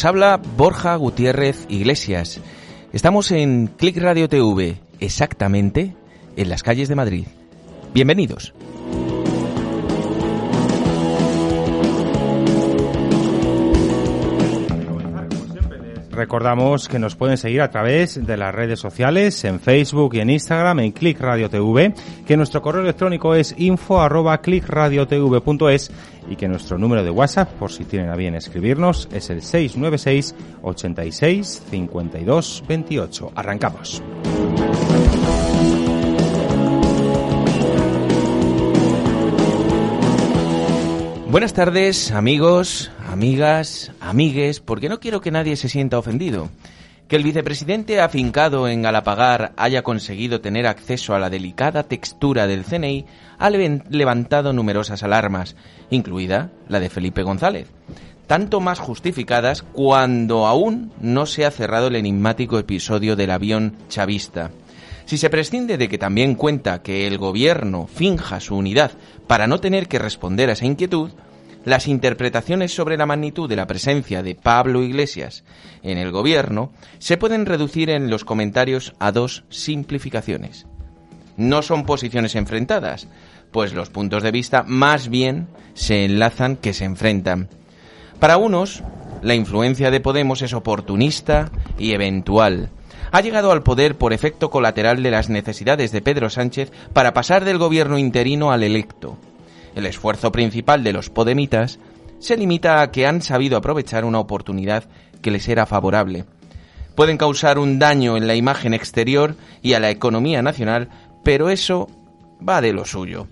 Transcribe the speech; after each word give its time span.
Os 0.00 0.06
habla 0.06 0.40
Borja 0.56 0.96
Gutiérrez 0.96 1.66
Iglesias. 1.68 2.40
Estamos 2.94 3.30
en 3.32 3.66
Click 3.66 3.98
Radio 3.98 4.30
TV, 4.30 4.78
exactamente 4.98 5.94
en 6.36 6.48
las 6.48 6.62
calles 6.62 6.88
de 6.88 6.94
Madrid. 6.94 7.26
Bienvenidos. 7.92 8.54
Recordamos 16.20 16.86
que 16.86 16.98
nos 16.98 17.16
pueden 17.16 17.38
seguir 17.38 17.62
a 17.62 17.70
través 17.70 18.26
de 18.26 18.36
las 18.36 18.54
redes 18.54 18.78
sociales, 18.78 19.42
en 19.46 19.58
Facebook 19.58 20.16
y 20.16 20.20
en 20.20 20.28
Instagram, 20.28 20.80
en 20.80 20.92
Click 20.92 21.18
Radio 21.18 21.48
TV, 21.48 21.94
que 22.26 22.36
nuestro 22.36 22.60
correo 22.60 22.82
electrónico 22.82 23.34
es 23.34 23.54
info 23.56 24.02
arroba 24.02 24.36
clickradiotv.es 24.42 25.90
y 26.28 26.36
que 26.36 26.46
nuestro 26.46 26.76
número 26.76 27.02
de 27.02 27.08
WhatsApp, 27.08 27.48
por 27.54 27.72
si 27.72 27.86
tienen 27.86 28.10
a 28.10 28.16
bien 28.16 28.34
escribirnos, 28.34 29.08
es 29.10 29.30
el 29.30 29.40
696 29.40 30.34
86 30.60 31.62
52 31.70 32.64
28. 32.68 33.32
Arrancamos. 33.34 34.02
Buenas 41.30 41.54
tardes, 41.54 42.10
amigos, 42.10 42.90
amigas, 43.10 43.90
amigues, 44.00 44.60
porque 44.60 44.88
no 44.88 45.00
quiero 45.00 45.20
que 45.20 45.32
nadie 45.32 45.56
se 45.56 45.68
sienta 45.68 45.98
ofendido. 45.98 46.48
Que 47.08 47.16
el 47.16 47.24
vicepresidente 47.24 48.00
afincado 48.00 48.68
en 48.68 48.82
Galapagar 48.82 49.52
haya 49.56 49.82
conseguido 49.82 50.40
tener 50.40 50.68
acceso 50.68 51.14
a 51.14 51.18
la 51.18 51.28
delicada 51.28 51.82
textura 51.82 52.46
del 52.46 52.64
CNI 52.64 53.06
ha 53.38 53.50
levantado 53.50 54.52
numerosas 54.52 55.02
alarmas, 55.02 55.56
incluida 55.90 56.52
la 56.68 56.78
de 56.78 56.88
Felipe 56.88 57.24
González, 57.24 57.66
tanto 58.28 58.60
más 58.60 58.78
justificadas 58.78 59.62
cuando 59.62 60.46
aún 60.46 60.92
no 61.00 61.26
se 61.26 61.44
ha 61.44 61.50
cerrado 61.50 61.88
el 61.88 61.96
enigmático 61.96 62.60
episodio 62.60 63.16
del 63.16 63.32
avión 63.32 63.74
chavista. 63.88 64.52
Si 65.04 65.18
se 65.18 65.30
prescinde 65.30 65.78
de 65.78 65.88
que 65.88 65.98
también 65.98 66.36
cuenta 66.36 66.80
que 66.80 67.08
el 67.08 67.18
gobierno 67.18 67.88
finja 67.92 68.38
su 68.38 68.54
unidad 68.54 68.92
para 69.26 69.48
no 69.48 69.58
tener 69.58 69.88
que 69.88 69.98
responder 69.98 70.48
a 70.48 70.52
esa 70.52 70.66
inquietud, 70.66 71.10
las 71.64 71.88
interpretaciones 71.88 72.74
sobre 72.74 72.96
la 72.96 73.06
magnitud 73.06 73.48
de 73.48 73.56
la 73.56 73.66
presencia 73.66 74.22
de 74.22 74.34
Pablo 74.34 74.82
Iglesias 74.82 75.44
en 75.82 75.98
el 75.98 76.10
gobierno 76.10 76.72
se 76.98 77.16
pueden 77.16 77.46
reducir 77.46 77.90
en 77.90 78.10
los 78.10 78.24
comentarios 78.24 78.94
a 78.98 79.12
dos 79.12 79.44
simplificaciones. 79.50 80.66
No 81.36 81.62
son 81.62 81.84
posiciones 81.84 82.34
enfrentadas, 82.34 83.08
pues 83.50 83.72
los 83.72 83.90
puntos 83.90 84.22
de 84.22 84.30
vista 84.30 84.64
más 84.66 85.08
bien 85.08 85.48
se 85.74 86.04
enlazan 86.04 86.56
que 86.56 86.72
se 86.72 86.84
enfrentan. 86.84 87.48
Para 88.18 88.36
unos, 88.36 88.82
la 89.22 89.34
influencia 89.34 89.90
de 89.90 90.00
Podemos 90.00 90.42
es 90.42 90.52
oportunista 90.52 91.50
y 91.78 91.92
eventual, 91.92 92.70
ha 93.12 93.20
llegado 93.20 93.50
al 93.52 93.62
poder 93.62 93.96
por 93.96 94.12
efecto 94.12 94.50
colateral 94.50 95.02
de 95.02 95.10
las 95.10 95.28
necesidades 95.28 95.92
de 95.92 96.02
Pedro 96.02 96.30
Sánchez 96.30 96.70
para 96.92 97.12
pasar 97.12 97.44
del 97.44 97.58
gobierno 97.58 97.98
interino 97.98 98.52
al 98.52 98.62
electo. 98.62 99.18
El 99.74 99.86
esfuerzo 99.86 100.32
principal 100.32 100.82
de 100.84 100.92
los 100.92 101.10
podemitas 101.10 101.78
se 102.18 102.36
limita 102.36 102.82
a 102.82 102.90
que 102.90 103.06
han 103.06 103.22
sabido 103.22 103.56
aprovechar 103.56 104.04
una 104.04 104.18
oportunidad 104.18 104.84
que 105.22 105.30
les 105.30 105.48
era 105.48 105.66
favorable. 105.66 106.24
Pueden 106.94 107.16
causar 107.16 107.58
un 107.58 107.78
daño 107.78 108.16
en 108.16 108.26
la 108.26 108.34
imagen 108.34 108.74
exterior 108.74 109.36
y 109.62 109.72
a 109.72 109.80
la 109.80 109.90
economía 109.90 110.42
nacional, 110.42 110.88
pero 111.24 111.50
eso 111.50 111.88
va 112.46 112.60
de 112.60 112.72
lo 112.72 112.84
suyo. 112.84 113.26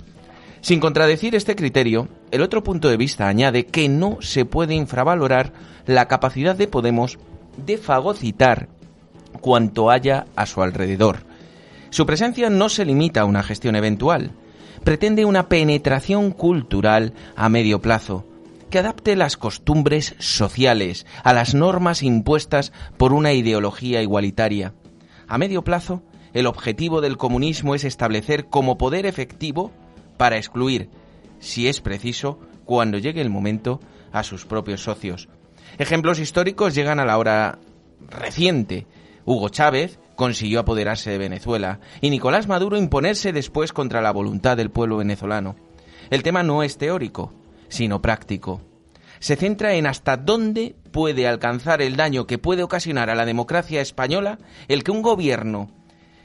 Sin 0.61 0.81
contradecir 0.81 1.35
este 1.35 1.55
criterio, 1.55 2.09
el 2.31 2.43
otro 2.43 2.63
punto 2.63 2.89
de 2.89 2.97
vista 2.97 3.29
añade 3.29 3.67
que 3.67 3.89
no 3.89 4.19
se 4.21 4.45
puede 4.45 4.75
infravalorar 4.75 5.53
la 5.87 6.09
capacidad 6.09 6.57
de 6.57 6.67
Podemos 6.67 7.19
de 7.57 7.79
fagocitar 7.79 8.69
cuanto 9.41 9.91
haya 9.91 10.27
a 10.37 10.47
su 10.47 10.63
alrededor. 10.63 11.19
Su 11.91 12.07
presencia 12.07 12.51
no 12.51 12.69
se 12.69 12.85
limita 12.85 13.23
a 13.23 13.25
una 13.25 13.43
gestión 13.43 13.77
eventual, 13.77 14.33
pretende 14.89 15.27
una 15.27 15.51
penetración 15.51 16.31
cultural 16.31 17.13
a 17.37 17.51
medio 17.51 17.83
plazo, 17.83 18.25
que 18.71 18.79
adapte 18.79 19.17
las 19.17 19.37
costumbres 19.37 20.15
sociales 20.19 21.05
a 21.23 21.35
las 21.35 21.55
normas 21.55 22.03
impuestas 22.03 22.73
por 22.97 23.13
una 23.13 23.35
ideología 23.35 24.01
igualitaria. 24.01 24.73
A 25.27 25.37
medio 25.37 25.63
plazo, 25.63 26.03
el 26.33 26.47
objetivo 26.47 27.03
del 27.03 27.19
comunismo 27.19 27.75
es 27.75 27.85
establecer 27.85 28.47
como 28.47 28.79
poder 28.79 29.05
efectivo 29.05 29.73
para 30.17 30.39
excluir, 30.39 30.89
si 31.39 31.69
es 31.69 31.83
preciso, 31.83 32.41
cuando 32.65 32.97
llegue 32.97 33.21
el 33.21 33.29
momento, 33.29 33.81
a 34.11 34.23
sus 34.23 34.47
propios 34.47 34.83
socios. 34.85 35.29
Ejemplos 35.77 36.19
históricos 36.19 36.75
llegan 36.75 36.99
a 36.99 37.05
la 37.05 37.19
hora 37.19 37.59
reciente. 38.09 38.87
Hugo 39.29 39.51
Chávez 39.51 39.99
consiguió 40.17 40.61
apoderarse 40.61 41.11
de 41.11 41.19
Venezuela 41.19 41.81
y 42.01 42.09
Nicolás 42.09 42.49
Maduro 42.49 42.79
imponerse 42.79 43.31
después 43.31 43.75
contra 43.75 44.01
la 44.01 44.11
voluntad 44.11 44.57
del 44.57 44.71
pueblo 44.71 44.97
venezolano. 44.97 45.55
El 46.09 46.23
tema 46.23 46.43
no 46.43 46.63
es 46.63 46.79
teórico, 46.79 47.35
sino 47.69 48.01
práctico. 48.01 48.63
Se 49.19 49.37
centra 49.37 49.75
en 49.75 49.87
hasta 49.87 50.17
dónde 50.17 50.77
puede 50.93 51.29
alcanzar 51.29 51.83
el 51.83 51.95
daño 51.95 52.27
que 52.27 52.39
puede 52.39 52.63
ocasionar 52.63 53.11
a 53.11 53.15
la 53.15 53.27
democracia 53.27 53.83
española 53.83 54.39
el 54.67 54.83
que 54.83 54.93
un 54.93 55.03
gobierno 55.03 55.71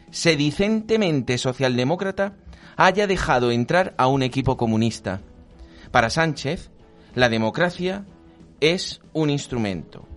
sedicentemente 0.09 1.37
socialdemócrata 1.37 2.37
haya 2.77 3.05
dejado 3.05 3.51
entrar 3.51 3.95
a 3.97 4.07
un 4.07 4.23
equipo 4.23 4.55
comunista. 4.55 5.19
Para 5.91 6.09
Sánchez, 6.09 6.71
la 7.15 7.27
democracia 7.27 8.05
es 8.61 9.01
un 9.11 9.29
instrumento, 9.29 10.07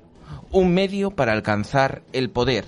un 0.56 0.72
medio 0.72 1.10
para 1.10 1.32
alcanzar 1.32 2.02
el 2.14 2.30
poder, 2.30 2.64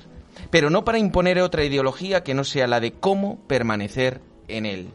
pero 0.51 0.69
no 0.69 0.85
para 0.85 0.99
imponer 0.99 1.41
otra 1.41 1.65
ideología 1.65 2.23
que 2.23 2.35
no 2.35 2.45
sea 2.45 2.67
la 2.67 2.81
de 2.81 2.93
cómo 2.93 3.41
permanecer 3.47 4.21
en 4.47 4.67
él. 4.67 4.91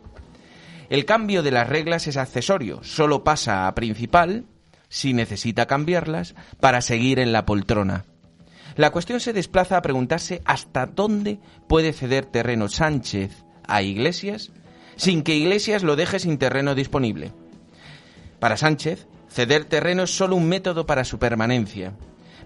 El 0.89 1.05
cambio 1.05 1.41
de 1.41 1.49
las 1.49 1.67
reglas 1.67 2.05
es 2.05 2.17
accesorio, 2.17 2.83
solo 2.83 3.23
pasa 3.23 3.67
a 3.67 3.73
principal 3.73 4.45
si 4.89 5.13
necesita 5.13 5.65
cambiarlas 5.65 6.35
para 6.59 6.81
seguir 6.81 7.17
en 7.17 7.31
la 7.31 7.47
poltrona. 7.47 8.05
La 8.75 8.91
cuestión 8.91 9.19
se 9.19 9.33
desplaza 9.33 9.77
a 9.77 9.81
preguntarse 9.81 10.43
hasta 10.45 10.85
dónde 10.85 11.39
puede 11.67 11.93
ceder 11.93 12.25
terreno 12.27 12.69
Sánchez 12.69 13.43
a 13.67 13.81
Iglesias 13.81 14.51
sin 14.97 15.23
que 15.23 15.35
Iglesias 15.35 15.81
lo 15.81 15.95
deje 15.95 16.19
sin 16.19 16.37
terreno 16.37 16.75
disponible. 16.75 17.31
Para 18.39 18.55
Sánchez, 18.55 19.07
ceder 19.29 19.65
terreno 19.65 20.03
es 20.03 20.15
solo 20.15 20.35
un 20.35 20.47
método 20.47 20.85
para 20.85 21.05
su 21.05 21.17
permanencia. 21.17 21.93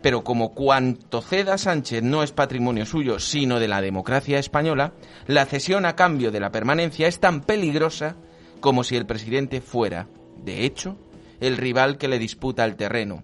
Pero 0.01 0.23
como 0.23 0.53
cuanto 0.53 1.21
ceda 1.21 1.57
Sánchez 1.57 2.03
no 2.03 2.23
es 2.23 2.31
patrimonio 2.31 2.85
suyo, 2.85 3.19
sino 3.19 3.59
de 3.59 3.67
la 3.67 3.81
democracia 3.81 4.39
española, 4.39 4.93
la 5.25 5.45
cesión 5.45 5.85
a 5.85 5.95
cambio 5.95 6.31
de 6.31 6.39
la 6.39 6.51
permanencia 6.51 7.07
es 7.07 7.19
tan 7.19 7.41
peligrosa 7.41 8.15
como 8.59 8.83
si 8.83 8.95
el 8.95 9.05
presidente 9.05 9.61
fuera, 9.61 10.07
de 10.43 10.65
hecho, 10.65 10.97
el 11.39 11.57
rival 11.57 11.97
que 11.97 12.07
le 12.07 12.19
disputa 12.19 12.65
el 12.65 12.75
terreno. 12.75 13.23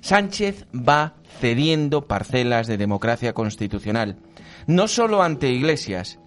Sánchez 0.00 0.66
va 0.74 1.14
cediendo 1.40 2.06
parcelas 2.06 2.66
de 2.66 2.78
democracia 2.78 3.34
constitucional, 3.34 4.16
no 4.66 4.88
solo 4.88 5.22
ante 5.22 5.50
Iglesias, 5.50 6.18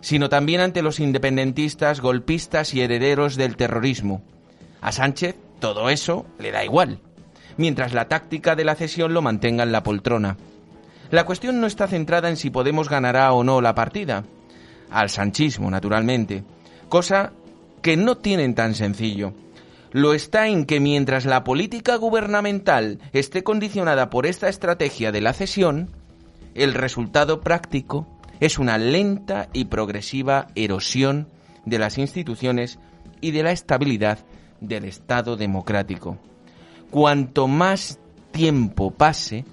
sino 0.00 0.28
también 0.28 0.60
ante 0.60 0.82
los 0.82 1.00
independentistas, 1.00 2.00
golpistas 2.00 2.74
y 2.74 2.80
herederos 2.80 3.36
del 3.36 3.56
terrorismo. 3.56 4.22
A 4.80 4.92
Sánchez 4.92 5.36
todo 5.58 5.90
eso 5.90 6.26
le 6.38 6.52
da 6.52 6.64
igual 6.64 7.00
mientras 7.58 7.92
la 7.92 8.08
táctica 8.08 8.56
de 8.56 8.64
la 8.64 8.74
cesión 8.74 9.12
lo 9.12 9.20
mantenga 9.20 9.64
en 9.64 9.72
la 9.72 9.82
poltrona. 9.82 10.38
La 11.10 11.26
cuestión 11.26 11.60
no 11.60 11.66
está 11.66 11.86
centrada 11.86 12.30
en 12.30 12.36
si 12.36 12.48
Podemos 12.48 12.88
ganará 12.88 13.32
o 13.32 13.44
no 13.44 13.60
la 13.60 13.74
partida, 13.74 14.24
al 14.90 15.10
sanchismo, 15.10 15.70
naturalmente, 15.70 16.44
cosa 16.88 17.32
que 17.82 17.96
no 17.96 18.16
tienen 18.16 18.54
tan 18.54 18.74
sencillo. 18.74 19.34
Lo 19.90 20.14
está 20.14 20.48
en 20.48 20.66
que 20.66 20.80
mientras 20.80 21.24
la 21.24 21.44
política 21.44 21.96
gubernamental 21.96 22.98
esté 23.12 23.42
condicionada 23.42 24.10
por 24.10 24.26
esta 24.26 24.48
estrategia 24.48 25.12
de 25.12 25.20
la 25.20 25.32
cesión, 25.32 25.90
el 26.54 26.74
resultado 26.74 27.40
práctico 27.40 28.06
es 28.40 28.58
una 28.58 28.78
lenta 28.78 29.48
y 29.52 29.64
progresiva 29.64 30.48
erosión 30.54 31.28
de 31.64 31.78
las 31.78 31.98
instituciones 31.98 32.78
y 33.20 33.32
de 33.32 33.42
la 33.42 33.52
estabilidad 33.52 34.18
del 34.60 34.84
Estado 34.84 35.36
democrático 35.36 36.18
cuanto 36.90 37.48
más 37.48 37.98
tiempo 38.30 38.90
pase, 38.90 39.44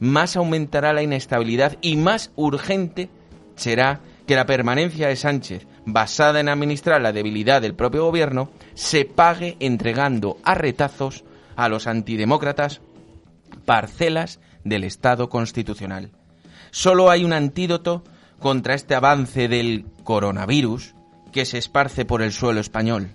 más 0.00 0.36
aumentará 0.36 0.92
la 0.92 1.02
inestabilidad 1.02 1.76
y 1.80 1.96
más 1.96 2.30
urgente 2.36 3.10
será 3.56 4.00
que 4.26 4.36
la 4.36 4.46
permanencia 4.46 5.08
de 5.08 5.16
Sánchez, 5.16 5.66
basada 5.84 6.40
en 6.40 6.48
administrar 6.48 7.00
la 7.00 7.12
debilidad 7.12 7.62
del 7.62 7.74
propio 7.74 8.04
gobierno, 8.04 8.50
se 8.74 9.04
pague 9.04 9.56
entregando 9.58 10.36
a 10.44 10.54
retazos 10.54 11.24
a 11.56 11.68
los 11.68 11.86
antidemócratas 11.86 12.80
parcelas 13.64 14.38
del 14.64 14.84
Estado 14.84 15.28
constitucional. 15.28 16.12
Solo 16.70 17.10
hay 17.10 17.24
un 17.24 17.32
antídoto 17.32 18.04
contra 18.38 18.74
este 18.74 18.94
avance 18.94 19.48
del 19.48 19.86
coronavirus 20.04 20.94
que 21.32 21.44
se 21.44 21.58
esparce 21.58 22.04
por 22.04 22.22
el 22.22 22.32
suelo 22.32 22.60
español 22.60 23.10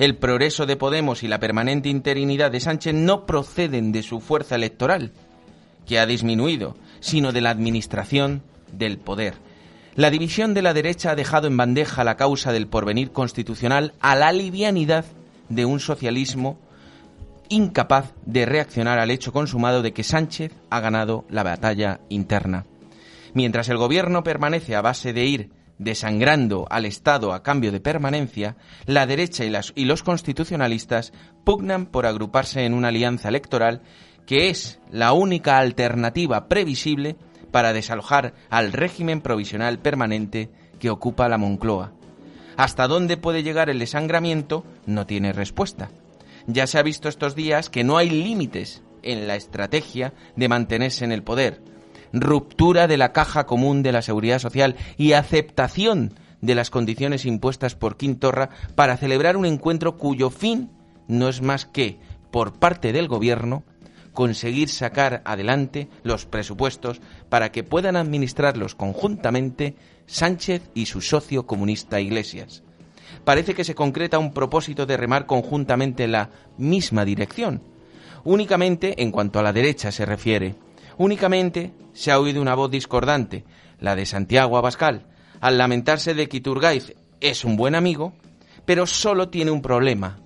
el 0.00 0.16
progreso 0.16 0.64
de 0.64 0.76
Podemos 0.76 1.22
y 1.22 1.28
la 1.28 1.40
permanente 1.40 1.90
interinidad 1.90 2.50
de 2.50 2.60
Sánchez 2.60 2.94
no 2.94 3.26
proceden 3.26 3.92
de 3.92 4.02
su 4.02 4.20
fuerza 4.20 4.54
electoral, 4.54 5.12
que 5.86 5.98
ha 5.98 6.06
disminuido, 6.06 6.74
sino 7.00 7.32
de 7.32 7.42
la 7.42 7.50
administración 7.50 8.42
del 8.72 8.96
poder. 8.96 9.34
La 9.96 10.08
división 10.08 10.54
de 10.54 10.62
la 10.62 10.72
derecha 10.72 11.10
ha 11.10 11.16
dejado 11.16 11.48
en 11.48 11.58
bandeja 11.58 12.02
la 12.02 12.16
causa 12.16 12.50
del 12.50 12.66
porvenir 12.66 13.12
constitucional 13.12 13.92
a 14.00 14.16
la 14.16 14.32
livianidad 14.32 15.04
de 15.50 15.66
un 15.66 15.80
socialismo 15.80 16.58
incapaz 17.50 18.14
de 18.24 18.46
reaccionar 18.46 19.00
al 19.00 19.10
hecho 19.10 19.34
consumado 19.34 19.82
de 19.82 19.92
que 19.92 20.02
Sánchez 20.02 20.52
ha 20.70 20.80
ganado 20.80 21.26
la 21.28 21.42
batalla 21.42 22.00
interna. 22.08 22.64
Mientras 23.34 23.68
el 23.68 23.76
gobierno 23.76 24.22
permanece 24.22 24.76
a 24.76 24.80
base 24.80 25.12
de 25.12 25.26
ir 25.26 25.50
desangrando 25.80 26.66
al 26.70 26.84
Estado 26.84 27.32
a 27.32 27.42
cambio 27.42 27.72
de 27.72 27.80
permanencia, 27.80 28.56
la 28.84 29.06
derecha 29.06 29.44
y, 29.74 29.84
los 29.86 30.02
constitucionalistas 30.02 31.12
pugnan 31.42 31.86
por 31.86 32.04
agruparse 32.04 32.66
en 32.66 32.74
una 32.74 32.88
alianza 32.88 33.28
electoral 33.28 33.80
que 34.26 34.50
es 34.50 34.78
la 34.90 35.14
única 35.14 35.58
alternativa 35.58 36.48
previsible 36.48 37.16
para 37.50 37.72
desalojar 37.72 38.34
al 38.50 38.72
régimen 38.72 39.22
provisional 39.22 39.78
permanente 39.78 40.50
que 40.78 40.90
ocupa 40.90 41.28
la 41.28 41.38
Moncloa. 41.38 41.92
Hasta 42.58 42.86
dónde 42.86 43.16
puede 43.16 43.42
llegar 43.42 43.70
el 43.70 43.78
desangramiento 43.78 44.64
no 44.84 45.06
tiene 45.06 45.32
respuesta. 45.32 45.90
Ya 46.46 46.66
se 46.66 46.78
ha 46.78 46.82
visto 46.82 47.08
estos 47.08 47.34
días 47.34 47.70
que 47.70 47.84
no 47.84 47.96
hay 47.96 48.10
límites 48.10 48.82
en 49.02 49.26
la 49.26 49.34
estrategia 49.34 50.12
de 50.36 50.48
mantenerse 50.48 51.06
en 51.06 51.12
el 51.12 51.22
poder, 51.22 51.62
ruptura 52.12 52.86
de 52.86 52.96
la 52.96 53.12
caja 53.12 53.46
común 53.46 53.82
de 53.82 53.92
la 53.92 54.02
seguridad 54.02 54.38
social 54.38 54.76
y 54.96 55.12
aceptación 55.12 56.14
de 56.40 56.54
las 56.54 56.70
condiciones 56.70 57.26
impuestas 57.26 57.74
por 57.74 57.96
Quintorra 57.96 58.50
para 58.74 58.96
celebrar 58.96 59.36
un 59.36 59.46
encuentro 59.46 59.96
cuyo 59.96 60.30
fin 60.30 60.70
no 61.08 61.28
es 61.28 61.42
más 61.42 61.66
que, 61.66 61.98
por 62.30 62.54
parte 62.58 62.92
del 62.92 63.08
Gobierno, 63.08 63.64
conseguir 64.12 64.68
sacar 64.68 65.22
adelante 65.24 65.88
los 66.02 66.26
presupuestos 66.26 67.00
para 67.28 67.52
que 67.52 67.64
puedan 67.64 67.96
administrarlos 67.96 68.74
conjuntamente 68.74 69.76
Sánchez 70.06 70.70
y 70.74 70.86
su 70.86 71.00
socio 71.00 71.46
comunista 71.46 72.00
Iglesias. 72.00 72.62
Parece 73.24 73.54
que 73.54 73.64
se 73.64 73.74
concreta 73.74 74.18
un 74.18 74.32
propósito 74.32 74.86
de 74.86 74.96
remar 74.96 75.26
conjuntamente 75.26 76.04
en 76.04 76.12
la 76.12 76.30
misma 76.58 77.04
dirección, 77.04 77.62
únicamente 78.24 79.02
en 79.02 79.10
cuanto 79.10 79.38
a 79.38 79.42
la 79.42 79.52
derecha 79.52 79.92
se 79.92 80.06
refiere, 80.06 80.54
Únicamente 81.00 81.72
se 81.94 82.10
ha 82.10 82.20
oído 82.20 82.42
una 82.42 82.54
voz 82.54 82.70
discordante, 82.70 83.42
la 83.78 83.96
de 83.96 84.04
Santiago 84.04 84.58
Abascal, 84.58 85.06
al 85.40 85.56
lamentarse 85.56 86.12
de 86.12 86.28
que 86.28 86.36
Iturgaiz 86.36 86.94
es 87.22 87.46
un 87.46 87.56
buen 87.56 87.74
amigo, 87.74 88.12
pero 88.66 88.84
solo 88.84 89.30
tiene 89.30 89.50
un 89.50 89.62
problema, 89.62 90.18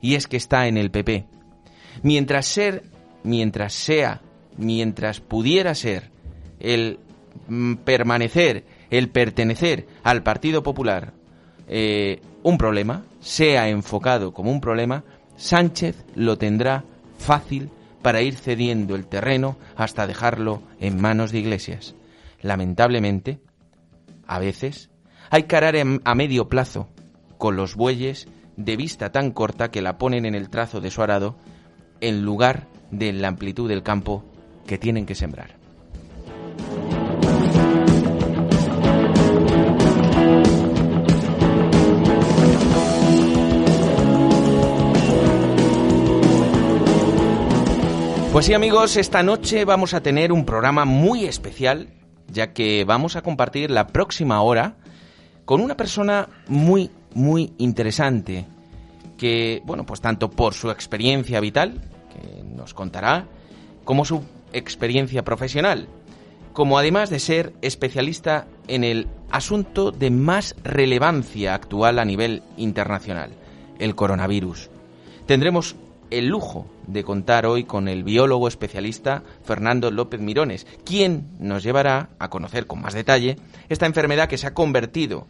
y 0.00 0.14
es 0.14 0.26
que 0.26 0.38
está 0.38 0.66
en 0.66 0.78
el 0.78 0.90
PP. 0.90 1.26
Mientras 2.02 2.46
ser, 2.46 2.84
mientras 3.22 3.74
sea, 3.74 4.22
mientras 4.56 5.20
pudiera 5.20 5.74
ser 5.74 6.10
el 6.58 7.00
mm, 7.46 7.74
permanecer, 7.84 8.64
el 8.88 9.10
pertenecer 9.10 9.86
al 10.04 10.22
Partido 10.22 10.62
Popular 10.62 11.12
eh, 11.68 12.22
un 12.42 12.56
problema, 12.56 13.04
sea 13.20 13.68
enfocado 13.68 14.32
como 14.32 14.50
un 14.50 14.62
problema, 14.62 15.04
Sánchez 15.36 16.02
lo 16.14 16.38
tendrá 16.38 16.82
fácil 17.18 17.68
para 18.04 18.20
ir 18.20 18.36
cediendo 18.36 18.96
el 18.96 19.06
terreno 19.06 19.56
hasta 19.76 20.06
dejarlo 20.06 20.62
en 20.78 21.00
manos 21.00 21.32
de 21.32 21.38
iglesias. 21.38 21.94
Lamentablemente, 22.42 23.40
a 24.26 24.38
veces, 24.38 24.90
hay 25.30 25.44
que 25.44 25.56
arar 25.56 25.74
a 26.04 26.14
medio 26.14 26.50
plazo, 26.50 26.90
con 27.38 27.56
los 27.56 27.76
bueyes 27.76 28.28
de 28.58 28.76
vista 28.76 29.10
tan 29.10 29.30
corta 29.30 29.70
que 29.70 29.80
la 29.80 29.96
ponen 29.96 30.26
en 30.26 30.34
el 30.34 30.50
trazo 30.50 30.82
de 30.82 30.90
su 30.90 31.02
arado, 31.02 31.36
en 32.02 32.26
lugar 32.26 32.68
de 32.90 33.10
la 33.14 33.28
amplitud 33.28 33.70
del 33.70 33.82
campo 33.82 34.22
que 34.66 34.76
tienen 34.76 35.06
que 35.06 35.14
sembrar. 35.14 35.63
Pues 48.34 48.46
sí 48.46 48.52
amigos, 48.52 48.96
esta 48.96 49.22
noche 49.22 49.64
vamos 49.64 49.94
a 49.94 50.00
tener 50.00 50.32
un 50.32 50.44
programa 50.44 50.84
muy 50.84 51.24
especial, 51.24 51.86
ya 52.26 52.52
que 52.52 52.84
vamos 52.84 53.14
a 53.14 53.22
compartir 53.22 53.70
la 53.70 53.86
próxima 53.86 54.42
hora 54.42 54.74
con 55.44 55.60
una 55.60 55.76
persona 55.76 56.28
muy, 56.48 56.90
muy 57.14 57.52
interesante, 57.58 58.44
que, 59.16 59.62
bueno, 59.64 59.86
pues 59.86 60.00
tanto 60.00 60.32
por 60.32 60.52
su 60.52 60.72
experiencia 60.72 61.38
vital, 61.38 61.80
que 62.12 62.42
nos 62.42 62.74
contará, 62.74 63.28
como 63.84 64.04
su 64.04 64.24
experiencia 64.52 65.22
profesional, 65.22 65.86
como 66.52 66.76
además 66.76 67.10
de 67.10 67.20
ser 67.20 67.52
especialista 67.62 68.48
en 68.66 68.82
el 68.82 69.06
asunto 69.30 69.92
de 69.92 70.10
más 70.10 70.56
relevancia 70.64 71.54
actual 71.54 72.00
a 72.00 72.04
nivel 72.04 72.42
internacional, 72.56 73.30
el 73.78 73.94
coronavirus. 73.94 74.70
Tendremos 75.24 75.76
el 76.18 76.28
lujo 76.28 76.66
de 76.86 77.02
contar 77.02 77.44
hoy 77.44 77.64
con 77.64 77.88
el 77.88 78.04
biólogo 78.04 78.46
especialista 78.46 79.22
Fernando 79.42 79.90
López 79.90 80.20
Mirones, 80.20 80.66
quien 80.84 81.28
nos 81.38 81.62
llevará 81.62 82.10
a 82.18 82.30
conocer 82.30 82.66
con 82.66 82.80
más 82.80 82.94
detalle 82.94 83.36
esta 83.68 83.86
enfermedad 83.86 84.28
que 84.28 84.38
se 84.38 84.46
ha 84.46 84.54
convertido 84.54 85.26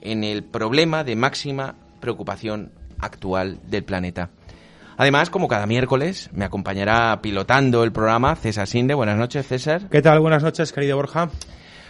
en 0.00 0.24
el 0.24 0.42
problema 0.42 1.04
de 1.04 1.16
máxima 1.16 1.76
preocupación 2.00 2.72
actual 2.98 3.60
del 3.68 3.84
planeta. 3.84 4.30
Además, 4.96 5.30
como 5.30 5.48
cada 5.48 5.66
miércoles, 5.66 6.30
me 6.32 6.44
acompañará 6.44 7.20
pilotando 7.22 7.84
el 7.84 7.92
programa 7.92 8.36
César 8.36 8.66
Sinde. 8.66 8.94
Buenas 8.94 9.18
noches, 9.18 9.46
César. 9.46 9.88
¿Qué 9.90 10.02
tal? 10.02 10.20
Buenas 10.20 10.42
noches, 10.42 10.72
querido 10.72 10.96
Borja. 10.96 11.30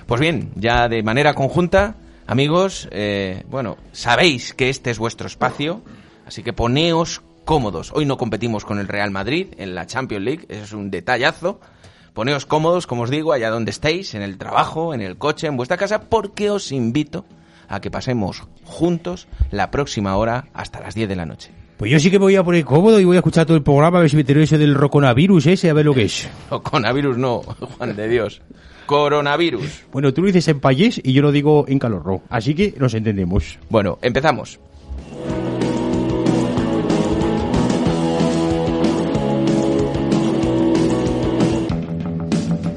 Pues 0.07 0.21
bien, 0.21 0.51
ya 0.57 0.89
de 0.89 1.03
manera 1.03 1.35
conjunta, 1.35 1.97
amigos, 2.27 2.89
eh, 2.91 3.45
bueno, 3.49 3.77
sabéis 3.93 4.55
que 4.55 4.69
este 4.69 4.91
es 4.91 4.99
vuestro 4.99 5.27
espacio, 5.27 5.83
así 6.27 6.43
que 6.43 6.53
poneos 6.53 7.23
cómodos. 7.51 7.91
Hoy 7.93 8.07
no 8.07 8.17
competimos 8.17 8.65
con 8.65 8.79
el 8.79 8.87
Real 8.87 9.11
Madrid 9.11 9.49
en 9.59 9.75
la 9.75 9.85
Champions 9.85 10.25
League, 10.25 10.47
eso 10.49 10.63
es 10.63 10.73
un 10.73 10.89
detallazo. 10.89 11.59
Poneos 12.15 12.47
cómodos, 12.47 12.87
como 12.87 13.03
os 13.03 13.11
digo, 13.11 13.33
allá 13.33 13.51
donde 13.51 13.73
estéis, 13.73 14.15
en 14.15 14.23
el 14.23 14.39
trabajo, 14.39 14.95
en 14.95 15.01
el 15.01 15.19
coche, 15.19 15.49
en 15.49 15.57
vuestra 15.57 15.77
casa, 15.77 16.03
porque 16.03 16.49
os 16.49 16.71
invito 16.71 17.25
a 17.67 17.81
que 17.81 17.91
pasemos 17.91 18.45
juntos 18.63 19.27
la 19.51 19.73
próxima 19.73 20.17
hora 20.17 20.47
hasta 20.55 20.79
las 20.79 20.95
10 20.95 21.09
de 21.09 21.17
la 21.17 21.27
noche. 21.27 21.51
Pues 21.77 21.91
yo 21.91 21.99
sí 21.99 22.09
que 22.09 22.21
me 22.21 22.27
voy 22.27 22.37
a 22.37 22.45
poner 22.45 22.65
cómodo 22.65 23.01
y 23.01 23.05
voy 23.05 23.17
a 23.17 23.19
escuchar 23.19 23.47
todo 23.47 23.57
el 23.57 23.65
programa 23.65 23.99
a 23.99 24.03
ver 24.03 24.11
si 24.11 24.15
me 24.15 24.21
entero 24.21 24.41
ese 24.41 24.57
del 24.57 24.77
roconavirus 24.77 25.47
ese, 25.47 25.71
a 25.71 25.75
ver 25.75 25.87
lo 25.87 25.93
que 25.93 26.05
es. 26.05 26.31
Roconavirus 26.53 27.19
no, 27.19 27.41
Juan 27.79 27.97
de 27.97 28.09
Dios. 28.09 28.43
Coronavirus. 28.87 29.87
Bueno, 29.91 30.15
tú 30.15 30.21
lo 30.21 30.29
dices 30.29 30.47
en 30.47 30.61
payés 30.61 31.01
y 31.03 31.13
yo 31.13 31.23
lo 31.23 31.33
digo 31.33 31.65
en 31.67 31.81
calorro, 31.81 32.23
así 32.29 32.55
que 32.55 32.77
nos 32.79 32.95
entendemos. 32.95 33.59
Bueno, 33.69 33.99
empezamos. 34.03 34.61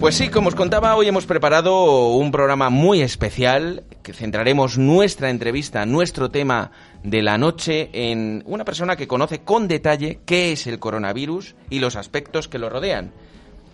Pues 0.04 0.16
sí, 0.16 0.28
como 0.28 0.50
os 0.50 0.56
contaba, 0.56 0.98
hoy 0.98 1.08
hemos 1.08 1.26
preparado 1.26 2.10
un 2.10 2.30
programa 2.30 2.70
muy 2.70 3.00
especial 3.00 3.86
que 4.04 4.12
centraremos 4.12 4.78
nuestra 4.78 5.30
entrevista, 5.30 5.86
nuestro 5.86 6.30
tema 6.30 6.72
de 7.06 7.22
la 7.22 7.38
noche 7.38 7.90
en 7.94 8.44
una 8.46 8.66
persona 8.66 8.98
que 8.98 9.08
conoce 9.08 9.46
con 9.46 9.70
detalle 9.70 10.20
qué 10.26 10.52
es 10.52 10.68
el 10.68 10.78
coronavirus 10.78 11.56
y 11.70 11.80
los 11.80 11.96
aspectos 11.96 12.50
que 12.50 12.60
lo 12.60 12.68
rodean, 12.70 13.14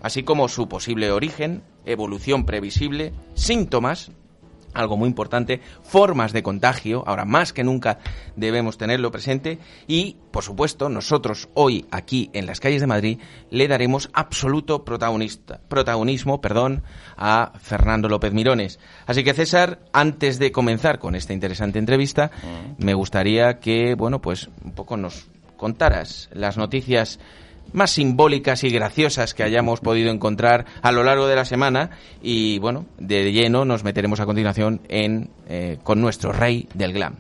así 0.04 0.22
como 0.22 0.50
su 0.50 0.70
posible 0.70 1.10
origen, 1.10 1.64
evolución 1.84 2.46
previsible, 2.46 3.12
síntomas 3.34 4.12
algo 4.74 4.98
muy 4.98 5.08
importante, 5.08 5.62
formas 5.84 6.34
de 6.34 6.44
contagio, 6.44 7.04
ahora 7.08 7.26
más 7.26 7.54
que 7.54 7.64
nunca 7.64 8.00
debemos 8.36 8.78
tenerlo 8.78 9.12
presente 9.12 9.60
y, 9.88 10.18
por 10.32 10.44
supuesto, 10.44 10.90
nosotros 10.90 11.50
hoy 11.54 11.86
aquí 11.92 12.30
en 12.34 12.46
las 12.46 12.60
calles 12.60 12.82
de 12.82 12.88
Madrid 12.88 13.20
le 13.50 13.68
daremos 13.68 14.10
absoluto 14.14 14.84
protagonista, 14.84 15.60
protagonismo 15.68 16.42
perdón, 16.42 16.84
a 17.18 17.54
Fernando 17.60 18.10
López 18.10 18.34
Mirones. 18.34 18.80
Así 19.06 19.24
que 19.24 19.34
César, 19.34 19.80
antes 19.94 20.40
de 20.40 20.52
comenzar 20.52 21.00
con 21.00 21.16
esta 21.16 21.34
interesante 21.34 21.80
entrevista, 21.80 22.32
me 22.78 22.94
gustaría 22.94 23.60
que, 23.60 23.96
bueno, 23.96 24.22
pues 24.22 24.50
un 24.64 24.72
poco 24.74 24.98
nos 24.98 25.28
contaras 25.58 26.30
las 26.34 26.58
noticias 26.58 27.20
más 27.74 27.92
simbólicas 27.92 28.64
y 28.64 28.70
graciosas 28.70 29.34
que 29.34 29.44
hayamos 29.44 29.80
podido 29.80 30.12
encontrar 30.12 30.66
a 30.82 30.92
lo 30.92 31.04
largo 31.04 31.28
de 31.28 31.36
la 31.36 31.46
semana 31.46 31.92
y 32.22 32.60
bueno, 32.60 32.86
de 32.98 33.32
lleno 33.32 33.66
nos 33.66 33.84
meteremos 33.84 34.20
a 34.20 34.26
continuación 34.26 34.82
en 34.90 35.30
eh, 35.48 35.78
con 35.84 36.02
nuestro 36.02 36.32
rey 36.32 36.68
del 36.74 36.94
glam. 36.94 37.16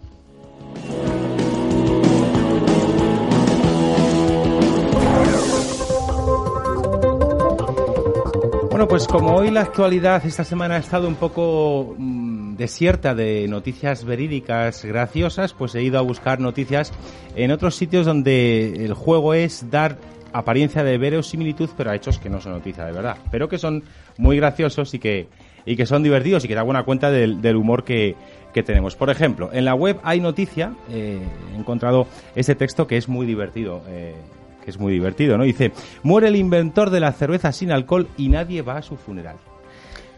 Bueno, 8.79 8.87
pues 8.87 9.07
como 9.07 9.35
hoy 9.35 9.51
la 9.51 9.59
actualidad 9.59 10.25
esta 10.25 10.45
semana 10.45 10.75
ha 10.75 10.77
estado 10.77 11.09
un 11.09 11.15
poco 11.15 11.95
mm, 11.97 12.55
desierta 12.55 13.13
de 13.13 13.45
noticias 13.49 14.05
verídicas 14.05 14.85
graciosas, 14.85 15.53
pues 15.53 15.75
he 15.75 15.83
ido 15.83 15.99
a 15.99 16.01
buscar 16.01 16.39
noticias 16.39 16.93
en 17.35 17.51
otros 17.51 17.75
sitios 17.75 18.05
donde 18.05 18.85
el 18.85 18.93
juego 18.93 19.33
es 19.33 19.69
dar 19.69 19.97
apariencia 20.33 20.83
de 20.83 20.97
verosimilitud, 20.97 21.69
pero 21.77 21.91
a 21.91 21.95
hechos 21.95 22.19
que 22.19 22.29
no 22.29 22.41
son 22.41 22.53
noticia 22.53 22.85
de 22.85 22.91
verdad, 22.91 23.17
pero 23.31 23.49
que 23.49 23.57
son 23.57 23.83
muy 24.17 24.37
graciosos 24.37 24.93
y 24.93 24.99
que, 24.99 25.27
y 25.65 25.75
que 25.75 25.85
son 25.85 26.03
divertidos 26.03 26.45
y 26.45 26.47
que 26.47 26.55
da 26.55 26.63
buena 26.63 26.83
cuenta 26.83 27.11
del, 27.11 27.55
humor 27.55 27.83
que, 27.83 28.15
que 28.53 28.63
tenemos. 28.63 28.95
Por 28.95 29.09
ejemplo, 29.09 29.49
en 29.53 29.65
la 29.65 29.75
web 29.75 29.99
hay 30.03 30.19
noticia, 30.19 30.73
eh, 30.89 31.19
he 31.53 31.57
encontrado 31.57 32.07
ese 32.35 32.55
texto 32.55 32.87
que 32.87 32.97
es 32.97 33.07
muy 33.07 33.25
divertido. 33.25 33.81
Eh, 33.87 34.15
que 34.63 34.71
es 34.71 34.77
muy 34.77 34.91
divertido, 34.91 35.37
¿no? 35.37 35.45
Dice, 35.45 35.71
muere 36.03 36.27
el 36.27 36.35
inventor 36.35 36.89
de 36.89 36.99
la 36.99 37.13
cerveza 37.13 37.53
sin 37.53 37.71
alcohol 37.71 38.09
y 38.17 38.27
nadie 38.27 38.61
va 38.61 38.75
a 38.75 38.81
su 38.81 38.97
funeral. 38.97 39.37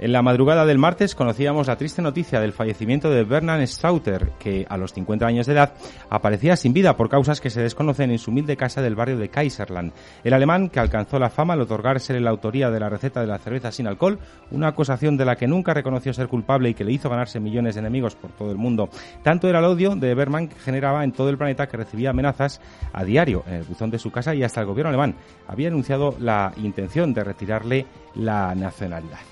En 0.01 0.13
la 0.13 0.23
madrugada 0.23 0.65
del 0.65 0.79
martes 0.79 1.13
conocíamos 1.13 1.67
la 1.67 1.75
triste 1.75 2.01
noticia 2.01 2.41
del 2.41 2.53
fallecimiento 2.53 3.11
de 3.11 3.23
Bernard 3.23 3.61
Strauter, 3.67 4.31
que 4.39 4.65
a 4.67 4.75
los 4.75 4.93
50 4.93 5.27
años 5.27 5.45
de 5.45 5.53
edad 5.53 5.73
aparecía 6.09 6.55
sin 6.55 6.73
vida 6.73 6.97
por 6.97 7.07
causas 7.07 7.39
que 7.39 7.51
se 7.51 7.61
desconocen 7.61 8.09
en 8.09 8.17
su 8.17 8.31
humilde 8.31 8.57
casa 8.57 8.81
del 8.81 8.95
barrio 8.95 9.19
de 9.19 9.29
Kaiserland. 9.29 9.93
El 10.23 10.33
alemán, 10.33 10.69
que 10.69 10.79
alcanzó 10.79 11.19
la 11.19 11.29
fama 11.29 11.53
al 11.53 11.61
otorgarse 11.61 12.19
la 12.19 12.31
autoría 12.31 12.71
de 12.71 12.79
la 12.79 12.89
receta 12.89 13.21
de 13.21 13.27
la 13.27 13.37
cerveza 13.37 13.71
sin 13.71 13.85
alcohol, 13.85 14.17
una 14.49 14.69
acusación 14.69 15.17
de 15.17 15.25
la 15.25 15.35
que 15.35 15.45
nunca 15.45 15.75
reconoció 15.75 16.11
ser 16.13 16.27
culpable 16.27 16.71
y 16.71 16.73
que 16.73 16.83
le 16.83 16.93
hizo 16.93 17.07
ganarse 17.07 17.39
millones 17.39 17.75
de 17.75 17.81
enemigos 17.81 18.15
por 18.15 18.31
todo 18.31 18.49
el 18.49 18.57
mundo. 18.57 18.89
Tanto 19.21 19.47
era 19.49 19.59
el 19.59 19.65
odio 19.65 19.95
de 19.95 20.15
Berman 20.15 20.47
que 20.47 20.57
generaba 20.57 21.03
en 21.03 21.11
todo 21.11 21.29
el 21.29 21.37
planeta 21.37 21.67
que 21.67 21.77
recibía 21.77 22.09
amenazas 22.09 22.59
a 22.91 23.03
diario 23.03 23.43
en 23.45 23.53
el 23.53 23.63
buzón 23.65 23.91
de 23.91 23.99
su 23.99 24.09
casa 24.09 24.33
y 24.33 24.41
hasta 24.41 24.61
el 24.61 24.65
gobierno 24.65 24.89
alemán 24.89 25.13
había 25.47 25.67
anunciado 25.67 26.15
la 26.19 26.53
intención 26.57 27.13
de 27.13 27.23
retirarle 27.23 27.85
la 28.15 28.55
nacionalidad. 28.55 29.30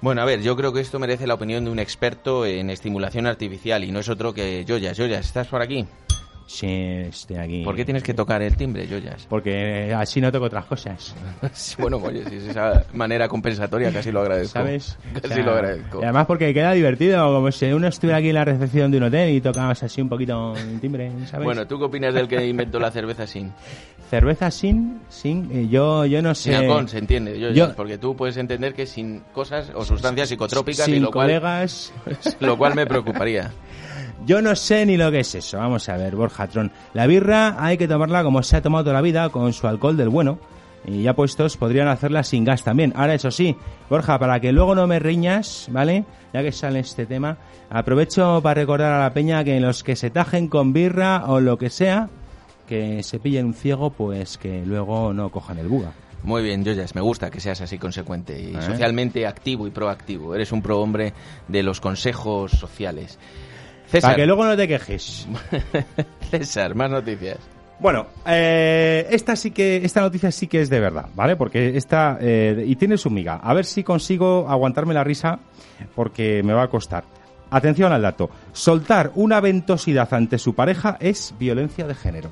Bueno, 0.00 0.22
a 0.22 0.24
ver, 0.24 0.42
yo 0.42 0.56
creo 0.56 0.72
que 0.72 0.80
esto 0.80 1.00
merece 1.00 1.26
la 1.26 1.34
opinión 1.34 1.64
de 1.64 1.72
un 1.72 1.80
experto 1.80 2.46
en 2.46 2.70
estimulación 2.70 3.26
artificial 3.26 3.82
y 3.82 3.90
no 3.90 3.98
es 3.98 4.08
otro 4.08 4.32
que 4.32 4.64
Joyas. 4.66 4.96
Joyas, 4.96 5.26
¿estás 5.26 5.48
por 5.48 5.60
aquí? 5.60 5.86
Sí, 6.48 6.66
estoy 6.66 7.36
aquí. 7.36 7.62
¿Por 7.62 7.76
qué 7.76 7.84
tienes 7.84 8.02
que 8.02 8.14
tocar 8.14 8.40
el 8.40 8.56
timbre, 8.56 8.86
Joyas? 8.88 9.26
Porque 9.28 9.94
así 9.94 10.18
no 10.18 10.32
toco 10.32 10.46
otras 10.46 10.64
cosas. 10.64 11.14
bueno, 11.78 11.98
oye, 11.98 12.24
si 12.26 12.36
es 12.36 12.44
esa 12.44 12.86
manera 12.94 13.28
compensatoria, 13.28 13.92
casi 13.92 14.10
lo 14.10 14.20
agradezco. 14.22 14.54
¿Sabes? 14.54 14.96
Casi 15.12 15.26
O 15.26 15.28
sea, 15.28 15.44
lo 15.44 15.52
agradezco. 15.52 16.00
Y 16.00 16.04
además 16.04 16.24
porque 16.26 16.54
queda 16.54 16.72
divertido, 16.72 17.22
como 17.34 17.52
si 17.52 17.66
uno 17.66 17.86
estuviera 17.88 18.16
aquí 18.16 18.30
en 18.30 18.34
la 18.34 18.46
recepción 18.46 18.90
de 18.90 18.96
un 18.96 19.02
hotel 19.04 19.34
y 19.34 19.42
tocabas 19.42 19.82
así 19.82 20.00
un 20.00 20.08
poquito 20.08 20.54
el 20.56 20.80
timbre, 20.80 21.12
¿sabes? 21.26 21.44
Bueno, 21.44 21.66
¿tú 21.66 21.78
qué 21.78 21.84
opinas 21.84 22.14
del 22.14 22.26
que 22.26 22.46
inventó 22.46 22.80
la 22.80 22.90
cerveza 22.90 23.26
sin? 23.26 23.52
Cerveza 24.08 24.50
sin, 24.50 25.00
sin, 25.10 25.50
eh, 25.52 25.68
yo, 25.68 26.06
yo 26.06 26.22
no 26.22 26.34
sé. 26.34 26.44
Sin 26.44 26.54
alcohol, 26.54 26.88
se 26.88 26.96
entiende, 26.96 27.32
Joyas, 27.32 27.54
Yo- 27.54 27.76
porque 27.76 27.98
tú 27.98 28.16
puedes 28.16 28.38
entender 28.38 28.72
que 28.72 28.86
sin 28.86 29.20
cosas 29.34 29.70
o 29.74 29.84
sustancias 29.84 30.30
psicotrópicas 30.30 30.88
y 30.88 30.92
sin 30.92 31.02
lo 31.02 31.10
cual, 31.10 31.26
colegas. 31.26 31.92
lo 32.40 32.56
cual 32.56 32.74
me 32.74 32.86
preocuparía. 32.86 33.52
Yo 34.26 34.42
no 34.42 34.56
sé 34.56 34.84
ni 34.84 34.96
lo 34.96 35.10
que 35.10 35.20
es 35.20 35.34
eso. 35.34 35.58
Vamos 35.58 35.88
a 35.88 35.96
ver, 35.96 36.16
Borja 36.16 36.37
La 36.94 37.06
birra 37.06 37.56
hay 37.58 37.76
que 37.76 37.88
tomarla 37.88 38.22
como 38.22 38.42
se 38.42 38.56
ha 38.56 38.62
tomado 38.62 38.84
toda 38.84 38.94
la 38.94 39.02
vida, 39.02 39.28
con 39.30 39.52
su 39.52 39.66
alcohol 39.66 39.96
del 39.96 40.08
bueno. 40.08 40.38
Y 40.86 41.02
ya 41.02 41.14
puestos, 41.14 41.56
podrían 41.56 41.88
hacerla 41.88 42.22
sin 42.22 42.44
gas 42.44 42.62
también. 42.62 42.92
Ahora, 42.96 43.14
eso 43.14 43.30
sí, 43.30 43.56
Borja, 43.90 44.18
para 44.18 44.40
que 44.40 44.52
luego 44.52 44.74
no 44.74 44.86
me 44.86 44.98
riñas, 44.98 45.68
¿vale? 45.70 46.04
Ya 46.32 46.42
que 46.42 46.52
sale 46.52 46.78
este 46.78 47.04
tema, 47.04 47.36
aprovecho 47.68 48.40
para 48.42 48.60
recordar 48.60 48.92
a 48.92 49.00
la 49.00 49.12
peña 49.12 49.44
que 49.44 49.60
los 49.60 49.82
que 49.82 49.96
se 49.96 50.10
tajen 50.10 50.48
con 50.48 50.72
birra 50.72 51.24
o 51.26 51.40
lo 51.40 51.58
que 51.58 51.68
sea, 51.68 52.08
que 52.66 53.02
se 53.02 53.18
pillen 53.18 53.46
un 53.46 53.54
ciego, 53.54 53.90
pues 53.90 54.38
que 54.38 54.64
luego 54.64 55.12
no 55.12 55.30
cojan 55.30 55.58
el 55.58 55.68
buga. 55.68 55.92
Muy 56.22 56.42
bien, 56.42 56.64
Joyas, 56.64 56.94
me 56.94 57.00
gusta 57.00 57.30
que 57.30 57.40
seas 57.40 57.60
así 57.60 57.78
consecuente 57.78 58.40
y 58.40 58.56
¿Eh? 58.56 58.62
socialmente 58.62 59.26
activo 59.26 59.66
y 59.66 59.70
proactivo. 59.70 60.34
Eres 60.34 60.52
un 60.52 60.62
prohombre 60.62 61.12
de 61.46 61.62
los 61.62 61.80
consejos 61.80 62.52
sociales. 62.52 63.18
César, 63.90 64.10
Para 64.10 64.16
que 64.16 64.26
luego 64.26 64.44
no 64.44 64.56
te 64.56 64.68
quejes. 64.68 65.26
César, 66.30 66.74
más 66.74 66.90
noticias. 66.90 67.38
Bueno, 67.80 68.06
eh, 68.26 69.06
esta 69.10 69.36
sí 69.36 69.52
que 69.52 69.76
esta 69.84 70.00
noticia 70.00 70.32
sí 70.32 70.48
que 70.48 70.60
es 70.60 70.68
de 70.68 70.80
verdad, 70.80 71.06
¿vale? 71.14 71.36
Porque 71.36 71.76
esta 71.76 72.18
eh, 72.20 72.64
y 72.66 72.74
tiene 72.76 72.98
su 72.98 73.08
miga. 73.08 73.36
A 73.36 73.54
ver 73.54 73.64
si 73.64 73.84
consigo 73.84 74.46
aguantarme 74.48 74.94
la 74.94 75.04
risa 75.04 75.38
porque 75.94 76.42
me 76.42 76.52
va 76.52 76.64
a 76.64 76.68
costar. 76.68 77.04
Atención 77.50 77.92
al 77.92 78.02
dato. 78.02 78.30
Soltar 78.52 79.12
una 79.14 79.40
ventosidad 79.40 80.12
ante 80.12 80.38
su 80.38 80.54
pareja 80.54 80.96
es 81.00 81.34
violencia 81.38 81.86
de 81.86 81.94
género. 81.94 82.30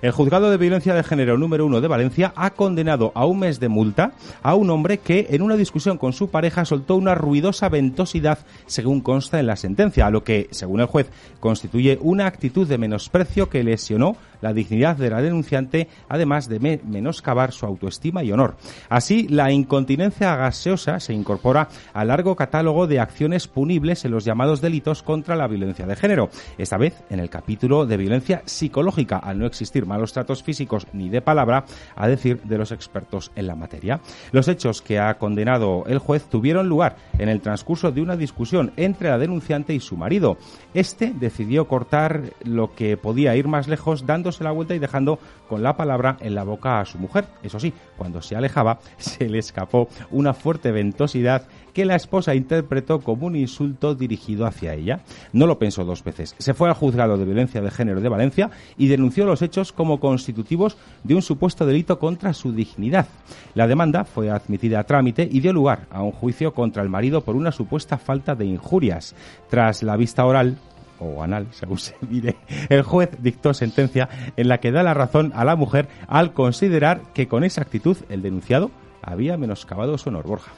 El 0.00 0.12
juzgado 0.12 0.50
de 0.50 0.56
violencia 0.56 0.94
de 0.94 1.02
género 1.02 1.38
número 1.38 1.66
uno 1.66 1.80
de 1.80 1.88
Valencia 1.88 2.32
ha 2.36 2.50
condenado 2.50 3.10
a 3.16 3.26
un 3.26 3.40
mes 3.40 3.58
de 3.58 3.68
multa 3.68 4.12
a 4.42 4.54
un 4.54 4.70
hombre 4.70 4.98
que 4.98 5.26
en 5.30 5.42
una 5.42 5.56
discusión 5.56 5.98
con 5.98 6.12
su 6.12 6.30
pareja 6.30 6.64
soltó 6.64 6.94
una 6.94 7.16
ruidosa 7.16 7.68
ventosidad 7.68 8.38
según 8.66 9.00
consta 9.00 9.40
en 9.40 9.46
la 9.46 9.56
sentencia, 9.56 10.06
a 10.06 10.10
lo 10.10 10.22
que, 10.22 10.46
según 10.52 10.80
el 10.80 10.86
juez, 10.86 11.10
constituye 11.40 11.98
una 12.00 12.26
actitud 12.26 12.68
de 12.68 12.78
menosprecio 12.78 13.48
que 13.48 13.64
lesionó 13.64 14.16
la 14.40 14.52
dignidad 14.52 14.96
de 14.96 15.10
la 15.10 15.22
denunciante, 15.22 15.88
además 16.08 16.48
de 16.48 16.60
me- 16.60 16.80
menoscabar 16.84 17.52
su 17.52 17.66
autoestima 17.66 18.22
y 18.24 18.32
honor. 18.32 18.56
Así, 18.88 19.28
la 19.28 19.50
incontinencia 19.50 20.36
gaseosa 20.36 21.00
se 21.00 21.12
incorpora 21.12 21.68
al 21.92 22.08
largo 22.08 22.36
catálogo 22.36 22.86
de 22.86 23.00
acciones 23.00 23.48
punibles 23.48 24.04
en 24.04 24.10
los 24.12 24.24
llamados 24.24 24.60
delitos 24.60 25.02
contra 25.02 25.36
la 25.36 25.46
violencia 25.46 25.86
de 25.86 25.96
género, 25.96 26.30
esta 26.56 26.76
vez 26.76 27.02
en 27.10 27.20
el 27.20 27.30
capítulo 27.30 27.86
de 27.86 27.96
violencia 27.96 28.42
psicológica, 28.44 29.18
al 29.18 29.38
no 29.38 29.46
existir 29.46 29.86
malos 29.86 30.12
tratos 30.12 30.42
físicos 30.42 30.86
ni 30.92 31.08
de 31.08 31.20
palabra, 31.20 31.64
a 31.96 32.08
decir 32.08 32.40
de 32.42 32.58
los 32.58 32.72
expertos 32.72 33.30
en 33.36 33.46
la 33.46 33.54
materia. 33.54 34.00
Los 34.32 34.48
hechos 34.48 34.82
que 34.82 34.98
ha 34.98 35.14
condenado 35.18 35.84
el 35.86 35.98
juez 35.98 36.24
tuvieron 36.24 36.68
lugar 36.68 36.96
en 37.18 37.28
el 37.28 37.40
transcurso 37.40 37.90
de 37.90 38.00
una 38.00 38.16
discusión 38.16 38.72
entre 38.76 39.08
la 39.10 39.18
denunciante 39.18 39.74
y 39.74 39.80
su 39.80 39.96
marido. 39.96 40.36
Este 40.74 41.12
decidió 41.12 41.66
cortar 41.68 42.22
lo 42.44 42.74
que 42.74 42.96
podía 42.96 43.36
ir 43.36 43.48
más 43.48 43.68
lejos, 43.68 44.06
dándose 44.28 44.44
la 44.44 44.50
vuelta 44.50 44.74
y 44.74 44.78
dejando 44.78 45.18
con 45.48 45.62
la 45.62 45.76
palabra 45.76 46.18
en 46.20 46.34
la 46.34 46.44
boca 46.44 46.80
a 46.80 46.84
su 46.84 46.98
mujer. 46.98 47.24
Eso 47.42 47.58
sí, 47.58 47.72
cuando 47.96 48.20
se 48.20 48.36
alejaba, 48.36 48.78
se 48.98 49.26
le 49.28 49.38
escapó 49.38 49.88
una 50.10 50.34
fuerte 50.34 50.70
ventosidad 50.70 51.46
que 51.72 51.86
la 51.86 51.96
esposa 51.96 52.34
interpretó 52.34 53.00
como 53.00 53.26
un 53.26 53.36
insulto 53.36 53.94
dirigido 53.94 54.44
hacia 54.46 54.74
ella. 54.74 55.00
No 55.32 55.46
lo 55.46 55.58
pensó 55.58 55.84
dos 55.84 56.04
veces. 56.04 56.34
Se 56.38 56.52
fue 56.52 56.68
al 56.68 56.74
juzgado 56.74 57.16
de 57.16 57.24
violencia 57.24 57.62
de 57.62 57.70
género 57.70 58.00
de 58.00 58.08
Valencia 58.08 58.50
y 58.76 58.88
denunció 58.88 59.24
los 59.24 59.42
hechos 59.42 59.72
como 59.72 60.00
constitutivos 60.00 60.76
de 61.04 61.14
un 61.14 61.22
supuesto 61.22 61.64
delito 61.64 61.98
contra 61.98 62.34
su 62.34 62.52
dignidad. 62.52 63.06
La 63.54 63.66
demanda 63.66 64.04
fue 64.04 64.28
admitida 64.28 64.80
a 64.80 64.84
trámite 64.84 65.26
y 65.30 65.40
dio 65.40 65.52
lugar 65.52 65.86
a 65.90 66.02
un 66.02 66.12
juicio 66.12 66.52
contra 66.52 66.82
el 66.82 66.88
marido 66.90 67.22
por 67.22 67.36
una 67.36 67.52
supuesta 67.52 67.96
falta 67.96 68.34
de 68.34 68.44
injurias. 68.44 69.14
Tras 69.48 69.82
la 69.82 69.96
vista 69.96 70.26
oral, 70.26 70.58
o 71.00 71.22
anal, 71.22 71.48
según 71.52 71.78
se 71.78 71.94
mire, 72.08 72.36
el 72.68 72.82
juez 72.82 73.10
dictó 73.20 73.54
sentencia 73.54 74.08
en 74.36 74.48
la 74.48 74.58
que 74.58 74.72
da 74.72 74.82
la 74.82 74.94
razón 74.94 75.32
a 75.34 75.44
la 75.44 75.56
mujer 75.56 75.88
al 76.06 76.32
considerar 76.32 77.02
que 77.14 77.28
con 77.28 77.44
esa 77.44 77.62
actitud 77.62 77.96
el 78.08 78.22
denunciado 78.22 78.70
había 79.02 79.36
menoscabado 79.36 79.96
su 79.98 80.08
honor, 80.08 80.26
Borja. 80.26 80.52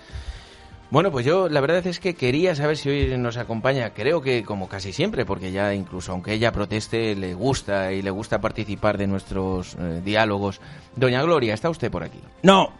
Bueno, 0.90 1.12
pues 1.12 1.24
yo 1.24 1.48
la 1.48 1.60
verdad 1.60 1.86
es 1.86 2.00
que 2.00 2.14
quería 2.14 2.56
saber 2.56 2.76
si 2.76 2.88
hoy 2.88 3.16
nos 3.16 3.36
acompaña, 3.36 3.90
creo 3.90 4.20
que 4.20 4.42
como 4.42 4.68
casi 4.68 4.92
siempre, 4.92 5.24
porque 5.24 5.52
ya 5.52 5.72
incluso 5.72 6.10
aunque 6.10 6.32
ella 6.32 6.50
proteste, 6.50 7.14
le 7.14 7.32
gusta 7.34 7.92
y 7.92 8.02
le 8.02 8.10
gusta 8.10 8.40
participar 8.40 8.98
de 8.98 9.06
nuestros 9.06 9.76
eh, 9.78 10.00
diálogos. 10.04 10.60
Doña 10.96 11.22
Gloria, 11.22 11.54
¿está 11.54 11.70
usted 11.70 11.92
por 11.92 12.02
aquí? 12.02 12.18
No, 12.42 12.72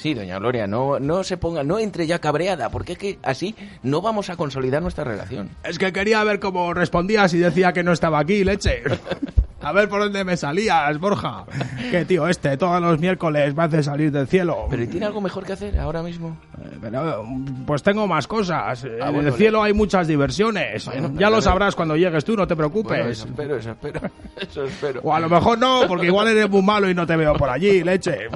Sí, 0.00 0.14
doña 0.14 0.38
Gloria, 0.38 0.66
no, 0.66 0.98
no 0.98 1.22
se 1.24 1.36
ponga, 1.36 1.62
no 1.62 1.78
entre 1.78 2.06
ya 2.06 2.20
cabreada, 2.20 2.70
porque 2.70 2.92
es 2.92 2.98
que 2.98 3.18
así 3.22 3.54
no 3.82 4.00
vamos 4.00 4.30
a 4.30 4.36
consolidar 4.36 4.80
nuestra 4.80 5.04
relación. 5.04 5.50
es 5.62 5.78
que 5.78 5.92
quería 5.92 6.24
ver 6.24 6.40
cómo 6.40 6.72
respondías 6.72 7.34
y 7.34 7.38
decía 7.38 7.74
que 7.74 7.82
no 7.82 7.92
estaba 7.92 8.18
aquí, 8.18 8.42
leche. 8.42 8.82
A 9.62 9.72
ver 9.72 9.88
por 9.88 10.00
dónde 10.00 10.24
me 10.24 10.36
salías, 10.36 10.98
Borja. 10.98 11.44
Que 11.90 12.04
tío, 12.06 12.26
este 12.28 12.56
todos 12.56 12.80
los 12.80 12.98
miércoles 12.98 13.54
me 13.54 13.64
hace 13.64 13.82
salir 13.82 14.10
del 14.10 14.26
cielo. 14.26 14.66
Pero 14.70 14.82
¿y 14.84 14.86
tiene 14.86 15.04
algo 15.06 15.20
mejor 15.20 15.44
que 15.44 15.52
hacer 15.52 15.78
ahora 15.78 16.02
mismo? 16.02 16.36
Eh, 16.62 16.78
pero, 16.80 17.24
pues 17.66 17.82
tengo 17.82 18.06
más 18.06 18.26
cosas. 18.26 18.84
Ah, 18.84 19.08
en 19.08 19.14
bueno, 19.14 19.28
el 19.28 19.34
cielo 19.34 19.62
hay 19.62 19.72
muchas 19.74 20.06
diversiones. 20.08 20.86
Bueno, 20.86 21.10
ya 21.14 21.28
lo 21.28 21.42
sabrás 21.42 21.74
cuando 21.74 21.96
llegues 21.96 22.24
tú, 22.24 22.36
no 22.36 22.46
te 22.46 22.56
preocupes. 22.56 22.96
Bueno, 22.98 23.10
eso 23.10 23.26
espero, 23.26 23.56
eso 23.56 23.70
espero, 23.72 24.00
eso 24.40 24.64
espero. 24.64 25.00
O 25.04 25.14
a 25.14 25.20
lo 25.20 25.28
mejor 25.28 25.58
no, 25.58 25.82
porque 25.86 26.06
igual 26.06 26.28
eres 26.28 26.48
muy 26.48 26.62
malo 26.62 26.88
y 26.88 26.94
no 26.94 27.06
te 27.06 27.16
veo 27.16 27.34
por 27.34 27.50
allí, 27.50 27.82
leche. 27.84 28.28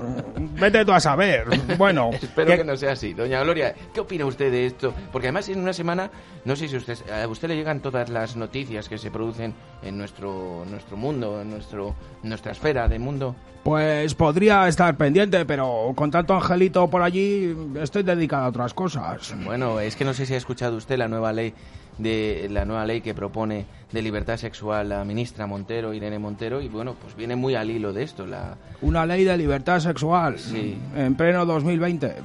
Vete 0.60 0.84
tú 0.84 0.92
a 0.92 1.00
saber. 1.00 1.46
Bueno, 1.78 2.10
Espero 2.12 2.50
que- 2.50 2.58
que 2.58 2.64
no 2.64 2.76
sea 2.76 2.92
así. 2.92 3.14
Doña 3.14 3.42
Gloria, 3.42 3.74
¿qué 3.94 4.00
opina 4.00 4.26
usted 4.26 4.50
de 4.50 4.66
esto? 4.66 4.92
Porque 5.10 5.28
además 5.28 5.48
en 5.48 5.60
una 5.60 5.72
semana, 5.72 6.10
no 6.44 6.54
sé 6.54 6.68
si 6.68 6.76
usted, 6.76 6.98
a 7.10 7.26
usted 7.28 7.48
le 7.48 7.56
llegan 7.56 7.80
todas 7.80 8.08
las 8.10 8.36
noticias 8.36 8.88
que 8.88 8.98
se 8.98 9.10
producen 9.10 9.54
en 9.82 9.96
nuestro, 9.98 10.64
nuestro 10.70 10.96
mundo, 10.96 11.13
en 11.22 11.50
nuestro, 11.50 11.94
nuestra 12.22 12.52
esfera 12.52 12.88
de 12.88 12.98
mundo. 12.98 13.34
pues 13.62 14.14
podría 14.14 14.68
estar 14.68 14.94
pendiente, 14.96 15.44
pero 15.46 15.92
con 15.94 16.10
tanto 16.10 16.34
angelito 16.34 16.88
por 16.90 17.00
allí 17.02 17.56
estoy 17.80 18.02
dedicado 18.02 18.44
a 18.44 18.48
otras 18.48 18.74
cosas. 18.74 19.34
Bueno, 19.44 19.80
es 19.80 19.96
que 19.96 20.04
no 20.04 20.12
sé 20.12 20.26
si 20.26 20.34
ha 20.34 20.36
escuchado 20.36 20.76
usted 20.76 20.98
la 20.98 21.08
nueva 21.08 21.32
ley 21.32 21.54
de 21.96 22.48
la 22.50 22.64
nueva 22.64 22.84
ley 22.84 23.00
que 23.00 23.14
propone 23.14 23.66
de 23.92 24.02
libertad 24.02 24.36
sexual 24.36 24.88
la 24.88 25.04
ministra 25.04 25.46
Montero, 25.46 25.94
Irene 25.94 26.18
Montero, 26.18 26.60
y 26.60 26.68
bueno, 26.68 26.96
pues 27.00 27.14
viene 27.14 27.36
muy 27.36 27.54
al 27.54 27.70
hilo 27.70 27.92
de 27.92 28.02
esto. 28.02 28.26
La... 28.26 28.56
Una 28.82 29.06
ley 29.06 29.22
de 29.24 29.36
libertad 29.38 29.78
sexual 29.78 30.36
Sí. 30.38 30.76
en 30.96 31.14
pleno 31.14 31.46
2020. 31.46 32.16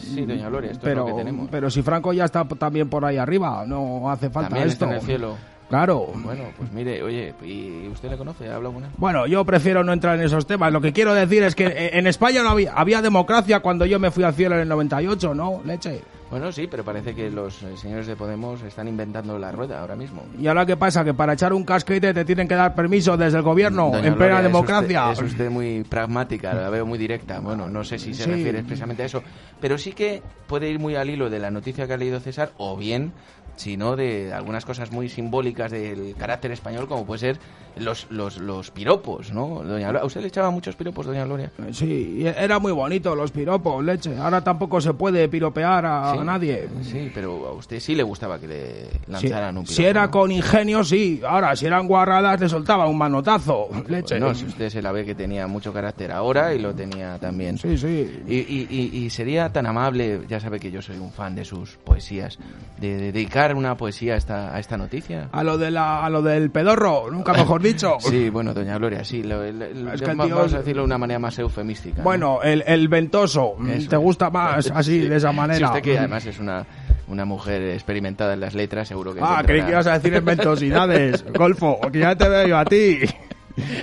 Sí, 0.00 0.24
doña 0.24 0.48
Gloria, 0.48 0.70
esto 0.70 0.84
pero, 0.84 1.02
es 1.02 1.10
lo 1.10 1.16
que 1.16 1.24
tenemos. 1.24 1.48
pero 1.50 1.68
si 1.68 1.82
Franco 1.82 2.12
ya 2.12 2.24
está 2.26 2.44
también 2.46 2.88
por 2.88 3.04
ahí 3.04 3.16
arriba, 3.18 3.64
no 3.66 4.08
hace 4.08 4.30
falta 4.30 4.50
También 4.50 4.68
esto. 4.68 4.84
está 4.84 4.94
en 4.94 5.00
el 5.00 5.06
cielo. 5.06 5.36
Claro. 5.68 6.06
Bueno, 6.14 6.44
pues 6.56 6.72
mire, 6.72 7.02
oye, 7.02 7.34
¿y 7.44 7.88
usted 7.88 8.10
le 8.10 8.16
conoce? 8.16 8.48
¿Habla 8.50 8.70
con 8.70 8.84
él? 8.84 8.90
Bueno, 8.96 9.26
yo 9.26 9.44
prefiero 9.44 9.84
no 9.84 9.92
entrar 9.92 10.18
en 10.18 10.24
esos 10.24 10.46
temas. 10.46 10.72
Lo 10.72 10.80
que 10.80 10.92
quiero 10.94 11.12
decir 11.14 11.42
es 11.42 11.54
que 11.54 11.90
en 11.92 12.06
España 12.06 12.42
no 12.42 12.50
había, 12.50 12.72
había 12.72 13.02
democracia 13.02 13.60
cuando 13.60 13.84
yo 13.84 13.98
me 13.98 14.10
fui 14.10 14.24
al 14.24 14.34
cielo 14.34 14.54
en 14.54 14.62
el 14.62 14.68
98, 14.68 15.34
¿no? 15.34 15.60
Leche. 15.64 16.00
Bueno, 16.30 16.52
sí, 16.52 16.66
pero 16.70 16.84
parece 16.84 17.14
que 17.14 17.30
los 17.30 17.62
eh, 17.62 17.74
señores 17.78 18.06
de 18.06 18.14
Podemos 18.14 18.60
están 18.62 18.86
inventando 18.86 19.38
la 19.38 19.50
rueda 19.50 19.80
ahora 19.80 19.96
mismo. 19.96 20.22
¿Y 20.38 20.46
ahora 20.46 20.66
qué 20.66 20.76
pasa? 20.76 21.02
Que 21.02 21.14
para 21.14 21.32
echar 21.32 21.54
un 21.54 21.64
casquete 21.64 22.12
te 22.12 22.22
tienen 22.26 22.46
que 22.46 22.54
dar 22.54 22.74
permiso 22.74 23.16
desde 23.16 23.38
el 23.38 23.42
gobierno 23.44 23.84
Doña 23.90 24.08
en 24.08 24.14
plena 24.14 24.34
Gloria, 24.34 24.38
es 24.40 24.42
democracia. 24.44 25.08
usted- 25.10 25.24
Es 25.24 25.32
usted, 25.32 25.50
muy 25.50 25.84
pragmática, 25.84 26.52
la 26.52 26.68
veo 26.68 26.84
muy 26.84 26.98
directa. 26.98 27.40
Bueno, 27.40 27.68
no 27.70 27.82
sé 27.82 27.98
si 27.98 28.12
se 28.12 28.24
Sí. 28.24 28.30
refiere 28.30 28.58
expresamente 28.58 29.04
a 29.04 29.06
eso, 29.06 29.22
pero 29.58 29.78
sí 29.78 29.92
que 29.92 30.22
puede 30.46 30.68
ir 30.68 30.78
muy 30.78 30.96
al 30.96 31.08
hilo 31.08 31.30
de 31.30 31.38
la 31.38 31.50
noticia 31.50 31.86
que 31.86 31.94
ha 31.94 31.96
leído 31.96 32.20
César, 32.20 32.50
o 32.58 32.76
bien, 32.76 33.12
si 33.58 33.76
no, 33.76 33.96
de 33.96 34.32
algunas 34.32 34.64
cosas 34.64 34.90
muy 34.92 35.08
simbólicas 35.08 35.70
del 35.70 36.14
carácter 36.16 36.52
español, 36.52 36.86
como 36.88 37.04
puede 37.04 37.18
ser 37.18 37.38
los, 37.76 38.06
los, 38.10 38.38
los 38.38 38.70
piropos, 38.70 39.32
¿no? 39.32 39.62
Doña 39.64 39.88
Gloria, 39.88 40.00
¿A 40.00 40.04
usted 40.04 40.20
le 40.20 40.28
echaba 40.28 40.50
muchos 40.50 40.74
piropos, 40.76 41.06
doña 41.06 41.24
Gloria? 41.24 41.50
Sí, 41.72 42.18
y 42.20 42.26
era 42.26 42.58
muy 42.58 42.72
bonito 42.72 43.14
los 43.14 43.30
piropos, 43.30 43.84
leche. 43.84 44.16
Ahora 44.16 44.42
tampoco 44.42 44.80
se 44.80 44.94
puede 44.94 45.28
piropear 45.28 45.84
a, 45.86 46.12
Sí. 46.12 46.18
nadie. 46.24 46.68
Sí, 46.82 47.10
pero 47.14 47.48
a 47.48 47.52
usted 47.52 47.78
sí 47.80 47.94
le 47.94 48.02
gustaba 48.02 48.38
que 48.38 48.48
le 48.48 48.88
lanzaran 49.08 49.56
un 49.58 49.64
piropo. 49.64 49.74
si 49.76 49.84
era 49.84 50.06
¿no? 50.06 50.10
con 50.10 50.30
ingenio, 50.32 50.82
sí. 50.84 51.20
Ahora, 51.26 51.54
si 51.56 51.66
eran 51.66 51.86
guarradas, 51.86 52.40
le 52.40 52.48
soltaba 52.48 52.86
un 52.88 52.98
manotazo, 52.98 53.68
leche. 53.88 54.18
Bueno, 54.18 54.34
si 54.34 54.46
usted 54.46 54.70
se 54.70 54.82
la 54.82 54.90
ve 54.92 55.04
que 55.04 55.14
tenía 55.14 55.46
mucho 55.46 55.72
carácter 55.72 56.10
ahora 56.12 56.54
y 56.54 56.58
lo 56.60 56.74
tenía 56.74 57.18
también. 57.18 57.58
Sí, 57.58 57.76
sí. 57.76 58.22
Y, 58.26 58.34
y- 58.36 58.66
y- 58.70 59.04
y 59.04 59.10
sería 59.10 59.52
tan 59.52 59.66
amable, 59.66 60.22
ya 60.28 60.40
sabe 60.40 60.58
que 60.60 60.70
yo 60.70 60.80
soy 60.82 60.96
un 60.98 61.10
fan 61.12 61.34
de 61.34 61.44
sus 61.44 61.76
poesías, 61.76 62.38
de, 62.80 62.96
de 62.96 63.12
dedicar 63.12 63.47
una 63.56 63.76
poesía 63.76 64.14
a 64.14 64.16
esta, 64.16 64.54
a 64.54 64.58
esta 64.60 64.76
noticia. 64.76 65.28
A 65.32 65.42
lo, 65.44 65.58
de 65.58 65.70
la, 65.70 66.04
a 66.04 66.10
lo 66.10 66.22
del 66.22 66.50
pedorro, 66.50 67.10
nunca 67.10 67.32
mejor 67.32 67.62
dicho. 67.62 67.96
Sí, 68.00 68.30
bueno, 68.30 68.52
doña 68.54 68.76
Gloria, 68.78 69.04
sí, 69.04 69.22
lo- 69.22 69.42
el- 69.44 69.60
el- 69.62 69.88
Es 69.88 70.02
que 70.02 70.10
el 70.10 70.20
va- 70.20 70.24
tío- 70.26 70.36
vamos 70.36 70.54
a 70.54 70.58
decirlo 70.58 70.82
de 70.82 70.86
una 70.86 70.98
manera 70.98 71.18
más 71.18 71.38
eufemística. 71.38 71.98
¿no? 71.98 72.04
Bueno, 72.04 72.40
el, 72.42 72.62
el 72.66 72.88
ventoso, 72.88 73.56
Eso 73.68 73.88
¿te 73.90 73.96
gusta 73.96 74.30
más 74.30 74.70
así, 74.70 75.02
Sí. 75.02 75.08
de 75.08 75.16
esa 75.16 75.30
Sí, 75.30 75.36
manera? 75.36 75.66
usted 75.68 75.82
que 75.82 75.98
además 75.98 76.24
es 76.26 76.38
una, 76.38 76.64
una 77.08 77.24
mujer 77.24 77.62
experimentada 77.70 78.34
en 78.34 78.40
las 78.40 78.54
letras, 78.54 78.88
seguro 78.88 79.14
que... 79.14 79.20
Ah, 79.22 79.42
creí 79.44 79.62
que 79.62 79.70
ibas 79.70 79.86
a 79.86 79.94
decir 79.94 80.14
en 80.14 80.24
ventosidades, 80.24 81.24
Golfo, 81.34 81.80
que 81.92 82.00
ya 82.00 82.14
te 82.16 82.28
veo 82.28 82.46
yo 82.48 82.58
a 82.58 82.64
ti. 82.64 82.98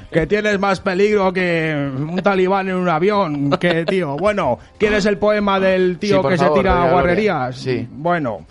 Que 0.10 0.25
tienes 0.25 0.58
más 0.58 0.80
peligro 0.80 1.34
que 1.34 1.75
un 1.97 2.15
talibán 2.23 2.69
en 2.69 2.75
un 2.75 2.88
avión, 2.88 3.49
que 3.60 3.84
tío. 3.84 4.15
Bueno, 4.15 4.58
¿quieres 4.78 5.06
el 5.06 5.17
poema 5.17 5.60
del 5.60 5.97
tío 5.99 6.21
Sí, 6.23 6.30
que 6.30 6.38
favor, 6.38 6.56
se 6.58 6.62
tira 6.62 6.84
a 6.84 6.91
guarrerías? 6.91 7.58
Sí. 7.58 7.86
Bueno, 7.91 8.39
mm, 8.39 8.45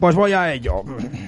pues 0.00 0.14
voy 0.14 0.32
a 0.32 0.52
ello. 0.52 0.82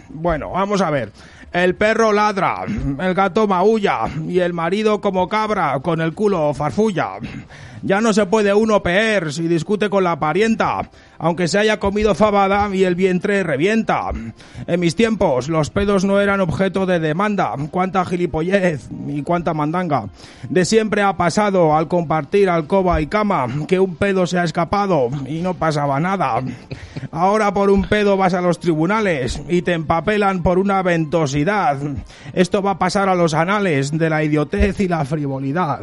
Bueno, 0.09 0.51
vamos 0.51 0.81
a 0.81 0.91
ver. 0.91 1.13
El 1.53 1.75
perro 1.75 2.13
ladra, 2.13 2.65
el 2.65 3.15
gato 3.15 3.49
maulla 3.49 4.03
y 4.29 4.39
el 4.39 4.53
marido 4.53 5.01
como 5.01 5.29
cabra 5.29 5.81
con 5.81 6.01
el 6.01 6.15
culo 6.15 6.55
farfulla. 6.55 7.19
Ya 7.83 8.01
no 8.01 8.13
se 8.13 8.27
puede 8.27 8.53
uno 8.53 8.83
peer 8.83 9.33
si 9.33 9.49
discute 9.49 9.89
con 9.89 10.05
la 10.05 10.21
parienta, 10.21 10.91
aunque 11.19 11.49
se 11.49 11.59
haya 11.59 11.81
comido 11.81 12.15
fabada 12.15 12.69
y 12.75 12.85
el 12.85 12.95
vientre 12.95 13.43
revienta. 13.43 14.11
En 14.67 14.81
mis 14.81 14.95
tiempos 14.95 15.49
los 15.49 15.71
pedos 15.71 16.05
no 16.05 16.21
eran 16.21 16.41
objeto 16.41 16.85
de 16.85 17.01
demanda. 17.01 17.55
Cuánta 17.71 18.05
gilipollez 18.05 18.89
y 19.09 19.23
cuánta 19.23 19.55
mandanga. 19.55 20.09
De 20.49 20.65
siempre 20.67 21.03
ha 21.03 21.17
pasado 21.17 21.75
al 21.75 21.89
compartir 21.89 22.51
alcoba 22.51 23.01
y 23.01 23.07
cama 23.07 23.47
que 23.67 23.81
un 23.81 23.97
pedo 23.97 24.27
se 24.27 24.39
ha 24.39 24.45
escapado 24.45 25.09
y 25.27 25.41
no 25.41 25.55
pasaba 25.55 25.99
nada. 26.01 26.43
Ahora 27.13 27.53
por 27.53 27.71
un 27.71 27.83
pedo 27.85 28.17
vas 28.17 28.35
a 28.35 28.41
los 28.41 28.61
tribunales 28.61 29.43
y 29.49 29.63
te 29.63 29.73
empapelan 29.73 30.43
por 30.43 30.59
una 30.59 30.81
ventosidad. 30.83 31.77
Esto 32.33 32.63
va 32.63 32.73
a 32.73 32.79
pasar 32.79 33.09
a 33.09 33.17
los 33.17 33.35
anales 33.35 33.91
de 33.91 34.09
la 34.09 34.23
idiotez 34.23 34.79
y 34.81 34.87
la 34.87 35.05
frivolidad. 35.05 35.81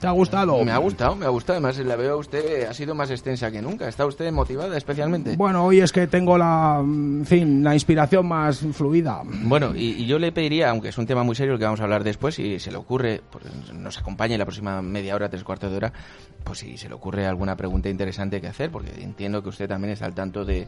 ¿Te 0.00 0.06
ha 0.06 0.12
gustado? 0.12 0.64
Me 0.64 0.70
ha 0.70 0.78
gustado, 0.78 1.16
me 1.16 1.26
ha 1.26 1.30
gustado. 1.30 1.58
Además, 1.58 1.78
la 1.78 1.96
veo 1.96 2.14
a 2.14 2.16
usted, 2.16 2.66
ha 2.68 2.74
sido 2.74 2.94
más 2.94 3.10
extensa 3.10 3.50
que 3.50 3.60
nunca. 3.60 3.88
¿Está 3.88 4.06
usted 4.06 4.30
motivada 4.30 4.76
especialmente? 4.76 5.36
Bueno, 5.36 5.64
hoy 5.64 5.80
es 5.80 5.90
que 5.90 6.06
tengo 6.06 6.38
la, 6.38 6.78
en 6.80 7.26
fin, 7.26 7.64
la 7.64 7.74
inspiración 7.74 8.28
más 8.28 8.60
fluida. 8.72 9.22
Bueno, 9.24 9.74
y, 9.74 10.02
y 10.02 10.06
yo 10.06 10.18
le 10.18 10.30
pediría, 10.30 10.70
aunque 10.70 10.90
es 10.90 10.98
un 10.98 11.06
tema 11.06 11.24
muy 11.24 11.34
serio 11.34 11.54
el 11.54 11.58
que 11.58 11.64
vamos 11.64 11.80
a 11.80 11.84
hablar 11.84 12.04
después, 12.04 12.36
si 12.36 12.60
se 12.60 12.70
le 12.70 12.76
ocurre, 12.76 13.20
pues, 13.30 13.44
nos 13.72 13.98
acompañe 13.98 14.38
la 14.38 14.44
próxima 14.44 14.80
media 14.80 15.16
hora, 15.16 15.28
tres 15.28 15.42
cuartos 15.42 15.70
de 15.70 15.76
hora, 15.76 15.92
pues 16.44 16.60
si 16.60 16.76
se 16.76 16.88
le 16.88 16.94
ocurre 16.94 17.26
alguna 17.26 17.56
pregunta 17.56 17.88
interesante 17.88 18.40
que 18.40 18.46
hacer, 18.46 18.70
porque 18.70 18.92
entiendo 19.02 19.42
que 19.42 19.48
usted 19.48 19.68
también 19.68 19.92
está 19.92 20.06
al 20.06 20.14
tanto 20.14 20.44
de, 20.44 20.67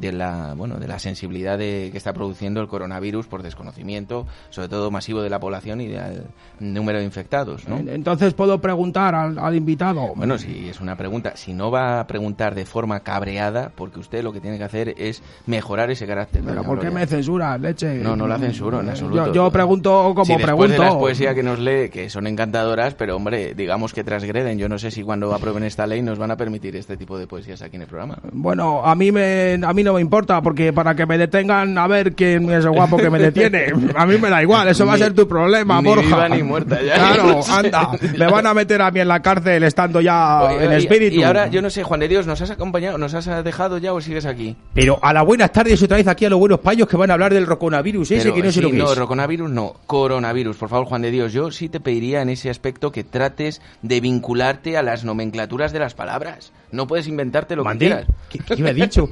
de 0.00 0.12
la 0.12 0.54
bueno 0.56 0.76
de 0.78 0.88
la 0.88 0.98
sensibilidad 0.98 1.58
de, 1.58 1.88
que 1.90 1.98
está 1.98 2.12
produciendo 2.12 2.60
el 2.60 2.68
coronavirus 2.68 3.26
por 3.26 3.42
desconocimiento, 3.42 4.26
sobre 4.50 4.68
todo 4.68 4.90
masivo 4.90 5.22
de 5.22 5.30
la 5.30 5.40
población 5.40 5.80
y 5.80 5.88
del 5.88 6.24
número 6.60 6.98
de 6.98 7.04
infectados, 7.04 7.68
¿no? 7.68 7.78
Entonces 7.78 8.34
puedo 8.34 8.60
preguntar 8.60 9.14
al, 9.14 9.38
al 9.38 9.54
invitado. 9.54 10.12
Bueno, 10.14 10.38
si 10.38 10.68
es 10.68 10.80
una 10.80 10.96
pregunta, 10.96 11.36
si 11.36 11.52
no 11.52 11.70
va 11.70 12.00
a 12.00 12.06
preguntar 12.06 12.54
de 12.54 12.66
forma 12.66 13.00
cabreada, 13.00 13.72
porque 13.74 14.00
usted 14.00 14.22
lo 14.22 14.32
que 14.32 14.40
tiene 14.40 14.58
que 14.58 14.64
hacer 14.64 14.94
es 14.98 15.22
mejorar 15.46 15.90
ese 15.90 16.06
carácter. 16.06 16.42
Pero 16.44 16.62
¿por 16.62 16.80
qué 16.80 16.90
me 16.90 17.06
censuras, 17.06 17.60
leche? 17.60 17.94
No, 17.96 18.16
no 18.16 18.26
la 18.26 18.38
censuro 18.38 18.80
en 18.80 18.88
absoluto. 18.88 19.26
Yo, 19.28 19.32
yo 19.32 19.50
pregunto 19.50 20.12
como 20.14 20.24
Sí, 20.24 20.32
después 20.32 20.44
pregunto. 20.46 20.72
de 20.72 20.78
las 20.78 20.94
poesías 20.94 21.34
que 21.34 21.42
nos 21.42 21.58
lee, 21.58 21.88
que 21.90 22.10
son 22.10 22.26
encantadoras, 22.26 22.94
pero 22.94 23.16
hombre, 23.16 23.54
digamos 23.54 23.92
que 23.92 24.04
transgreden. 24.04 24.58
Yo 24.58 24.68
no 24.68 24.78
sé 24.78 24.90
si 24.90 25.02
cuando 25.02 25.32
aprueben 25.34 25.64
esta 25.64 25.86
ley 25.86 26.02
nos 26.02 26.18
van 26.18 26.30
a 26.30 26.36
permitir 26.36 26.76
este 26.76 26.96
tipo 26.96 27.18
de 27.18 27.26
poesías 27.26 27.62
aquí 27.62 27.76
en 27.76 27.82
el 27.82 27.88
programa. 27.88 28.18
Bueno, 28.32 28.84
a 28.84 28.94
mí 28.94 29.12
me 29.12 29.58
a 29.62 29.72
mí 29.72 29.84
no 29.86 29.94
me 29.94 30.00
importa 30.02 30.42
porque 30.42 30.72
para 30.72 30.94
que 30.94 31.06
me 31.06 31.16
detengan 31.16 31.78
a 31.78 31.86
ver 31.86 32.14
quién 32.14 32.50
es 32.50 32.64
el 32.64 32.70
guapo 32.72 32.96
que 32.98 33.08
me 33.08 33.18
detiene. 33.18 33.72
A 33.96 34.04
mí 34.04 34.18
me 34.18 34.28
da 34.28 34.42
igual, 34.42 34.68
eso 34.68 34.84
va 34.84 34.94
a 34.94 34.98
ser 34.98 35.14
tu 35.14 35.26
problema, 35.26 35.80
ni 35.80 35.88
Borja. 35.88 36.02
viva 36.04 36.28
ni 36.28 36.42
muerta 36.42 36.82
ya. 36.82 36.94
Claro, 36.94 37.40
anda, 37.50 37.90
me 38.18 38.26
van 38.26 38.46
a 38.46 38.52
meter 38.54 38.82
a 38.82 38.90
mí 38.90 39.00
en 39.00 39.08
la 39.08 39.22
cárcel 39.22 39.62
estando 39.62 40.00
ya 40.00 40.42
Oye, 40.42 40.64
en 40.66 40.72
y- 40.72 40.74
espíritu. 40.76 41.16
Y 41.16 41.22
ahora, 41.22 41.46
yo 41.48 41.62
no 41.62 41.70
sé, 41.70 41.82
Juan 41.82 42.00
de 42.00 42.08
Dios, 42.08 42.26
¿nos 42.26 42.40
has 42.42 42.50
acompañado, 42.50 42.98
nos 42.98 43.14
has 43.14 43.44
dejado 43.44 43.78
ya 43.78 43.92
o 43.94 44.00
sigues 44.00 44.26
aquí? 44.26 44.56
Pero 44.74 44.98
a 45.02 45.12
la 45.12 45.22
buenas 45.22 45.52
tardes 45.52 45.82
otra 45.82 45.96
vez 45.96 46.08
aquí 46.08 46.24
a 46.26 46.30
los 46.30 46.38
buenos 46.38 46.60
payos 46.60 46.88
que 46.88 46.96
van 46.96 47.10
a 47.10 47.14
hablar 47.14 47.32
del 47.32 47.46
roconavirus 47.46 48.10
ese 48.10 48.22
Pero, 48.24 48.34
que 48.34 48.42
no 48.42 48.46
sé 48.48 48.52
sí, 48.54 48.60
lo 48.62 48.70
que 48.70 48.76
no, 48.76 48.92
es. 48.92 48.98
roconavirus 48.98 49.50
no, 49.50 49.74
coronavirus. 49.86 50.56
Por 50.56 50.68
favor, 50.68 50.86
Juan 50.86 51.02
de 51.02 51.10
Dios, 51.10 51.32
yo 51.32 51.50
sí 51.50 51.68
te 51.68 51.80
pediría 51.80 52.22
en 52.22 52.28
ese 52.28 52.50
aspecto 52.50 52.92
que 52.92 53.04
trates 53.04 53.62
de 53.82 54.00
vincularte 54.00 54.76
a 54.76 54.82
las 54.82 55.04
nomenclaturas 55.04 55.72
de 55.72 55.78
las 55.78 55.94
palabras. 55.94 56.52
No 56.76 56.86
puedes 56.86 57.08
inventarte 57.08 57.56
lo 57.56 57.64
¿Mandé? 57.64 57.86
que 57.86 57.92
quieras. 57.94 58.06
¿Qué, 58.28 58.38
qué 58.38 58.62
me 58.62 58.70
ha 58.70 58.72
dicho? 58.74 59.08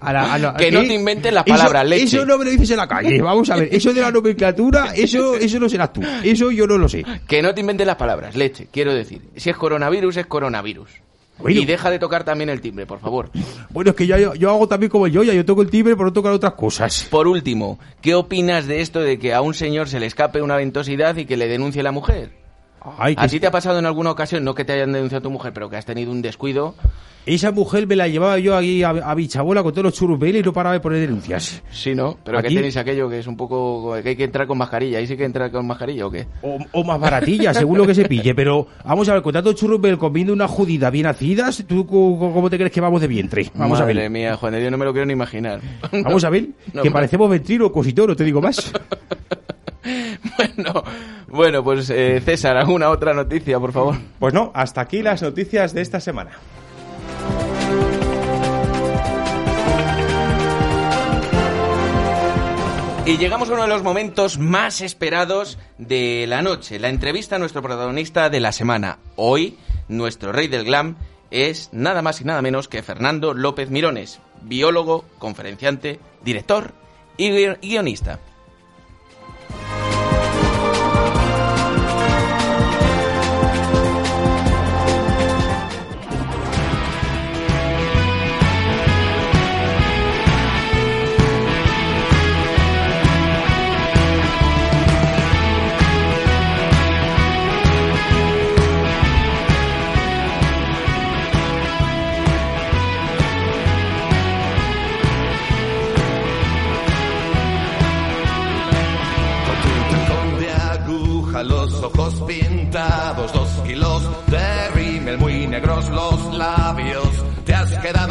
A 0.00 0.12
la- 0.12 0.34
a 0.34 0.38
la- 0.38 0.54
Que 0.54 0.70
no 0.70 0.82
¿qué? 0.82 0.88
te 0.88 0.94
inventes 0.94 1.32
la 1.32 1.40
Eso- 1.40 1.50
palabra 1.56 1.82
leche. 1.82 2.04
Eso 2.04 2.24
no 2.26 2.38
me 2.38 2.44
lo 2.44 2.50
dices 2.52 2.70
en 2.70 2.76
la 2.76 2.86
calle. 2.86 3.20
Vamos 3.20 3.50
a 3.50 3.56
ver, 3.56 3.68
eso 3.72 3.92
de 3.92 4.00
la 4.02 4.10
nomenclatura, 4.12 4.92
eso, 4.94 5.34
eso 5.36 5.58
no 5.58 5.68
serás 5.68 5.92
tú. 5.92 6.02
Eso 6.22 6.50
yo 6.50 6.66
no 6.66 6.78
lo 6.78 6.88
sé. 6.88 7.04
Que 7.26 7.42
no 7.42 7.52
te 7.54 7.60
inventes 7.62 7.86
las 7.86 7.96
palabras, 7.96 8.36
leche, 8.36 8.68
quiero 8.70 8.94
decir. 8.94 9.22
Si 9.36 9.50
es 9.50 9.56
coronavirus, 9.56 10.18
es 10.18 10.26
coronavirus. 10.26 10.90
Bueno. 11.38 11.60
Y 11.60 11.66
deja 11.66 11.90
de 11.90 11.98
tocar 11.98 12.24
también 12.24 12.48
el 12.48 12.62
timbre, 12.62 12.86
por 12.86 12.98
favor. 12.98 13.30
Bueno, 13.68 13.90
es 13.90 13.96
que 13.96 14.06
yo, 14.06 14.34
yo 14.34 14.48
hago 14.50 14.66
también 14.68 14.88
como 14.88 15.06
yo, 15.06 15.22
ya 15.22 15.34
yo 15.34 15.44
toco 15.44 15.60
el 15.60 15.68
timbre, 15.68 15.94
pero 15.94 16.06
no 16.06 16.12
tocar 16.14 16.32
otras 16.32 16.54
cosas. 16.54 17.06
Por 17.10 17.26
último, 17.28 17.78
¿qué 18.00 18.14
opinas 18.14 18.66
de 18.66 18.80
esto 18.80 19.00
de 19.00 19.18
que 19.18 19.34
a 19.34 19.42
un 19.42 19.52
señor 19.52 19.88
se 19.90 20.00
le 20.00 20.06
escape 20.06 20.40
una 20.40 20.56
ventosidad 20.56 21.14
y 21.16 21.26
que 21.26 21.36
le 21.36 21.46
denuncie 21.46 21.82
la 21.82 21.92
mujer? 21.92 22.30
Ay, 22.98 23.14
¿A 23.18 23.26
ti 23.28 23.40
te 23.40 23.46
ha 23.46 23.50
pasado 23.50 23.78
en 23.78 23.86
alguna 23.86 24.10
ocasión, 24.10 24.44
no 24.44 24.54
que 24.54 24.64
te 24.64 24.72
hayan 24.74 24.92
denunciado 24.92 25.22
tu 25.22 25.30
mujer, 25.30 25.52
pero 25.52 25.68
que 25.70 25.76
has 25.76 25.84
tenido 25.86 26.10
un 26.12 26.22
descuido? 26.22 26.74
esa 27.26 27.50
mujer 27.50 27.88
me 27.88 27.96
la 27.96 28.06
llevaba 28.06 28.38
yo 28.38 28.56
aquí 28.56 28.84
a, 28.84 28.90
a 28.90 29.12
bichabola 29.16 29.64
con 29.64 29.72
todos 29.72 29.82
los 29.86 29.94
churrupeles 29.94 30.42
y 30.42 30.44
no 30.44 30.52
paraba 30.52 30.74
de 30.74 30.78
poner 30.80 31.00
denuncias. 31.00 31.60
Sí, 31.72 31.92
¿no? 31.92 32.16
Pero 32.24 32.38
Aquí- 32.38 32.50
que 32.50 32.54
tenéis 32.54 32.76
aquello 32.76 33.08
que 33.10 33.18
es 33.18 33.26
un 33.26 33.36
poco... 33.36 33.96
que 34.00 34.10
hay 34.10 34.14
que 34.16 34.22
entrar 34.22 34.46
con 34.46 34.56
mascarilla. 34.56 34.98
¿Ahí 34.98 35.08
sí 35.08 35.16
que 35.16 35.24
entra 35.24 35.50
con 35.50 35.66
mascarilla 35.66 36.06
o 36.06 36.10
qué? 36.12 36.28
O, 36.42 36.56
o 36.70 36.84
más 36.84 37.00
baratilla, 37.00 37.52
según 37.52 37.78
lo 37.78 37.86
que 37.86 37.96
se 37.96 38.04
pille. 38.04 38.32
Pero 38.36 38.68
vamos 38.84 39.08
a 39.08 39.14
ver, 39.14 39.22
con 39.22 39.32
tanto 39.32 39.52
churrupel 39.54 39.98
comiendo 39.98 40.32
una 40.32 40.46
judida 40.46 40.88
bien 40.90 41.06
nacidas, 41.06 41.64
¿tú 41.66 41.84
cómo 41.84 42.48
te 42.48 42.58
crees 42.58 42.70
que 42.70 42.80
vamos 42.80 43.00
de 43.00 43.08
vientre? 43.08 43.50
Vamos 43.56 43.80
Madre 43.80 43.92
a 43.94 43.96
ver. 44.02 44.10
mía, 44.10 44.36
Juan 44.36 44.54
Dios, 44.56 44.70
no 44.70 44.78
me 44.78 44.84
lo 44.84 44.92
quiero 44.92 45.06
ni 45.06 45.14
imaginar. 45.14 45.60
Vamos 46.04 46.22
a 46.22 46.30
ver, 46.30 46.46
No, 46.72 46.82
que 46.82 46.90
no. 46.90 46.94
parecemos 46.94 47.28
ventrílocos 47.28 47.88
y 47.88 47.92
todo, 47.92 48.06
no 48.06 48.14
te 48.14 48.22
digo 48.22 48.40
más. 48.40 48.72
Bueno, 50.36 50.82
bueno, 51.28 51.64
pues 51.64 51.90
eh, 51.90 52.20
César, 52.24 52.56
¿alguna 52.56 52.90
otra 52.90 53.14
noticia, 53.14 53.58
por 53.60 53.72
favor? 53.72 53.96
Pues 54.18 54.34
no, 54.34 54.50
hasta 54.54 54.80
aquí 54.80 55.02
las 55.02 55.22
noticias 55.22 55.72
de 55.74 55.82
esta 55.82 56.00
semana. 56.00 56.32
Y 63.04 63.18
llegamos 63.18 63.48
a 63.48 63.52
uno 63.52 63.62
de 63.62 63.68
los 63.68 63.84
momentos 63.84 64.36
más 64.38 64.80
esperados 64.80 65.58
de 65.78 66.26
la 66.28 66.42
noche, 66.42 66.80
la 66.80 66.88
entrevista 66.88 67.36
a 67.36 67.38
nuestro 67.38 67.62
protagonista 67.62 68.28
de 68.30 68.40
la 68.40 68.50
semana. 68.50 68.98
Hoy, 69.14 69.56
nuestro 69.88 70.32
rey 70.32 70.48
del 70.48 70.64
glam 70.64 70.96
es 71.30 71.68
nada 71.72 72.02
más 72.02 72.20
y 72.20 72.24
nada 72.24 72.42
menos 72.42 72.66
que 72.66 72.82
Fernando 72.82 73.32
López 73.32 73.70
Mirones, 73.70 74.18
biólogo, 74.42 75.04
conferenciante, 75.20 76.00
director 76.24 76.72
y 77.16 77.30
gui- 77.30 77.58
guionista. 77.62 78.18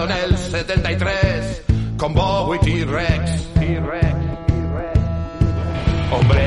En 0.05 0.11
el 0.11 0.37
73 0.37 1.63
con 1.97 2.13
Bowie 2.13 2.59
T-Rex. 2.59 3.49
Hombreras 6.11 6.44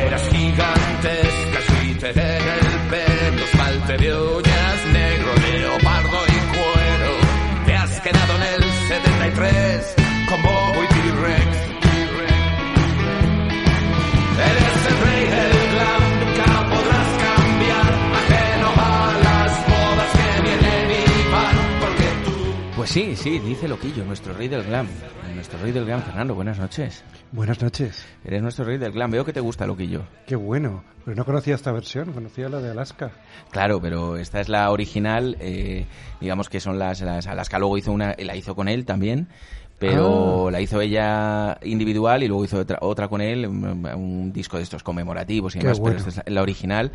Pues 22.89 23.05
sí, 23.05 23.17
sí, 23.17 23.39
dice 23.41 23.69
Loquillo, 23.69 24.03
nuestro 24.07 24.33
rey 24.33 24.49
del 24.49 24.63
glam. 24.65 24.89
Nuestro 25.35 25.59
rey 25.61 25.73
del 25.73 25.85
glam, 25.85 26.01
Fernando, 26.03 26.35
buenas 26.35 26.59
noches. 26.59 27.05
Buenas 27.33 27.61
noches. 27.61 28.07
Eres 28.25 28.41
nuestro 28.41 28.65
rey 28.65 28.79
del 28.79 28.93
glam, 28.93 29.11
veo 29.11 29.27
que 29.27 29.33
te 29.35 29.41
gusta 29.41 29.67
Loquillo. 29.67 30.05
Qué 30.27 30.37
bueno. 30.37 30.83
Pero 31.05 31.15
no 31.15 31.27
conocía 31.27 31.55
esta 31.55 31.71
versión, 31.71 32.15
conocía 32.15 32.49
la 32.49 32.61
de 32.61 32.71
Alaska. 32.71 33.11
Claro, 33.51 33.79
pero 33.79 34.17
esta 34.17 34.41
es 34.41 34.49
la 34.49 34.71
original, 34.71 35.37
eh, 35.39 35.85
digamos 36.19 36.49
que 36.49 36.61
son 36.61 36.79
las, 36.79 37.03
las 37.03 37.27
Alaska, 37.27 37.59
luego 37.59 37.77
hizo 37.77 37.93
una, 37.93 38.15
la 38.19 38.35
hizo 38.37 38.55
con 38.55 38.69
él 38.69 38.87
también, 38.87 39.29
pero 39.79 40.49
Ah. 40.49 40.51
la 40.51 40.63
hizo 40.63 40.81
ella 40.81 41.59
individual 41.65 42.23
y 42.23 42.29
luego 42.29 42.47
hizo 42.47 42.59
otra, 42.59 42.79
otra 42.81 43.09
con 43.09 43.21
él, 43.21 43.47
un, 43.47 43.85
un 43.87 44.33
disco 44.33 44.57
de 44.57 44.63
estos 44.63 44.83
conmemorativos 44.83 45.55
y 45.57 45.59
demás, 45.59 45.79
bueno. 45.79 45.99
pero 45.99 46.09
esta 46.09 46.23
es 46.23 46.27
la, 46.27 46.35
la 46.37 46.43
original. 46.43 46.91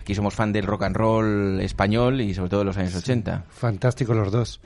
Aquí 0.00 0.14
somos 0.14 0.34
fan 0.34 0.52
del 0.54 0.64
rock 0.64 0.84
and 0.84 0.96
roll 0.96 1.60
español 1.60 2.22
y 2.22 2.32
sobre 2.32 2.48
todo 2.48 2.60
de 2.60 2.64
los 2.66 2.78
años 2.78 2.94
80. 2.94 3.44
Fantástico 3.50 4.14
los 4.14 4.32
dos. 4.32 4.60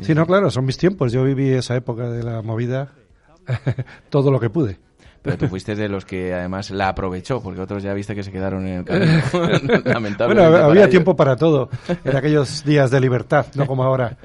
Sí, 0.00 0.14
no, 0.14 0.26
claro, 0.26 0.50
son 0.50 0.64
mis 0.64 0.76
tiempos. 0.76 1.12
Yo 1.12 1.24
viví 1.24 1.50
esa 1.50 1.76
época 1.76 2.10
de 2.10 2.22
la 2.22 2.42
movida 2.42 2.92
todo 4.10 4.30
lo 4.30 4.40
que 4.40 4.50
pude. 4.50 4.78
Pero 5.22 5.38
tú 5.38 5.48
fuiste 5.48 5.74
de 5.74 5.88
los 5.88 6.04
que 6.04 6.32
además 6.32 6.70
la 6.70 6.88
aprovechó, 6.88 7.42
porque 7.42 7.60
otros 7.60 7.82
ya 7.82 7.92
viste 7.94 8.14
que 8.14 8.22
se 8.22 8.30
quedaron 8.30 8.66
en 8.68 8.78
el 8.78 8.84
camino. 8.84 9.12
Lamentablemente. 9.84 10.24
Bueno, 10.26 10.52
para 10.52 10.66
había 10.66 10.82
ellos. 10.82 10.90
tiempo 10.90 11.16
para 11.16 11.34
todo 11.34 11.68
en 12.04 12.16
aquellos 12.16 12.64
días 12.64 12.92
de 12.92 13.00
libertad, 13.00 13.46
no 13.56 13.66
como 13.66 13.82
ahora, 13.82 14.16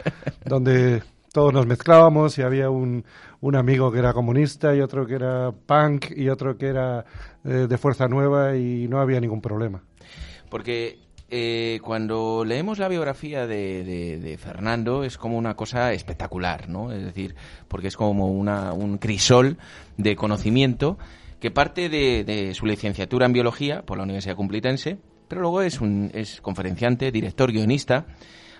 donde 0.45 1.01
todos 1.33 1.53
nos 1.53 1.65
mezclábamos 1.65 2.37
y 2.37 2.43
había 2.43 2.69
un, 2.69 3.03
un 3.39 3.55
amigo 3.55 3.91
que 3.91 3.97
era 3.99 4.13
comunista 4.13 4.75
y 4.75 4.81
otro 4.81 5.07
que 5.07 5.15
era 5.15 5.51
punk 5.51 6.11
y 6.15 6.29
otro 6.29 6.55
que 6.55 6.67
era 6.67 7.03
eh, 7.43 7.65
de 7.67 7.77
Fuerza 7.79 8.07
Nueva 8.07 8.55
y 8.55 8.87
no 8.87 8.99
había 8.99 9.19
ningún 9.19 9.41
problema. 9.41 9.81
Porque 10.49 10.99
eh, 11.31 11.79
cuando 11.81 12.43
leemos 12.45 12.77
la 12.77 12.89
biografía 12.89 13.47
de, 13.47 13.83
de- 13.85 14.19
de 14.19 14.37
Fernando 14.37 15.03
es 15.05 15.17
como 15.17 15.37
una 15.37 15.55
cosa 15.55 15.93
espectacular, 15.93 16.67
¿no? 16.69 16.91
Es 16.91 17.03
decir, 17.03 17.35
porque 17.67 17.87
es 17.87 17.95
como 17.95 18.27
una, 18.27 18.73
un 18.73 18.97
crisol 18.97 19.57
de 19.97 20.15
conocimiento 20.15 20.97
que 21.39 21.49
parte 21.49 21.89
de, 21.89 22.53
su 22.53 22.65
licenciatura 22.65 23.25
en 23.25 23.33
biología 23.33 23.81
por 23.83 23.97
la 23.97 24.03
Universidad 24.03 24.35
Complutense, 24.35 24.97
pero 25.27 25.41
luego 25.41 25.61
es, 25.61 25.81
un, 25.81 26.11
es 26.13 26.41
conferenciante, 26.41 27.11
director, 27.11 27.51
guionista, 27.51 28.05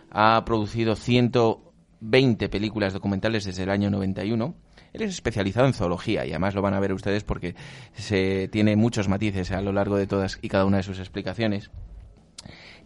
ha 0.10 0.43
producido 0.45 0.95
120 0.95 2.49
películas 2.49 2.93
documentales 2.93 3.43
desde 3.43 3.63
el 3.63 3.69
año 3.69 3.89
91. 3.91 4.55
Él 4.93 5.01
es 5.03 5.12
especializado 5.12 5.67
en 5.67 5.73
zoología 5.73 6.25
y 6.25 6.29
además 6.31 6.55
lo 6.55 6.62
van 6.62 6.73
a 6.73 6.79
ver 6.79 6.93
ustedes 6.93 7.23
porque 7.23 7.55
se 7.93 8.47
tiene 8.47 8.75
muchos 8.75 9.07
matices 9.07 9.51
a 9.51 9.62
lo 9.62 9.71
largo 9.73 9.97
de 9.97 10.07
todas 10.07 10.39
y 10.41 10.47
cada 10.49 10.65
una 10.65 10.77
de 10.77 10.84
sus 10.84 10.99
explicaciones. 10.99 11.69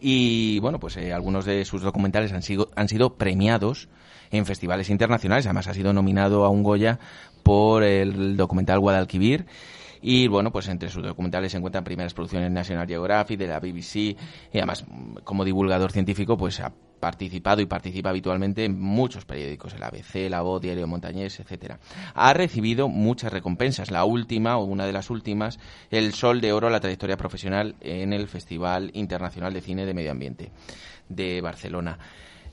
Y 0.00 0.58
bueno, 0.60 0.78
pues 0.78 0.96
eh, 0.96 1.12
algunos 1.12 1.44
de 1.44 1.64
sus 1.64 1.82
documentales 1.82 2.32
han 2.32 2.42
sido, 2.42 2.68
han 2.76 2.88
sido 2.88 3.14
premiados 3.14 3.88
en 4.30 4.46
festivales 4.46 4.90
internacionales. 4.90 5.46
Además, 5.46 5.68
ha 5.68 5.74
sido 5.74 5.92
nominado 5.92 6.44
a 6.44 6.48
un 6.48 6.62
Goya 6.62 6.98
por 7.42 7.82
el 7.82 8.36
documental 8.36 8.80
Guadalquivir. 8.80 9.46
Y 10.02 10.28
bueno, 10.28 10.52
pues 10.52 10.68
entre 10.68 10.90
sus 10.90 11.02
documentales 11.02 11.52
se 11.52 11.58
encuentran 11.58 11.84
primeras 11.84 12.14
producciones 12.14 12.50
National 12.50 12.86
Geographic, 12.86 13.38
de 13.38 13.46
la 13.46 13.60
BBC. 13.60 13.96
Y 13.96 14.16
además, 14.54 14.84
como 15.24 15.44
divulgador 15.44 15.92
científico, 15.92 16.36
pues 16.36 16.60
ha 16.60 16.72
participado 17.00 17.60
y 17.60 17.66
participa 17.66 18.10
habitualmente 18.10 18.64
en 18.64 18.80
muchos 18.80 19.24
periódicos, 19.24 19.74
el 19.74 19.82
ABC, 19.82 20.30
La 20.30 20.42
Voz, 20.42 20.60
Diario 20.60 20.86
Montañés, 20.86 21.38
etcétera. 21.40 21.78
Ha 22.14 22.32
recibido 22.32 22.88
muchas 22.88 23.32
recompensas. 23.32 23.90
La 23.90 24.04
última, 24.04 24.56
o 24.56 24.64
una 24.64 24.86
de 24.86 24.92
las 24.92 25.10
últimas, 25.10 25.58
el 25.90 26.14
Sol 26.14 26.40
de 26.40 26.52
Oro 26.52 26.68
a 26.68 26.70
la 26.70 26.80
trayectoria 26.80 27.16
profesional 27.16 27.74
en 27.80 28.12
el 28.12 28.28
Festival 28.28 28.90
Internacional 28.94 29.52
de 29.52 29.60
Cine 29.60 29.86
de 29.86 29.94
Medio 29.94 30.10
Ambiente 30.10 30.50
de 31.08 31.40
Barcelona. 31.40 31.98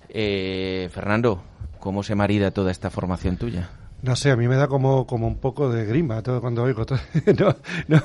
Eh, 0.10 0.90
Fernando, 0.92 1.44
¿cómo 1.80 2.04
se 2.04 2.16
marida 2.16 2.52
toda 2.52 2.72
esta 2.72 2.90
formación 2.90 3.38
tuya? 3.38 3.70
No 4.04 4.18
sé, 4.18 4.32
a 4.32 4.36
mí 4.36 4.50
me 4.50 4.58
da 4.58 4.68
como, 4.68 5.08
como 5.08 5.28
un 5.28 5.38
poco 5.38 5.72
de 5.72 5.86
grima 5.86 6.22
todo 6.22 6.42
cuando 6.42 6.62
oigo 6.62 6.86
todo. 6.86 7.00
No, 7.40 7.56
no, 7.88 8.02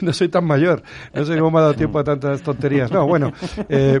no 0.00 0.12
soy 0.14 0.28
tan 0.28 0.46
mayor, 0.46 0.82
no 1.14 1.24
sé 1.26 1.36
cómo 1.36 1.50
me 1.50 1.58
ha 1.58 1.62
dado 1.62 1.74
tiempo 1.74 1.98
a 1.98 2.04
tantas 2.04 2.40
tonterías. 2.40 2.90
No, 2.90 3.06
bueno, 3.06 3.32
eh, 3.68 4.00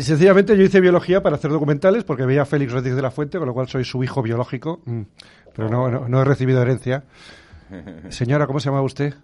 sencillamente 0.00 0.56
yo 0.56 0.64
hice 0.64 0.80
biología 0.80 1.22
para 1.22 1.36
hacer 1.36 1.50
documentales 1.50 2.04
porque 2.04 2.24
veía 2.24 2.42
a 2.42 2.44
Félix 2.46 2.72
Rodríguez 2.72 2.96
de 2.96 3.02
la 3.02 3.10
Fuente, 3.10 3.36
con 3.36 3.46
lo 3.46 3.52
cual 3.52 3.68
soy 3.68 3.84
su 3.84 4.02
hijo 4.02 4.22
biológico, 4.22 4.80
mm, 4.86 5.02
pero 5.54 5.68
no, 5.68 5.90
no, 5.90 6.08
no 6.08 6.22
he 6.22 6.24
recibido 6.24 6.62
herencia. 6.62 7.04
Señora, 8.08 8.46
¿cómo 8.46 8.58
se 8.58 8.70
llama 8.70 8.80
usted? 8.80 9.14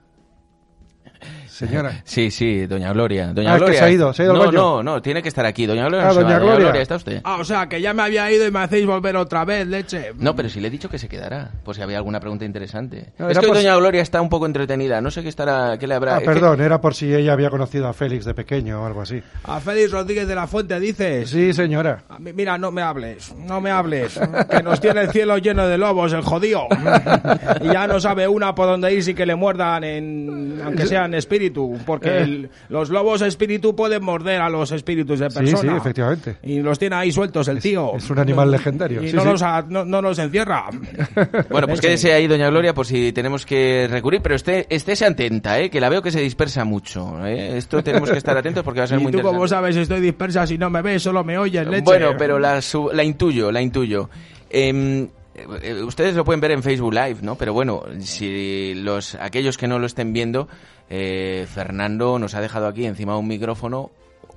Señora. 1.53 2.01
Sí, 2.05 2.31
sí, 2.31 2.67
doña 2.67 2.93
Gloria. 2.93 3.33
Doña 3.33 3.53
Ah, 3.53 3.57
es 3.57 3.59
que 3.61 3.65
Gloria. 3.65 3.79
se 3.79 3.85
ha 3.85 3.91
ido, 3.91 4.13
se 4.13 4.23
ha 4.23 4.25
ido 4.27 4.35
no, 4.35 4.51
no, 4.53 4.83
no, 4.83 5.03
tiene 5.03 5.23
que 5.23 5.29
estar 5.29 5.45
aquí. 5.47 5.67
Doña 5.67 5.87
Gloria, 5.87 6.05
Ah, 6.05 6.09
no 6.09 6.15
se 6.15 6.21
doña 6.23 6.39
va. 6.39 6.45
Gloria. 6.57 6.81
¿está 6.83 6.97
usted? 6.97 7.21
Ah, 7.25 7.37
o 7.41 7.45
sea, 7.45 7.69
que 7.69 7.81
ya 7.81 7.93
me 7.95 8.03
había 8.03 8.31
ido 8.31 8.47
y 8.47 8.51
me 8.51 8.61
hacéis 8.61 8.87
volver 8.87 9.17
otra 9.17 9.45
vez, 9.45 9.67
leche. 9.67 10.13
No, 10.19 10.35
pero 10.35 10.49
si 10.49 10.61
le 10.61 10.69
he 10.69 10.71
dicho 10.71 10.89
que 10.89 10.99
se 10.99 11.09
quedará, 11.09 11.51
por 11.65 11.75
si 11.75 11.83
había 11.83 11.97
alguna 11.99 12.21
pregunta 12.21 12.45
interesante. 12.45 13.13
No, 13.19 13.29
es 13.29 13.39
que 13.39 13.47
por 13.47 13.57
doña 13.57 13.77
Gloria 13.77 14.03
está 14.03 14.21
un 14.21 14.29
poco 14.29 14.47
entretenida, 14.47 15.01
no 15.01 15.11
sé 15.11 15.23
qué 15.23 15.29
estará, 15.29 15.79
qué 15.79 15.87
le 15.87 15.95
habrá... 15.95 16.15
Ah, 16.15 16.19
es 16.19 16.25
que- 16.25 16.27
perdón, 16.31 16.61
era 16.61 16.81
por 16.81 16.95
si 16.95 17.15
ella 17.15 17.33
había 17.33 17.51
conocido 17.51 17.89
a 17.89 17.93
Félix 17.93 18.25
de 18.25 18.35
pequeño 18.35 18.83
o 18.83 18.87
algo 18.87 19.03
así. 19.03 19.23
A 19.45 19.61
Félix 19.61 19.93
Rodríguez 19.93 20.27
de 20.29 20.35
la 20.35 20.47
Fuente 20.47 20.79
dices. 20.81 21.29
Sí, 21.31 21.53
señora. 21.53 22.03
Mira, 22.19 22.59
no 22.59 22.71
me 22.71 22.83
hables, 22.83 23.35
no 23.37 23.61
me 23.61 23.71
hables, 23.71 24.19
que 24.51 24.63
nos 24.63 24.81
tiene 24.81 25.03
el 25.03 25.11
cielo 25.11 25.39
lleno 25.39 25.67
de 25.67 25.79
lobos, 25.79 26.13
el 26.13 26.23
jodido. 26.23 26.67
Y 27.63 27.73
ya 27.73 27.87
no 27.87 28.01
sabe 28.01 28.27
una 28.29 28.55
por 28.55 28.67
dónde 28.67 28.93
ir 28.93 29.03
sin 29.03 29.15
que 29.17 29.27
le 29.27 29.35
muerdan, 29.35 29.85
en, 29.85 30.61
aunque 30.65 30.87
sean 30.87 31.15
espíritu, 31.43 31.79
porque 31.85 32.09
Eh. 32.09 32.23
el- 32.23 32.51
los 32.69 32.91
lobos 32.91 33.21
espíritu 33.23 33.75
pueden 33.75 34.05
morder 34.05 34.41
a 34.41 34.49
los 34.49 34.71
espíritus 34.73 35.19
de 35.19 35.31
Sí, 35.31 35.37
persona. 35.39 35.73
sí, 35.73 35.77
efectivamente. 35.77 36.37
Y 36.43 36.61
los 36.61 36.79
tiene 36.79 36.97
ahí 36.97 37.11
sueltos 37.13 37.49
el 37.49 37.61
tío. 37.61 37.93
es 37.97 38.09
un 38.11 38.19
animal 38.19 38.51
legendario, 38.51 39.03
Y 39.03 39.11
sí, 39.11 39.17
no, 39.17 39.23
sí. 39.23 39.29
Los, 39.29 39.43
a- 39.43 39.65
no, 39.69 39.85
no 39.85 40.01
los 40.03 40.19
encierra. 40.19 40.67
Bueno, 41.51 41.67
pues 41.67 41.81
quédese 41.81 42.13
ahí, 42.13 42.27
doña 42.27 42.49
Gloria, 42.51 42.75
por 42.75 42.87
si 42.87 43.13
tenemos 43.13 43.45
que 43.45 43.87
recurrir, 43.91 44.21
pero 44.23 44.35
esté, 44.37 44.67
estése 44.71 45.05
atenta, 45.05 45.59
¿eh? 45.61 45.71
que 45.71 45.81
la 45.81 45.89
veo 45.89 46.03
que 46.03 46.11
se 46.11 46.21
dispersa 46.21 46.65
mucho. 46.65 47.25
¿eh? 47.27 47.57
Esto 47.57 47.83
tenemos 47.83 48.11
que 48.11 48.19
estar 48.19 48.37
atentos 48.37 48.63
porque 48.65 48.81
va 48.81 48.85
a 48.85 48.87
ser 48.89 48.99
Y 49.01 49.03
muy 49.03 49.13
tú, 49.13 49.21
como 49.21 49.47
sabes, 49.49 49.77
estoy 49.77 50.01
dispersa, 50.01 50.47
si 50.47 50.57
no 50.59 50.71
me 50.71 50.83
ves, 50.83 51.03
solo 51.03 51.25
me 51.25 51.37
oyes, 51.39 51.67
leche. 51.67 51.83
Bueno, 51.83 52.13
pero 52.17 52.39
la, 52.39 52.61
su- 52.63 52.91
la 52.93 53.03
intuyo, 53.05 53.51
la 53.51 53.61
intuyo. 53.61 54.09
Em, 54.51 55.09
eh, 55.35 55.83
ustedes 55.83 56.15
lo 56.15 56.25
pueden 56.25 56.41
ver 56.41 56.51
en 56.53 56.63
Facebook 56.63 56.93
Live, 56.93 57.17
¿no? 57.23 57.37
Pero 57.37 57.53
bueno, 57.53 57.83
si 58.01 58.75
los 58.77 59.15
aquellos 59.17 59.57
que 59.57 59.67
no 59.67 59.79
lo 59.79 59.87
estén 59.87 60.13
viendo, 60.13 60.49
eh, 60.95 61.47
Fernando 61.49 62.19
nos 62.19 62.35
ha 62.35 62.43
dejado 62.43 62.67
aquí 62.67 62.85
encima 62.85 63.15
de 63.15 63.21
un 63.21 63.27
micrófono 63.27 63.91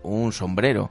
un 0.03 0.31
sombrero. 0.31 0.89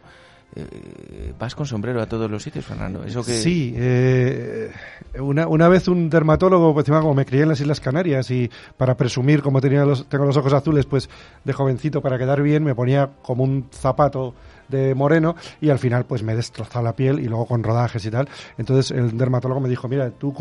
Eh, 0.54 1.32
¿Vas 1.38 1.54
con 1.54 1.64
sombrero 1.64 2.02
a 2.02 2.06
todos 2.06 2.30
los 2.30 2.42
sitios, 2.42 2.66
Fernando? 2.66 3.02
Eso. 3.02 3.22
Sí, 3.22 3.72
eh, 3.74 4.70
una, 5.18 5.48
una 5.48 5.66
vez 5.68 5.88
un 5.88 6.10
dermatólogo, 6.10 6.74
pues 6.74 6.84
como 6.84 7.14
me 7.14 7.24
crié 7.24 7.44
en 7.44 7.48
las 7.48 7.62
Islas 7.62 7.80
Canarias 7.80 8.30
y 8.30 8.50
para 8.76 8.94
presumir 8.94 9.40
como 9.40 9.62
tenía 9.62 9.86
los, 9.86 10.06
tengo 10.06 10.26
los 10.26 10.36
ojos 10.36 10.52
azules, 10.52 10.84
pues 10.84 11.08
de 11.44 11.52
jovencito 11.54 12.02
para 12.02 12.18
quedar 12.18 12.42
bien 12.42 12.62
me 12.62 12.74
ponía 12.74 13.08
como 13.22 13.42
un 13.42 13.66
zapato 13.72 14.34
de 14.68 14.94
moreno 14.94 15.34
y 15.62 15.70
al 15.70 15.78
final 15.78 16.04
pues 16.04 16.22
me 16.22 16.34
he 16.34 16.36
destrozado 16.36 16.84
la 16.84 16.94
piel 16.94 17.20
y 17.20 17.24
luego 17.24 17.46
con 17.46 17.62
rodajes 17.62 18.04
y 18.04 18.10
tal. 18.10 18.28
Entonces 18.58 18.90
el 18.90 19.16
dermatólogo 19.16 19.60
me 19.60 19.70
dijo, 19.70 19.88
mira, 19.88 20.10
tú 20.10 20.34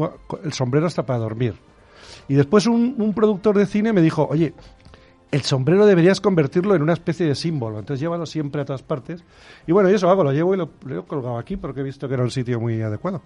el 0.44 0.52
sombrero 0.52 0.88
está 0.88 1.04
para 1.06 1.20
dormir. 1.20 1.56
Y 2.28 2.36
después 2.36 2.68
un 2.68 3.14
productor 3.16 3.58
de 3.58 3.66
cine 3.66 3.94
me 3.94 4.02
dijo, 4.02 4.28
oye, 4.30 4.54
el 5.34 5.42
sombrero 5.42 5.86
deberías 5.86 6.22
convertirlo 6.22 6.76
en 6.76 6.82
una 6.82 6.94
especie 6.94 7.26
de 7.26 7.36
símbolo. 7.36 7.80
Entonces 7.80 8.00
llévalo 8.00 8.26
siempre 8.26 8.62
a 8.62 8.66
todas 8.66 8.84
partes. 8.84 9.24
Y 9.68 9.72
bueno, 9.72 9.90
y 9.90 9.94
eso 9.94 10.10
hago, 10.10 10.24
lo 10.24 10.32
llevo 10.32 10.54
y 10.54 10.58
lo, 10.58 10.70
lo 10.86 11.00
he 11.00 11.04
colgado 11.06 11.38
aquí 11.38 11.58
porque 11.58 11.82
he 11.82 11.84
visto 11.84 12.08
que 12.08 12.14
era 12.14 12.24
un 12.24 12.32
sitio 12.32 12.60
muy 12.60 12.82
adecuado. 12.82 13.22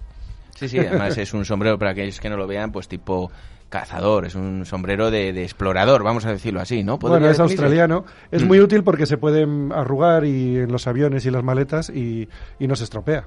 Sí, 0.56 0.68
sí, 0.68 0.80
además 0.80 1.16
es 1.18 1.34
un 1.34 1.46
sombrero, 1.46 1.78
para 1.78 1.92
aquellos 1.92 2.20
que 2.20 2.30
no 2.30 2.38
lo 2.38 2.48
vean, 2.48 2.72
pues 2.72 2.88
tipo 2.88 3.32
cazador, 3.70 4.26
es 4.26 4.34
un 4.34 4.66
sombrero 4.66 5.12
de, 5.12 5.32
de 5.34 5.44
explorador, 5.44 6.02
vamos 6.02 6.26
a 6.26 6.32
decirlo 6.32 6.62
así, 6.62 6.84
¿no? 6.84 6.98
Bueno, 6.98 7.16
¿Podría 7.18 7.32
es 7.32 7.40
australiano. 7.40 8.06
Es 8.32 8.44
Mm. 8.44 8.48
muy 8.48 8.60
útil 8.62 8.84
porque 8.84 9.06
se 9.06 9.18
pueden 9.18 9.72
arrugar 9.74 10.24
y 10.26 10.58
en 10.58 10.72
los 10.72 10.88
aviones 10.88 11.26
y 11.28 11.32
las 11.32 11.44
maletas 11.44 11.90
y, 11.90 12.28
y 12.58 12.68
no 12.68 12.76
se 12.76 12.86
estropea. 12.86 13.26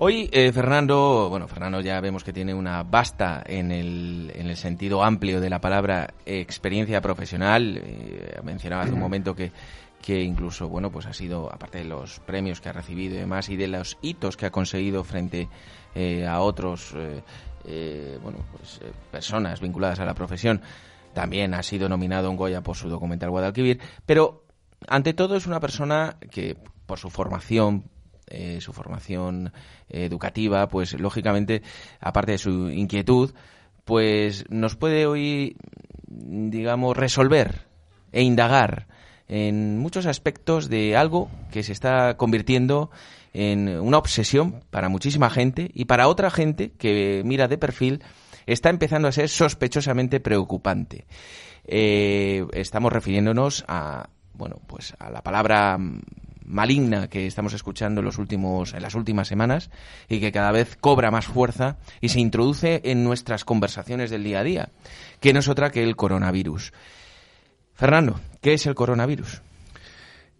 Hoy, 0.00 0.30
eh, 0.32 0.52
Fernando, 0.52 1.26
bueno, 1.28 1.48
Fernando 1.48 1.80
ya 1.80 2.00
vemos 2.00 2.22
que 2.22 2.32
tiene 2.32 2.54
una 2.54 2.84
vasta, 2.84 3.42
en 3.44 3.72
el, 3.72 4.30
en 4.32 4.46
el 4.46 4.56
sentido 4.56 5.02
amplio 5.02 5.40
de 5.40 5.50
la 5.50 5.60
palabra, 5.60 6.14
experiencia 6.24 7.00
profesional. 7.00 7.80
Eh, 7.82 8.38
mencionaba 8.44 8.84
hace 8.84 8.92
un 8.92 9.00
momento 9.00 9.34
que, 9.34 9.50
que 10.00 10.22
incluso, 10.22 10.68
bueno, 10.68 10.90
pues 10.90 11.06
ha 11.06 11.12
sido, 11.12 11.52
aparte 11.52 11.78
de 11.78 11.84
los 11.84 12.20
premios 12.20 12.60
que 12.60 12.68
ha 12.68 12.72
recibido 12.72 13.16
y 13.16 13.18
demás, 13.18 13.48
y 13.48 13.56
de 13.56 13.68
los 13.68 13.98
hitos 14.00 14.36
que 14.36 14.46
ha 14.46 14.50
conseguido 14.50 15.02
frente 15.02 15.48
eh, 15.94 16.26
a 16.26 16.40
otros, 16.40 16.94
eh, 16.96 17.22
eh, 17.64 18.18
bueno, 18.22 18.38
pues 18.56 18.80
personas 19.10 19.60
vinculadas 19.60 19.98
a 20.00 20.04
la 20.04 20.14
profesión, 20.14 20.62
también 21.12 21.54
ha 21.54 21.62
sido 21.62 21.88
nominado 21.88 22.30
un 22.30 22.36
Goya 22.36 22.62
por 22.62 22.76
su 22.76 22.88
documental 22.88 23.30
Guadalquivir, 23.30 23.80
pero 24.06 24.44
ante 24.86 25.12
todo 25.12 25.36
es 25.36 25.46
una 25.46 25.58
persona 25.58 26.18
que, 26.30 26.56
por 26.86 26.98
su 26.98 27.10
formación, 27.10 27.84
eh, 28.30 28.60
su 28.60 28.72
formación 28.72 29.52
eh, 29.88 30.04
educativa, 30.04 30.68
pues 30.68 30.98
lógicamente, 30.98 31.62
aparte 32.00 32.32
de 32.32 32.38
su 32.38 32.70
inquietud, 32.70 33.32
pues 33.84 34.44
nos 34.50 34.76
puede 34.76 35.06
hoy, 35.06 35.56
digamos, 36.06 36.96
resolver 36.96 37.66
e 38.12 38.22
indagar 38.22 38.86
en 39.28 39.78
muchos 39.78 40.06
aspectos 40.06 40.68
de 40.68 40.96
algo 40.96 41.30
que 41.50 41.62
se 41.62 41.72
está 41.72 42.16
convirtiendo 42.16 42.90
en 43.32 43.68
una 43.68 43.98
obsesión 43.98 44.64
para 44.70 44.88
muchísima 44.88 45.30
gente 45.30 45.70
y 45.74 45.84
para 45.84 46.08
otra 46.08 46.30
gente 46.30 46.72
que 46.72 47.22
mira 47.24 47.46
de 47.46 47.58
perfil 47.58 48.02
está 48.46 48.70
empezando 48.70 49.08
a 49.08 49.12
ser 49.12 49.28
sospechosamente 49.28 50.20
preocupante. 50.20 51.06
Eh, 51.64 52.46
estamos 52.54 52.92
refiriéndonos 52.92 53.64
a, 53.68 54.08
bueno, 54.32 54.56
pues 54.66 54.94
a 54.98 55.10
la 55.10 55.22
palabra 55.22 55.78
maligna 56.48 57.08
que 57.08 57.26
estamos 57.26 57.52
escuchando 57.52 58.00
en 58.00 58.06
los 58.06 58.18
últimos 58.18 58.72
en 58.72 58.82
las 58.82 58.94
últimas 58.94 59.28
semanas 59.28 59.70
y 60.08 60.18
que 60.18 60.32
cada 60.32 60.50
vez 60.50 60.76
cobra 60.76 61.10
más 61.10 61.26
fuerza 61.26 61.76
y 62.00 62.08
se 62.08 62.20
introduce 62.20 62.80
en 62.84 63.04
nuestras 63.04 63.44
conversaciones 63.44 64.10
del 64.10 64.24
día 64.24 64.40
a 64.40 64.44
día, 64.44 64.68
que 65.20 65.32
no 65.32 65.40
es 65.40 65.48
otra 65.48 65.70
que 65.70 65.82
el 65.82 65.96
coronavirus. 65.96 66.72
Fernando, 67.74 68.18
¿qué 68.40 68.54
es 68.54 68.66
el 68.66 68.74
coronavirus? 68.74 69.42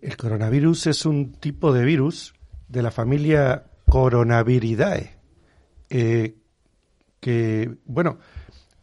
El 0.00 0.16
coronavirus 0.16 0.88
es 0.88 1.06
un 1.06 1.32
tipo 1.32 1.72
de 1.72 1.84
virus 1.84 2.34
de 2.68 2.82
la 2.82 2.90
familia 2.90 3.64
Coronaviridae, 3.88 5.16
eh, 5.90 6.34
que, 7.20 7.74
bueno, 7.84 8.18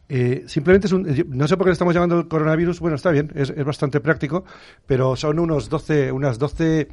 eh, 0.08 0.44
simplemente 0.46 0.86
es 0.86 0.92
un... 0.92 1.02
No 1.28 1.48
sé 1.48 1.56
por 1.56 1.64
qué 1.64 1.70
le 1.70 1.72
estamos 1.72 1.94
llamando 1.94 2.18
el 2.18 2.28
coronavirus, 2.28 2.80
bueno, 2.80 2.96
está 2.96 3.10
bien, 3.10 3.32
es, 3.34 3.50
es 3.50 3.64
bastante 3.64 4.00
práctico, 4.00 4.44
pero 4.86 5.16
son 5.16 5.38
unos 5.38 5.68
12, 5.68 6.12
unas 6.12 6.38
12... 6.38 6.88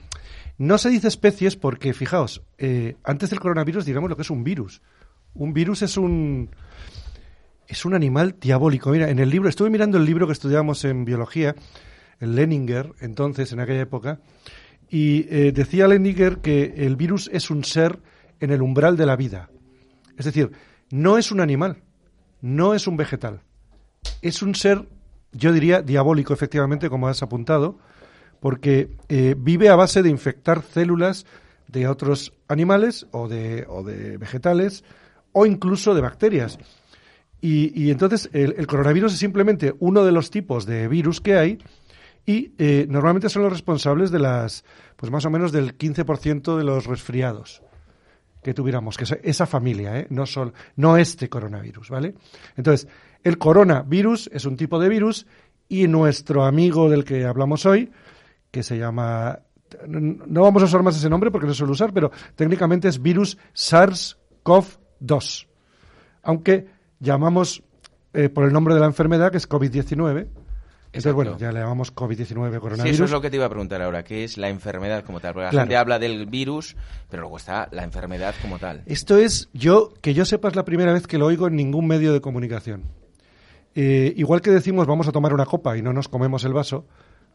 No 0.58 0.78
se 0.78 0.90
dice 0.90 1.08
especies 1.08 1.56
porque, 1.56 1.94
fijaos, 1.94 2.44
eh, 2.58 2.96
antes 3.04 3.30
del 3.32 3.40
coronavirus 3.40 3.86
digamos 3.86 4.10
lo 4.10 4.16
que 4.16 4.22
es 4.22 4.30
un 4.30 4.44
virus. 4.44 4.82
Un 5.34 5.54
virus 5.54 5.82
es 5.82 5.98
un... 5.98 6.50
Es 7.68 7.86
un 7.86 7.94
animal 7.94 8.36
diabólico. 8.40 8.92
Mira, 8.92 9.10
en 9.10 9.20
el 9.20 9.30
libro, 9.30 9.50
estuve 9.50 9.70
mirando 9.70 9.98
el 9.98 10.06
libro 10.06 10.28
que 10.28 10.34
estudiábamos 10.34 10.84
en 10.86 11.06
biología, 11.06 11.56
el 12.20 12.36
Leninger, 12.36 12.94
entonces, 13.00 13.52
en 13.52 13.60
aquella 13.62 13.82
época, 13.82 14.20
y 14.90 15.26
eh, 15.30 15.52
decía 15.54 15.88
Leninger 15.88 16.40
que 16.40 16.74
el 16.78 16.96
virus 16.96 17.30
es 17.34 17.50
un 17.50 17.64
ser 17.64 18.00
en 18.40 18.52
el 18.52 18.62
umbral 18.62 18.98
de 18.98 19.06
la 19.06 19.16
vida. 19.16 19.50
Es 20.18 20.26
decir, 20.26 20.52
no 20.92 21.18
es 21.18 21.32
un 21.32 21.40
animal, 21.40 21.78
no 22.44 22.74
es 22.74 22.88
un 22.88 22.98
vegetal. 22.98 23.40
Es 24.22 24.42
un 24.42 24.54
ser, 24.54 24.86
yo 25.32 25.54
diría, 25.54 25.82
diabólico, 25.82 26.34
efectivamente, 26.34 26.90
como 26.90 27.08
has 27.08 27.24
apuntado, 27.24 27.80
porque 28.42 28.98
eh, 29.08 29.34
vive 29.38 29.70
a 29.70 29.78
base 29.78 30.04
de 30.04 30.10
infectar 30.10 30.62
células 30.62 31.26
de 31.70 31.88
otros 31.88 32.34
animales 32.50 33.08
o 33.12 33.30
de, 33.30 33.66
o 33.70 33.82
de 33.82 34.18
vegetales 34.18 34.84
o 35.32 35.46
incluso 35.46 35.96
de 35.96 36.02
bacterias. 36.02 36.60
Y, 37.40 37.72
y 37.82 37.92
entonces 37.92 38.30
el, 38.34 38.68
coronavirus 38.68 39.14
es 39.14 39.20
simplemente 39.20 39.74
uno 39.80 40.04
de 40.04 40.12
los 40.12 40.30
tipos 40.30 40.66
de 40.66 40.90
virus 40.90 41.22
que 41.22 41.38
hay 41.38 41.60
y 42.26 42.52
eh, 42.58 42.86
normalmente 42.90 43.30
son 43.30 43.44
los 43.44 43.54
responsables 43.54 44.12
de 44.12 44.20
las, 44.20 44.66
pues 44.98 45.12
más 45.14 45.26
o 45.26 45.30
menos 45.30 45.54
del 45.54 45.78
15% 45.78 46.58
de 46.58 46.64
los 46.66 46.88
resfriados 46.88 47.64
que 48.44 48.54
tuviéramos, 48.54 48.98
que 48.98 49.06
es 49.06 49.18
esa 49.24 49.46
familia, 49.46 50.00
¿eh? 50.00 50.08
no, 50.10 50.26
sol, 50.26 50.54
no 50.76 50.98
este 50.98 51.30
coronavirus, 51.30 51.90
¿vale? 51.90 52.14
Entonces, 52.56 52.88
el 53.24 53.38
coronavirus 53.38 54.30
es 54.34 54.46
un 54.46 54.58
tipo 54.58 54.80
de 54.80 54.90
virus 54.90 55.26
y 55.70 55.88
nuestro 55.88 56.44
amigo 56.44 56.90
del 56.90 57.06
que 57.06 57.26
hablamos 57.26 57.66
hoy, 57.66 57.90
que 58.52 58.62
se 58.62 58.78
llama, 58.78 59.40
no 59.88 60.42
vamos 60.42 60.62
a 60.62 60.66
usar 60.66 60.84
más 60.84 60.98
ese 60.98 61.10
nombre 61.10 61.32
porque 61.32 61.48
no 61.48 61.54
se 61.54 61.60
suele 61.60 61.72
usar, 61.72 61.94
pero 61.94 62.12
técnicamente 62.36 62.88
es 62.88 63.02
virus 63.02 63.38
SARS-CoV-2, 63.56 65.48
aunque 66.22 66.68
llamamos 67.00 67.64
eh, 68.14 68.30
por 68.30 68.46
el 68.46 68.54
nombre 68.54 68.76
de 68.76 68.80
la 68.80 68.86
enfermedad, 68.86 69.32
que 69.32 69.38
es 69.38 69.50
COVID-19. 69.50 70.28
Entonces, 70.94 71.14
bueno, 71.14 71.38
ya 71.40 71.52
le 71.52 71.60
llamamos 71.60 71.94
COVID-19 71.94 72.54
Sí, 72.54 72.60
coronavirus. 72.60 72.96
eso 72.96 73.06
es 73.06 73.12
lo 73.12 73.20
que 73.20 73.30
te 73.32 73.38
iba 73.38 73.46
a 73.46 73.50
preguntar 73.50 73.82
ahora, 73.82 74.04
¿qué 74.04 74.24
es 74.24 74.38
la 74.38 74.50
enfermedad 74.50 75.04
como 75.04 75.20
tal? 75.20 75.34
Porque 75.34 75.46
la 75.46 75.50
Claro. 75.50 75.64
gente 75.66 75.76
habla 75.78 75.98
del 75.98 76.28
virus, 76.28 76.76
pero 77.10 77.22
luego 77.24 77.38
está 77.38 77.68
la 77.72 77.84
enfermedad 77.84 78.36
como 78.42 78.60
tal. 78.60 78.84
Esto 78.86 79.18
es, 79.18 79.50
yo, 79.54 79.92
que 80.02 80.14
yo 80.14 80.24
sepa, 80.24 80.50
es 80.50 80.56
la 80.56 80.66
primera 80.66 80.94
vez 80.94 81.08
que 81.08 81.18
lo 81.18 81.26
oigo 81.26 81.48
en 81.48 81.56
ningún 81.56 81.88
medio 81.88 82.14
de 82.14 82.22
comunicación. 82.22 82.84
Eh, 83.76 84.14
igual 84.18 84.42
que 84.42 84.52
decimos 84.52 84.86
vamos 84.86 85.08
a 85.08 85.12
tomar 85.12 85.34
una 85.34 85.48
copa 85.48 85.76
y 85.76 85.82
no 85.82 85.94
nos 85.94 86.08
comemos 86.08 86.44
el 86.46 86.54
vaso, 86.54 86.86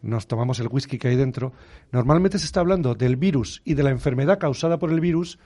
nos 0.02 0.28
tomamos 0.28 0.60
el 0.60 0.68
whisky 0.68 0.96
que 0.96 1.08
hay 1.08 1.16
dentro, 1.16 1.52
normalmente 1.90 2.38
se 2.38 2.44
está 2.46 2.60
hablando 2.60 2.94
del 2.94 3.16
virus 3.16 3.60
y 3.64 3.74
de 3.74 3.82
la 3.82 3.90
enfermedad 3.90 4.38
causada 4.38 4.78
por 4.78 4.92
el 4.92 5.00
virus 5.00 5.40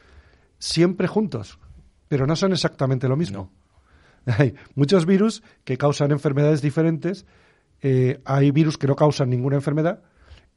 siempre 0.59 1.07
juntos, 1.09 1.59
pero 2.09 2.27
no 2.27 2.37
son 2.37 2.53
exactamente 2.53 3.09
lo 3.09 3.17
mismo. 3.17 3.51
Hay 4.27 4.55
muchos 4.75 5.07
virus 5.07 5.43
que 5.65 5.79
causan 5.79 6.11
enfermedades 6.13 6.61
diferentes 6.61 7.25
eh, 7.83 8.21
hay 8.25 8.51
virus 8.53 8.79
que 8.79 8.87
no 8.87 8.97
causan 8.97 9.29
ninguna 9.29 9.57
enfermedad 9.57 10.01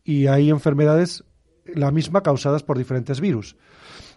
y 0.03 0.27
hay 0.27 0.49
enfermedades 0.49 1.23
la 1.65 1.91
misma 1.91 2.21
causadas 2.21 2.63
por 2.63 2.77
diferentes 2.77 3.19
virus. 3.19 3.55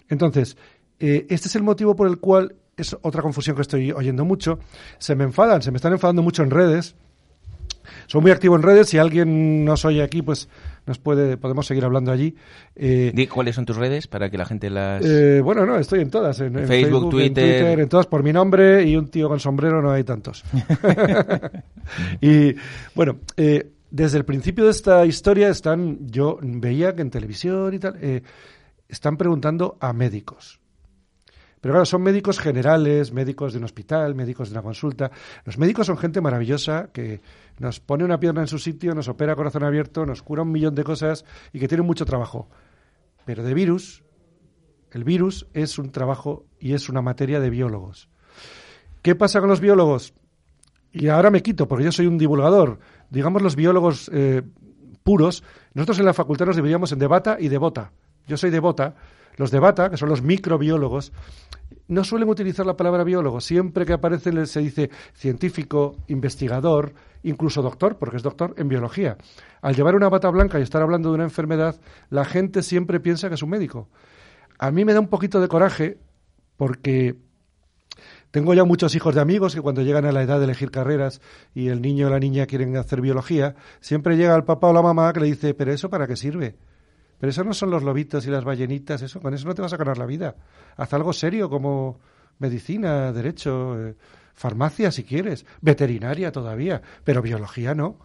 Entonces, 0.09 0.57
eh, 1.01 1.27
este 1.31 1.49
es 1.49 1.57
el 1.57 1.63
motivo 1.63 1.97
por 1.97 2.09
el 2.09 2.19
cual 2.19 2.55
es 2.77 2.97
otra 3.03 3.23
confusión 3.23 3.57
que 3.57 3.63
estoy 3.63 3.93
oyendo 3.93 4.25
mucho. 4.25 4.59
Se 4.99 5.15
me 5.15 5.25
enfadan, 5.25 5.63
se 5.63 5.71
me 5.71 5.77
están 5.77 5.93
enfadando 5.93 6.23
mucho 6.23 6.43
en 6.43 6.51
redes. 6.51 6.95
Soy 8.07 8.21
muy 8.21 8.31
activo 8.31 8.57
en 8.57 8.63
redes. 8.63 8.89
Si 8.89 8.99
alguien 8.99 9.65
nos 9.65 9.85
oye 9.85 10.03
aquí, 10.03 10.23
pues 10.23 10.49
nos 10.89 10.99
puede, 10.99 11.37
podemos 11.37 11.67
seguir 11.67 11.85
hablando 11.85 12.11
allí. 12.11 12.35
Eh, 12.75 13.29
cuáles 13.33 13.55
son 13.55 13.67
tus 13.67 13.77
redes 13.77 14.09
para 14.09 14.31
que 14.31 14.39
la 14.39 14.47
gente 14.47 14.71
las. 14.71 15.05
Eh, 15.05 15.41
bueno, 15.43 15.67
no, 15.67 15.77
estoy 15.77 16.01
en 16.01 16.11
todas. 16.11 16.41
En, 16.41 16.67
Facebook, 16.67 17.11
Twitter. 17.11 17.79
en 17.79 17.89
todas 17.89 18.07
por 18.07 18.23
mi 18.23 18.33
nombre 18.33 18.83
y 18.85 18.97
un 18.97 19.09
tío 19.09 19.29
con 19.29 19.39
sombrero 19.39 19.81
no 19.83 19.93
hay 19.93 20.03
tantos. 20.03 20.43
y 22.21 22.55
bueno, 22.95 23.19
eh, 23.37 23.71
desde 23.91 24.19
el 24.19 24.25
principio 24.25 24.65
de 24.65 24.71
esta 24.71 25.05
historia 25.07 25.49
están, 25.49 26.09
yo 26.09 26.39
veía 26.43 26.95
que 26.95 27.03
en 27.03 27.11
televisión 27.11 27.75
y 27.75 27.79
tal, 27.79 27.97
eh, 28.01 28.23
están 28.89 29.17
preguntando 29.17 29.77
a 29.81 29.93
médicos. 29.93 30.61
Pero 31.61 31.73
claro, 31.73 31.87
son 31.87 32.03
médicos 32.03 32.39
generales, 32.39 33.13
médicos 33.13 33.53
de 33.53 33.59
un 33.59 33.65
hospital, 33.65 34.15
médicos 34.15 34.49
de 34.49 34.55
una 34.55 34.63
consulta. 34.63 35.11
Los 35.45 35.59
médicos 35.59 35.87
son 35.87 35.99
gente 35.99 36.21
maravillosa 36.21 36.91
que 36.93 37.21
nos 37.59 37.81
pone 37.81 38.05
una 38.05 38.21
pierna 38.21 38.43
en 38.43 38.47
su 38.47 38.59
sitio, 38.59 38.95
nos 38.95 39.09
opera 39.09 39.35
corazón 39.35 39.65
abierto, 39.65 40.07
nos 40.07 40.23
cura 40.23 40.43
un 40.43 40.53
millón 40.53 40.75
de 40.75 40.85
cosas 40.85 41.25
y 41.53 41.59
que 41.59 41.69
tienen 41.69 41.87
mucho 41.87 42.05
trabajo. 42.05 42.49
Pero 43.25 43.43
de 43.43 43.55
virus, 43.55 44.05
el 44.93 45.05
virus 45.05 45.47
es 45.53 45.79
un 45.79 45.91
trabajo 45.91 46.47
y 46.61 46.75
es 46.75 46.89
una 46.89 47.03
materia 47.03 47.41
de 47.41 47.51
biólogos. 47.51 48.09
¿Qué 49.03 49.15
pasa 49.15 49.41
con 49.41 49.49
los 49.49 49.61
biólogos? 49.61 50.15
Y 50.93 51.09
ahora 51.09 51.31
me 51.31 51.43
quito, 51.43 51.69
porque 51.69 51.85
yo 51.85 51.93
soy 51.93 52.07
un 52.07 52.19
divulgador. 52.19 52.79
Digamos 53.11 53.43
los 53.43 53.57
biólogos 53.57 54.11
eh, 54.13 54.43
puros, 55.03 55.43
nosotros 55.75 55.99
en 55.99 56.07
la 56.07 56.15
facultad 56.15 56.47
nos 56.47 56.57
dividíamos 56.57 56.93
en 56.93 56.99
de 56.99 57.07
bata 57.07 57.37
y 57.39 57.49
de 57.49 57.59
bota. 57.59 57.93
Yo 58.27 58.37
soy 58.37 58.51
de 58.51 58.61
bota 58.61 58.95
los 59.39 59.51
de 59.51 59.61
bata, 59.61 59.89
que 59.89 59.97
son 59.97 60.09
los 60.09 60.21
microbiólogos, 60.21 61.13
no 61.87 62.05
suelen 62.05 62.29
utilizar 62.29 62.67
la 62.67 62.77
palabra 62.77 63.05
biólogo. 63.05 63.41
Siempre 63.41 63.87
que 63.87 63.95
aparece 63.95 64.47
se 64.47 64.61
dice 64.61 64.91
científico, 65.15 65.97
investigador, 66.09 66.93
incluso 67.23 67.63
doctor, 67.63 67.97
porque 67.97 68.17
es 68.17 68.23
doctor 68.23 68.55
en 68.59 68.69
biología. 68.69 69.17
Al 69.63 69.75
llevar 69.75 69.95
una 69.95 70.09
bata 70.09 70.29
blanca 70.29 70.59
y 70.59 70.63
estar 70.63 70.83
hablando 70.83 71.09
de 71.09 71.15
una 71.15 71.25
enfermedad, 71.25 71.81
la 72.11 72.25
gente 72.25 72.63
siempre 72.63 73.01
piensa 73.01 73.29
que 73.29 73.37
es 73.37 73.43
un 73.43 73.51
médico. 73.51 73.89
A 74.59 74.71
mí 74.71 74.85
me 74.85 74.93
da 74.93 75.01
un 75.01 75.09
poquito 75.09 75.41
de 75.41 75.49
coraje 75.49 75.99
porque 76.57 77.17
tengo 78.33 78.53
ya 78.55 78.65
muchos 78.65 78.95
hijos 78.97 79.15
de 79.15 79.21
amigos 79.21 79.55
que 79.55 79.61
cuando 79.61 79.83
llegan 79.83 80.05
a 80.05 80.13
la 80.13 80.23
edad 80.23 80.39
de 80.39 80.45
elegir 80.45 80.71
carreras 80.71 81.21
y 81.55 81.69
el 81.69 81.81
niño 81.81 82.09
o 82.09 82.11
la 82.11 82.19
niña 82.19 82.47
quieren 82.47 82.77
hacer 82.77 83.01
biología, 83.01 83.55
siempre 83.81 84.17
llega 84.17 84.35
el 84.35 84.45
papá 84.45 84.67
o 84.67 84.73
la 84.73 84.83
mamá 84.83 85.13
que 85.13 85.21
le 85.21 85.27
dice, 85.27 85.55
pero 85.55 85.73
¿eso 85.73 85.89
para 85.89 86.07
qué 86.07 86.17
sirve? 86.17 86.57
Pero 87.19 87.31
eso 87.31 87.45
no 87.45 87.53
son 87.53 87.71
los 87.71 87.83
lobitos 87.83 88.27
y 88.27 88.31
las 88.31 88.45
ballenitas, 88.45 89.03
eso, 89.03 89.21
con 89.21 89.35
eso 89.35 89.47
no 89.47 89.55
te 89.55 89.63
vas 89.63 89.73
a 89.73 89.77
ganar 89.77 89.99
la 89.99 90.07
vida. 90.07 90.37
Haz 90.77 90.93
algo 90.95 91.13
serio 91.13 91.51
como 91.51 91.99
medicina, 92.39 93.13
derecho, 93.13 93.77
eh, 93.81 93.97
farmacia 94.35 94.93
si 94.93 95.03
quieres, 95.03 95.45
veterinaria 95.61 96.31
todavía, 96.31 96.81
pero 97.05 97.23
biología 97.23 97.75
no. 97.75 97.99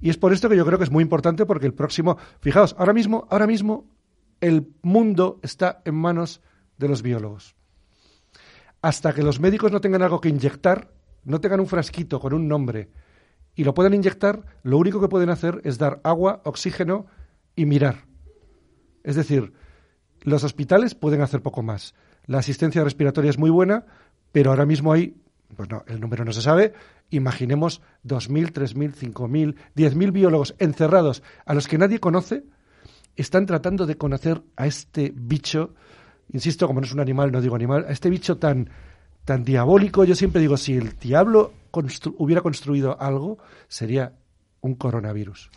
Y 0.00 0.10
es 0.10 0.16
por 0.16 0.32
esto 0.32 0.48
que 0.48 0.56
yo 0.56 0.64
creo 0.64 0.78
que 0.78 0.84
es 0.84 0.90
muy 0.90 1.02
importante 1.02 1.46
porque 1.46 1.66
el 1.66 1.74
próximo, 1.74 2.16
fijaos, 2.40 2.76
ahora 2.78 2.92
mismo, 2.92 3.26
ahora 3.30 3.46
mismo 3.46 3.86
el 4.40 4.68
mundo 4.82 5.40
está 5.42 5.82
en 5.84 5.94
manos 5.94 6.40
de 6.78 6.88
los 6.88 7.02
biólogos. 7.02 7.56
Hasta 8.82 9.14
que 9.14 9.22
los 9.22 9.40
médicos 9.40 9.72
no 9.72 9.80
tengan 9.80 10.02
algo 10.02 10.20
que 10.20 10.28
inyectar, 10.28 10.90
no 11.24 11.40
tengan 11.40 11.60
un 11.60 11.66
frasquito 11.66 12.20
con 12.20 12.34
un 12.34 12.46
nombre 12.46 12.90
y 13.56 13.64
lo 13.64 13.74
puedan 13.74 13.94
inyectar, 13.94 14.44
lo 14.62 14.78
único 14.78 15.00
que 15.00 15.08
pueden 15.08 15.30
hacer 15.30 15.60
es 15.64 15.78
dar 15.78 16.00
agua, 16.04 16.42
oxígeno 16.44 17.06
y 17.56 17.66
mirar. 17.66 18.04
Es 19.04 19.14
decir, 19.16 19.52
los 20.22 20.42
hospitales 20.42 20.94
pueden 20.94 21.20
hacer 21.20 21.42
poco 21.42 21.62
más. 21.62 21.94
La 22.26 22.38
asistencia 22.38 22.82
respiratoria 22.82 23.30
es 23.30 23.38
muy 23.38 23.50
buena, 23.50 23.84
pero 24.32 24.50
ahora 24.50 24.66
mismo 24.66 24.92
hay, 24.92 25.14
pues 25.54 25.68
no, 25.68 25.84
el 25.86 26.00
número 26.00 26.24
no 26.24 26.32
se 26.32 26.42
sabe, 26.42 26.72
imaginemos 27.10 27.82
2.000, 28.04 28.52
3.000, 28.52 29.12
5.000, 29.12 29.54
10.000 29.76 30.12
biólogos 30.12 30.54
encerrados 30.58 31.22
a 31.44 31.54
los 31.54 31.68
que 31.68 31.78
nadie 31.78 32.00
conoce, 32.00 32.44
están 33.16 33.46
tratando 33.46 33.86
de 33.86 33.96
conocer 33.96 34.42
a 34.56 34.66
este 34.66 35.12
bicho, 35.14 35.74
insisto, 36.32 36.66
como 36.66 36.80
no 36.80 36.86
es 36.86 36.92
un 36.92 37.00
animal, 37.00 37.30
no 37.30 37.40
digo 37.40 37.54
animal, 37.54 37.84
a 37.86 37.92
este 37.92 38.10
bicho 38.10 38.38
tan, 38.38 38.70
tan 39.24 39.44
diabólico. 39.44 40.04
Yo 40.04 40.14
siempre 40.14 40.40
digo, 40.40 40.56
si 40.56 40.74
el 40.74 40.98
diablo 40.98 41.52
hubiera 42.18 42.40
construido 42.40 43.00
algo, 43.00 43.38
sería 43.68 44.14
un 44.60 44.74
coronavirus. 44.74 45.50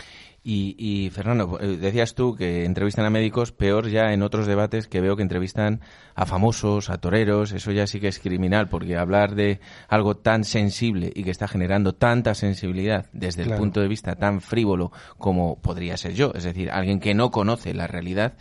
Y, 0.49 1.09
Fernando, 1.09 1.59
eh, 1.59 1.75
decías 1.75 2.15
tú 2.15 2.33
que 2.33 2.63
entrevistan 2.63 3.03
a 3.03 3.09
médicos, 3.09 3.51
peor 3.51 3.89
ya 3.89 4.13
en 4.13 4.23
otros 4.23 4.47
debates 4.47 4.87
que 4.87 5.01
veo 5.01 5.17
que 5.17 5.21
entrevistan 5.21 5.81
a 6.15 6.25
famosos, 6.25 6.89
a 6.89 6.99
toreros, 6.99 7.51
eso 7.51 7.73
ya 7.73 7.85
sí 7.85 7.99
que 7.99 8.07
es 8.07 8.17
criminal, 8.19 8.69
porque 8.69 8.95
hablar 8.95 9.35
de 9.35 9.59
algo 9.89 10.15
tan 10.15 10.45
sensible 10.45 11.11
y 11.13 11.25
que 11.25 11.31
está 11.31 11.49
generando 11.49 11.95
tanta 11.95 12.33
sensibilidad 12.33 13.07
desde 13.11 13.43
el 13.43 13.55
punto 13.55 13.81
de 13.81 13.89
vista 13.89 14.15
tan 14.15 14.39
frívolo 14.39 14.93
como 15.17 15.59
podría 15.59 15.97
ser 15.97 16.13
yo, 16.13 16.31
es 16.33 16.45
decir, 16.45 16.71
alguien 16.71 17.01
que 17.01 17.13
no 17.13 17.29
conoce 17.29 17.73
la 17.73 17.87
realidad, 17.87 18.37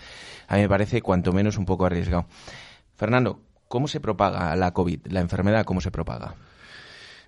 a 0.46 0.54
mí 0.54 0.62
me 0.62 0.68
parece 0.68 1.02
cuanto 1.02 1.32
menos 1.32 1.58
un 1.58 1.64
poco 1.64 1.86
arriesgado. 1.86 2.26
Fernando, 2.94 3.40
¿cómo 3.66 3.88
se 3.88 3.98
propaga 3.98 4.54
la 4.54 4.70
COVID, 4.70 5.06
la 5.06 5.18
enfermedad, 5.18 5.64
cómo 5.64 5.80
se 5.80 5.90
propaga? 5.90 6.36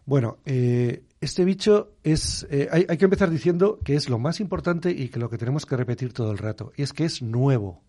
Bueno, 0.06 0.38
eh, 0.46 1.02
este 1.20 1.44
bicho 1.44 1.92
es. 2.04 2.46
Eh, 2.50 2.68
hay, 2.70 2.96
que 2.96 3.04
empezar 3.04 3.30
diciendo 3.30 3.80
que 3.84 3.96
es 3.96 4.08
lo 4.08 4.18
más 4.18 4.40
importante 4.40 4.90
y 4.90 5.08
que 5.08 5.18
lo 5.18 5.28
que 5.28 5.38
tenemos 5.38 5.66
que 5.66 5.76
repetir 5.76 6.12
todo 6.12 6.30
el 6.30 6.38
rato. 6.38 6.72
Y 6.76 6.82
es 6.82 6.92
que 6.92 7.04
es 7.04 7.22
nuevo. 7.22 7.82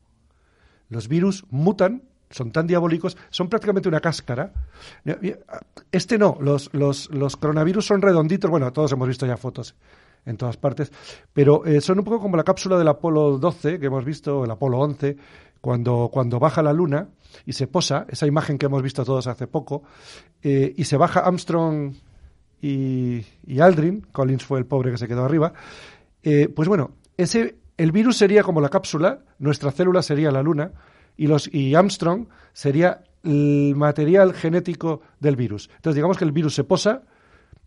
Los 0.89 1.07
virus 1.07 1.45
mutan, 1.51 2.03
son 2.31 2.51
tan 2.51 2.65
diabólicos, 2.65 3.17
son 3.29 3.47
prácticamente 3.47 3.87
una 3.87 3.99
cáscara. 3.99 4.51
Este 5.91 6.17
no, 6.17 6.37
los, 6.41 6.73
los, 6.73 7.11
los 7.11 7.37
coronavirus 7.37 7.85
son 7.85 8.01
redonditos. 8.01 8.49
Bueno, 8.49 8.73
todos 8.73 8.91
hemos 8.93 9.07
visto 9.07 9.27
ya 9.27 9.37
fotos 9.37 9.75
en 10.25 10.35
todas 10.35 10.57
partes, 10.57 10.91
pero 11.31 11.65
eh, 11.65 11.81
son 11.81 11.99
un 11.99 12.05
poco 12.05 12.19
como 12.19 12.35
la 12.35 12.43
cápsula 12.43 12.77
del 12.77 12.87
Apolo 12.87 13.37
12 13.37 13.79
que 13.79 13.85
hemos 13.85 14.03
visto, 14.03 14.43
el 14.43 14.51
Apolo 14.51 14.79
11, 14.79 15.15
cuando, 15.61 16.09
cuando 16.11 16.39
baja 16.39 16.61
la 16.61 16.73
luna 16.73 17.07
y 17.45 17.53
se 17.53 17.67
posa, 17.67 18.05
esa 18.09 18.27
imagen 18.27 18.57
que 18.57 18.65
hemos 18.65 18.81
visto 18.81 19.05
todos 19.05 19.27
hace 19.27 19.47
poco, 19.47 19.83
y 20.41 20.83
se 20.83 20.97
baja 20.97 21.21
Armstrong 21.21 21.93
y, 22.61 23.23
Aldrin, 23.59 24.05
Collins 24.11 24.43
fue 24.43 24.59
el 24.59 24.65
pobre 24.65 24.91
que 24.91 24.97
se 24.97 25.07
quedó 25.07 25.23
arriba, 25.23 25.53
eh, 26.23 26.49
pues 26.53 26.67
bueno, 26.67 26.91
ese, 27.17 27.55
el 27.77 27.91
virus 27.91 28.17
sería 28.17 28.43
como 28.43 28.61
la 28.61 28.69
cápsula, 28.69 29.19
nuestra 29.39 29.71
célula 29.71 30.01
sería 30.01 30.31
la 30.31 30.43
luna 30.43 30.71
y, 31.15 31.27
los, 31.27 31.53
y 31.53 31.75
Armstrong 31.75 32.27
sería 32.53 33.03
el 33.23 33.73
material 33.75 34.33
genético 34.33 35.01
del 35.19 35.35
virus. 35.35 35.69
Entonces 35.75 35.95
digamos 35.95 36.17
que 36.17 36.25
el 36.25 36.31
virus 36.31 36.55
se 36.55 36.63
posa, 36.63 37.03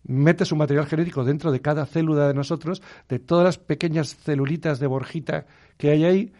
mete 0.04 0.44
su 0.44 0.56
material 0.56 0.86
genético 0.86 1.24
dentro 1.24 1.52
de 1.52 1.60
cada 1.60 1.86
célula 1.86 2.28
de 2.28 2.34
nosotros, 2.34 2.82
de 3.08 3.18
todas 3.18 3.44
las 3.44 3.58
pequeñas 3.58 4.16
celulitas 4.16 4.78
de 4.80 4.86
borjita 4.86 5.46
que 5.76 5.90
hay 5.90 6.04
ahí, 6.04 6.32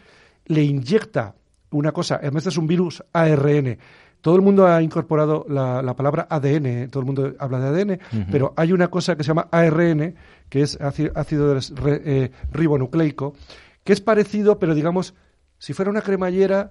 le 0.47 0.63
inyecta 0.63 1.35
una 1.71 1.93
cosa, 1.93 2.17
además 2.17 2.47
es 2.47 2.57
un 2.59 2.67
virus 2.67 3.03
ARN, 3.13 3.79
todo 4.23 4.37
el 4.37 4.43
mundo 4.43 4.69
ha 4.69 4.81
incorporado 4.81 5.45
la, 5.49 5.95
palabra 5.97 6.29
ADN, 6.31 6.89
todo 6.91 7.01
el 7.01 7.07
mundo 7.07 7.35
habla 7.41 7.59
de 7.59 7.83
ADN, 7.83 8.01
pero 8.31 8.55
hay 8.57 8.73
una 8.73 8.89
cosa 8.89 9.17
que 9.17 9.25
se 9.25 9.29
llama 9.29 9.49
ARN, 9.51 10.15
que 10.49 10.63
es 10.63 10.81
ácido 10.81 11.59
eh, 11.87 12.31
ribonucleico, 12.53 13.35
que 13.83 13.93
es 13.93 14.01
parecido, 14.01 14.61
pero 14.61 14.77
digamos, 14.77 15.15
si 15.59 15.73
fuera 15.73 15.91
una 15.91 16.03
cremallera, 16.03 16.71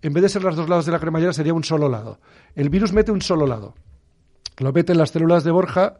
en 0.00 0.12
vez 0.14 0.22
de 0.22 0.28
ser 0.30 0.42
los 0.42 0.56
dos 0.56 0.70
lados 0.70 0.86
de 0.86 0.92
la 0.92 0.98
cremallera, 0.98 1.34
sería 1.34 1.52
un 1.52 1.64
solo 1.64 1.90
lado. 1.90 2.18
El 2.54 2.70
virus 2.70 2.94
mete 2.94 3.12
un 3.12 3.20
solo 3.20 3.46
lado. 3.46 3.74
Lo 4.56 4.72
mete 4.72 4.92
en 4.92 4.98
las 4.98 5.10
células 5.10 5.44
de 5.44 5.50
Borja 5.50 5.98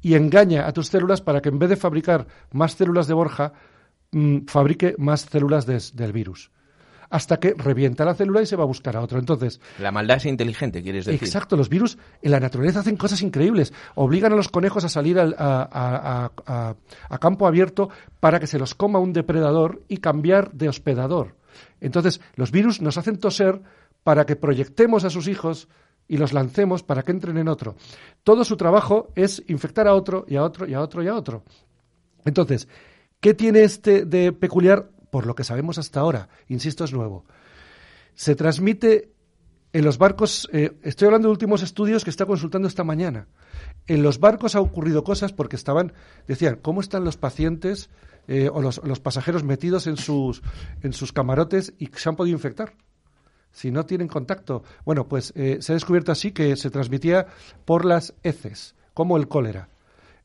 y 0.00 0.14
engaña 0.14 0.66
a 0.66 0.72
tus 0.72 0.88
células 0.88 1.20
para 1.20 1.42
que 1.42 1.50
en 1.50 1.58
vez 1.58 1.68
de 1.68 1.76
fabricar 1.76 2.26
más 2.50 2.72
células 2.72 3.06
de 3.06 3.12
Borja, 3.12 3.52
mm, 4.12 4.46
fabrique 4.46 4.94
más 4.96 5.20
células 5.20 5.66
del 5.66 6.12
virus 6.14 6.50
hasta 7.10 7.38
que 7.38 7.54
revienta 7.54 8.04
la 8.04 8.14
célula 8.14 8.40
y 8.40 8.46
se 8.46 8.56
va 8.56 8.62
a 8.62 8.66
buscar 8.66 8.96
a 8.96 9.02
otro. 9.02 9.18
Entonces, 9.18 9.60
la 9.80 9.90
maldad 9.90 10.18
es 10.18 10.26
inteligente, 10.26 10.82
quieres 10.82 11.04
decir. 11.04 11.22
Exacto, 11.22 11.56
los 11.56 11.68
virus 11.68 11.98
en 12.22 12.30
la 12.30 12.40
naturaleza 12.40 12.80
hacen 12.80 12.96
cosas 12.96 13.20
increíbles. 13.22 13.72
Obligan 13.96 14.32
a 14.32 14.36
los 14.36 14.48
conejos 14.48 14.84
a 14.84 14.88
salir 14.88 15.18
a, 15.18 16.30
campo 17.20 17.46
abierto 17.46 17.90
para 18.20 18.38
que 18.38 18.46
se 18.46 18.58
los 18.58 18.74
coma 18.74 19.00
un 19.00 19.12
depredador 19.12 19.82
y 19.88 19.98
cambiar 19.98 20.52
de 20.52 20.68
hospedador. 20.68 21.36
Entonces, 21.80 22.20
los 22.36 22.52
virus 22.52 22.80
nos 22.80 22.96
hacen 22.96 23.18
toser 23.18 23.60
para 24.04 24.24
que 24.24 24.36
proyectemos 24.36 25.04
a 25.04 25.10
sus 25.10 25.26
hijos 25.26 25.68
y 26.06 26.16
los 26.16 26.32
lancemos 26.32 26.82
para 26.82 27.02
que 27.02 27.12
entren 27.12 27.38
en 27.38 27.48
otro. 27.48 27.74
Todo 28.22 28.44
su 28.44 28.56
trabajo 28.56 29.12
es 29.16 29.42
infectar 29.48 29.88
a 29.88 29.94
otro 29.94 30.24
y 30.28 30.36
a 30.36 30.44
otro 30.44 30.66
y 30.66 30.74
a 30.74 30.80
otro 30.80 31.02
y 31.02 31.08
a 31.08 31.14
otro. 31.14 31.42
Entonces, 32.24 32.68
¿qué 33.20 33.34
tiene 33.34 33.62
este 33.62 34.04
de 34.04 34.32
peculiar? 34.32 34.90
Por 35.10 35.26
lo 35.26 35.34
que 35.34 35.44
sabemos 35.44 35.78
hasta 35.78 36.00
ahora, 36.00 36.28
insisto, 36.48 36.84
es 36.84 36.92
nuevo, 36.92 37.24
se 38.14 38.34
transmite 38.34 39.12
En 39.72 39.84
los 39.84 39.98
barcos, 39.98 40.48
eh, 40.52 40.72
estoy 40.82 41.06
hablando 41.06 41.28
de 41.28 41.32
últimos 41.32 41.62
estudios 41.62 42.02
que 42.02 42.10
está 42.10 42.26
consultando 42.26 42.66
esta 42.66 42.82
mañana. 42.82 43.28
En 43.86 44.02
los 44.02 44.18
barcos 44.18 44.56
ha 44.56 44.60
ocurrido 44.60 45.04
cosas 45.04 45.32
porque 45.32 45.54
estaban, 45.54 45.92
decían, 46.26 46.58
¿cómo 46.60 46.80
están 46.80 47.04
los 47.04 47.16
pacientes 47.16 47.88
eh, 48.26 48.50
o 48.52 48.60
los, 48.62 49.00
pasajeros 49.00 49.44
metidos 49.44 49.86
en 49.86 49.96
sus, 49.96 50.42
en 50.82 50.92
sus 50.92 51.12
camarotes 51.12 51.72
y 51.78 51.86
se 51.86 52.08
han 52.08 52.16
podido 52.16 52.36
infectar? 52.36 52.74
Si 53.52 53.70
no 53.70 53.86
tienen 53.86 54.08
contacto. 54.08 54.64
Bueno, 54.84 55.06
pues 55.06 55.32
eh, 55.36 55.58
se 55.60 55.72
ha 55.72 55.74
descubierto 55.74 56.10
así 56.10 56.32
que 56.32 56.56
se 56.56 56.70
transmitía 56.70 57.26
por 57.64 57.84
las 57.84 58.14
heces, 58.24 58.74
como 58.92 59.16
el 59.16 59.28
cólera. 59.28 59.68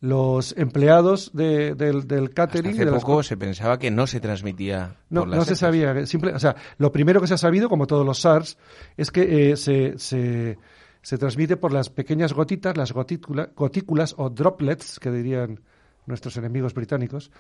Los 0.02 0.54
empleados 0.58 1.32
de- 1.34 1.74
del, 1.76 2.08
del 2.08 2.26
Hasta 2.26 2.34
catering... 2.36 2.72
hace 2.74 2.86
de 2.86 2.92
las 2.92 3.04
poco 3.04 3.24
se 3.24 3.38
pensaba 3.38 3.80
que 3.80 3.90
no 3.92 4.06
se 4.08 4.20
transmitía. 4.20 4.96
no, 5.10 5.22
por 5.22 5.30
las 5.30 5.40
no 5.40 5.46
se 5.46 5.56
sabía. 5.56 5.94
que 5.94 6.06
Simple, 6.06 6.34
o 6.34 6.40
sea, 6.40 6.56
lo 6.78 6.92
primero 6.92 7.22
que 7.22 7.28
se 7.28 7.34
ha 7.34 7.38
sabido, 7.38 7.70
como 7.70 7.88
todos 7.88 8.06
los 8.06 8.20
SARS, 8.20 8.58
es 8.98 9.10
que 9.12 9.52
eh, 9.52 9.58
se, 9.58 9.98
se, 9.98 10.58
se 11.02 11.18
transmite 11.18 11.58
por 11.58 11.72
las 11.74 11.90
pequeñas 11.90 12.34
gotitas, 12.34 12.76
las 12.78 12.94
gotícula- 12.94 13.50
gotículas 13.56 14.14
o 14.18 14.30
droplets, 14.30 15.00
que 15.00 15.12
dirían 15.12 15.62
nuestros 16.06 16.38
enemigos 16.38 16.74
británicos, 16.74 17.32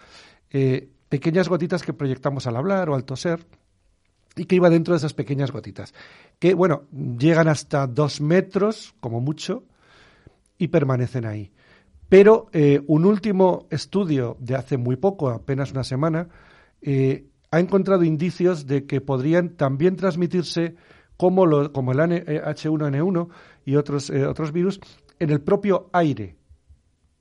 eh, 0.49 0.89
pequeñas 1.09 1.49
gotitas 1.49 1.83
que 1.83 1.93
proyectamos 1.93 2.47
al 2.47 2.55
hablar 2.55 2.89
o 2.89 2.95
al 2.95 3.03
toser 3.05 3.45
y 4.35 4.45
que 4.45 4.55
iba 4.55 4.69
dentro 4.69 4.93
de 4.93 4.97
esas 4.97 5.13
pequeñas 5.13 5.51
gotitas, 5.51 5.93
que, 6.39 6.53
bueno, 6.55 6.83
llegan 6.91 7.47
hasta 7.47 7.85
dos 7.85 8.21
metros, 8.21 8.95
como 8.99 9.21
mucho, 9.21 9.63
y 10.57 10.69
permanecen 10.69 11.25
ahí. 11.25 11.51
Pero 12.09 12.47
eh, 12.53 12.81
un 12.87 13.05
último 13.05 13.67
estudio 13.71 14.37
de 14.39 14.55
hace 14.55 14.77
muy 14.77 14.95
poco, 14.95 15.29
apenas 15.29 15.71
una 15.71 15.83
semana, 15.83 16.27
eh, 16.81 17.25
ha 17.51 17.59
encontrado 17.59 18.03
indicios 18.03 18.67
de 18.67 18.85
que 18.85 19.01
podrían 19.01 19.49
también 19.55 19.95
transmitirse 19.95 20.75
como, 21.17 21.45
lo- 21.45 21.71
como 21.71 21.93
el 21.93 21.99
N- 22.01 22.23
eh, 22.27 22.41
H1N1 22.43 23.29
y 23.65 23.75
otros, 23.75 24.09
eh, 24.09 24.25
otros 24.25 24.51
virus 24.51 24.79
en 25.19 25.29
el 25.31 25.41
propio 25.41 25.89
aire. 25.93 26.35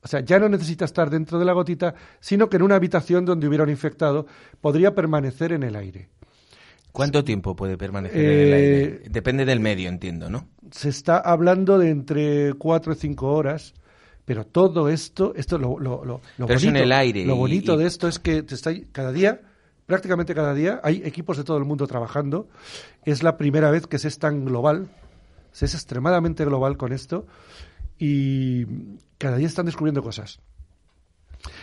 O 0.03 0.09
sea, 0.09 0.21
ya 0.21 0.39
no 0.39 0.51
necesita 0.51 0.85
estar 0.85 1.09
dentro 1.09 1.39
de 1.39 1.47
la 1.47 1.55
gotita, 1.55 1.95
sino 2.21 2.51
que 2.51 2.57
en 2.57 2.63
una 2.63 2.75
habitación 2.75 3.25
donde 3.25 3.49
hubiera 3.49 3.65
un 3.65 3.71
infectado 3.71 4.27
podría 4.61 4.95
permanecer 4.95 5.53
en 5.53 5.63
el 5.63 5.77
aire. 5.77 6.11
¿Cuánto 6.93 7.25
tiempo 7.25 7.57
puede 7.57 7.79
permanecer 7.79 8.21
en 8.21 8.27
el 8.29 8.53
Eh, 8.53 8.55
aire? 8.55 9.03
Depende 9.11 9.45
del 9.47 9.61
medio, 9.61 9.89
entiendo, 9.89 10.29
¿no? 10.29 10.47
se 10.71 10.91
está 10.91 11.19
hablando 11.19 11.79
de 11.79 11.91
entre 11.91 12.53
cuatro 12.55 12.93
y 12.93 12.97
cinco 12.97 13.33
horas, 13.33 13.73
pero 14.25 14.47
todo 14.47 14.89
esto, 14.89 15.35
esto 15.37 15.59
lo, 15.59 15.79
lo, 15.79 16.05
lo, 16.05 16.21
lo 16.39 16.47
bonito, 16.47 16.69
en 16.69 16.77
el 16.77 16.93
aire 16.93 17.25
lo 17.27 17.35
y- 17.35 17.39
bonito 17.39 17.75
y- 17.75 17.77
de 17.79 17.87
esto 17.87 18.09
es 18.09 18.19
que 18.19 18.43
te 18.43 18.55
está 18.55 18.73
cada 18.93 19.13
día, 19.13 19.41
prácticamente 19.87 20.35
cada 20.35 20.55
día, 20.55 20.81
hay 20.83 21.03
equipos 21.05 21.37
de 21.37 21.45
todo 21.45 21.59
el 21.59 21.65
mundo 21.65 21.87
trabajando. 21.87 22.49
Es 23.05 23.23
la 23.23 23.37
primera 23.37 23.71
vez 23.71 23.87
que 23.87 23.99
se 23.99 24.09
es 24.09 24.19
tan 24.19 24.45
global, 24.47 24.89
se 25.53 25.67
es 25.67 25.75
extremadamente 25.75 26.45
global 26.45 26.77
con 26.77 26.93
esto 26.93 27.27
y 27.99 28.65
cada 29.19 29.37
día 29.37 29.47
están 29.47 29.67
descubriendo 29.67 30.03
cosas. 30.03 30.41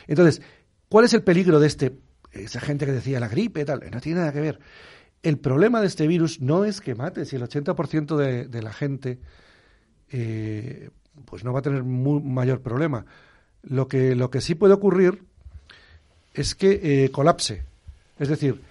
Entonces, 0.07 0.41
¿cuál 0.89 1.05
es 1.05 1.13
el 1.13 1.23
peligro 1.23 1.59
de 1.59 1.67
este? 1.67 1.97
Esa 2.31 2.61
gente 2.61 2.85
que 2.85 2.91
decía 2.91 3.19
la 3.19 3.27
gripe, 3.27 3.65
tal, 3.65 3.81
no 3.91 3.99
tiene 3.99 4.19
nada 4.19 4.31
que 4.31 4.39
ver. 4.41 4.59
El 5.23 5.37
problema 5.37 5.81
de 5.81 5.87
este 5.87 6.07
virus 6.07 6.39
no 6.41 6.63
es 6.65 6.79
que 6.81 6.95
mate, 6.95 7.25
si 7.25 7.35
el 7.35 7.43
80% 7.43 8.15
de, 8.15 8.47
de 8.47 8.61
la 8.61 8.71
gente 8.73 9.19
eh, 10.09 10.89
pues 11.25 11.43
no 11.43 11.53
va 11.53 11.59
a 11.59 11.63
tener 11.63 11.83
mu- 11.83 12.21
mayor 12.21 12.61
problema. 12.61 13.05
Lo 13.63 13.87
que, 13.87 14.15
lo 14.15 14.29
que 14.31 14.41
sí 14.41 14.55
puede 14.55 14.73
ocurrir 14.73 15.23
es 16.33 16.55
que 16.55 16.79
eh, 17.05 17.11
colapse. 17.11 17.63
Es 18.19 18.29
decir, 18.29 18.61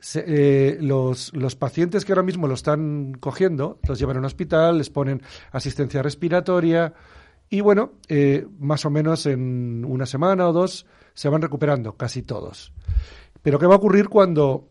se- 0.00 0.24
eh, 0.26 0.78
los, 0.80 1.32
los 1.34 1.56
pacientes 1.56 2.04
que 2.04 2.12
ahora 2.12 2.22
mismo 2.22 2.46
lo 2.48 2.54
están 2.54 3.12
cogiendo, 3.20 3.78
los 3.86 3.98
llevan 3.98 4.16
a 4.16 4.20
un 4.20 4.24
hospital, 4.26 4.78
les 4.78 4.90
ponen 4.90 5.22
asistencia 5.52 6.02
respiratoria 6.02 6.94
y 7.50 7.60
bueno, 7.60 7.92
eh, 8.08 8.46
más 8.58 8.84
o 8.84 8.90
menos 8.90 9.26
en 9.26 9.84
una 9.86 10.06
semana 10.06 10.48
o 10.48 10.52
dos 10.52 10.86
se 11.14 11.28
van 11.28 11.42
recuperando, 11.42 11.94
casi 11.94 12.22
todos. 12.22 12.72
Pero 13.42 13.58
¿qué 13.58 13.66
va 13.66 13.74
a 13.74 13.78
ocurrir 13.78 14.08
cuando 14.08 14.68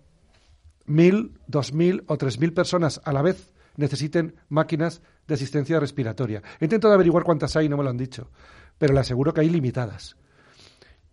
mil, 0.85 1.33
dos 1.47 1.73
mil 1.73 2.03
o 2.07 2.17
tres 2.17 2.39
mil 2.39 2.53
personas 2.53 3.01
a 3.03 3.13
la 3.13 3.21
vez 3.21 3.53
necesiten 3.79 4.35
máquinas 4.49 5.01
de 5.27 5.33
asistencia 5.33 5.79
respiratoria? 5.79 6.43
He 6.59 6.65
intentado 6.65 6.93
averiguar 6.93 7.23
cuántas 7.23 7.55
hay, 7.55 7.69
no 7.69 7.77
me 7.77 7.83
lo 7.83 7.89
han 7.89 7.97
dicho, 7.97 8.29
pero 8.77 8.93
le 8.93 8.99
aseguro 8.99 9.33
que 9.33 9.41
hay 9.41 9.49
limitadas. 9.49 10.17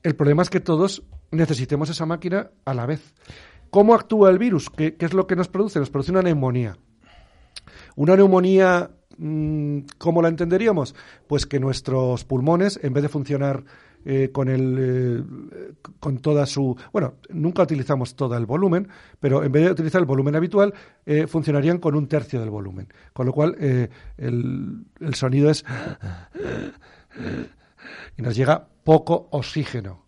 El 0.03 0.15
problema 0.15 0.43
es 0.43 0.51
que 0.51 0.61
todos 0.61 1.03
necesitemos 1.31 1.91
esa 1.91 2.07
máquina 2.07 2.51
a 2.65 2.75
la 2.75 2.87
vez. 2.87 3.15
¿Cómo 3.71 3.95
actúa 3.95 4.31
el 4.31 4.39
virus? 4.39 4.71
¿Qué, 4.71 4.95
qué 4.97 5.07
es 5.07 5.15
lo 5.15 5.27
que 5.27 5.37
nos 5.37 5.49
produce? 5.49 5.79
Nos 5.79 5.91
produce 5.91 6.13
una 6.13 6.23
neumonía. 6.23 6.77
Una 7.97 8.17
neumonía, 8.17 8.91
mm, 9.19 9.81
¿cómo 9.99 10.23
la 10.23 10.29
entenderíamos? 10.29 10.95
Pues 11.27 11.47
que 11.47 11.59
nuestros 11.59 12.25
pulmones, 12.25 12.79
en 12.83 12.93
vez 12.93 13.03
de 13.03 13.09
funcionar 13.09 13.65
eh, 14.09 14.31
con 14.33 14.49
el, 14.49 14.77
eh, 14.79 15.73
con 15.99 16.19
toda 16.19 16.47
su, 16.47 16.77
bueno, 16.93 17.15
nunca 17.31 17.65
utilizamos 17.65 18.15
todo 18.15 18.37
el 18.37 18.47
volumen, 18.47 18.89
pero 19.19 19.43
en 19.43 19.51
vez 19.51 19.65
de 19.65 19.73
utilizar 19.73 20.01
el 20.01 20.07
volumen 20.07 20.37
habitual, 20.37 20.73
eh, 21.05 21.27
funcionarían 21.27 21.79
con 21.79 21.97
un 21.97 22.07
tercio 22.07 22.39
del 22.39 22.51
volumen, 22.51 22.87
con 23.13 23.27
lo 23.27 23.33
cual 23.33 23.57
el, 23.59 23.91
el 25.01 25.15
sonido 25.17 25.51
es 25.51 25.65
y 28.17 28.23
nos 28.23 28.37
llega 28.37 28.69
poco 28.85 29.27
oxígeno. 29.33 30.07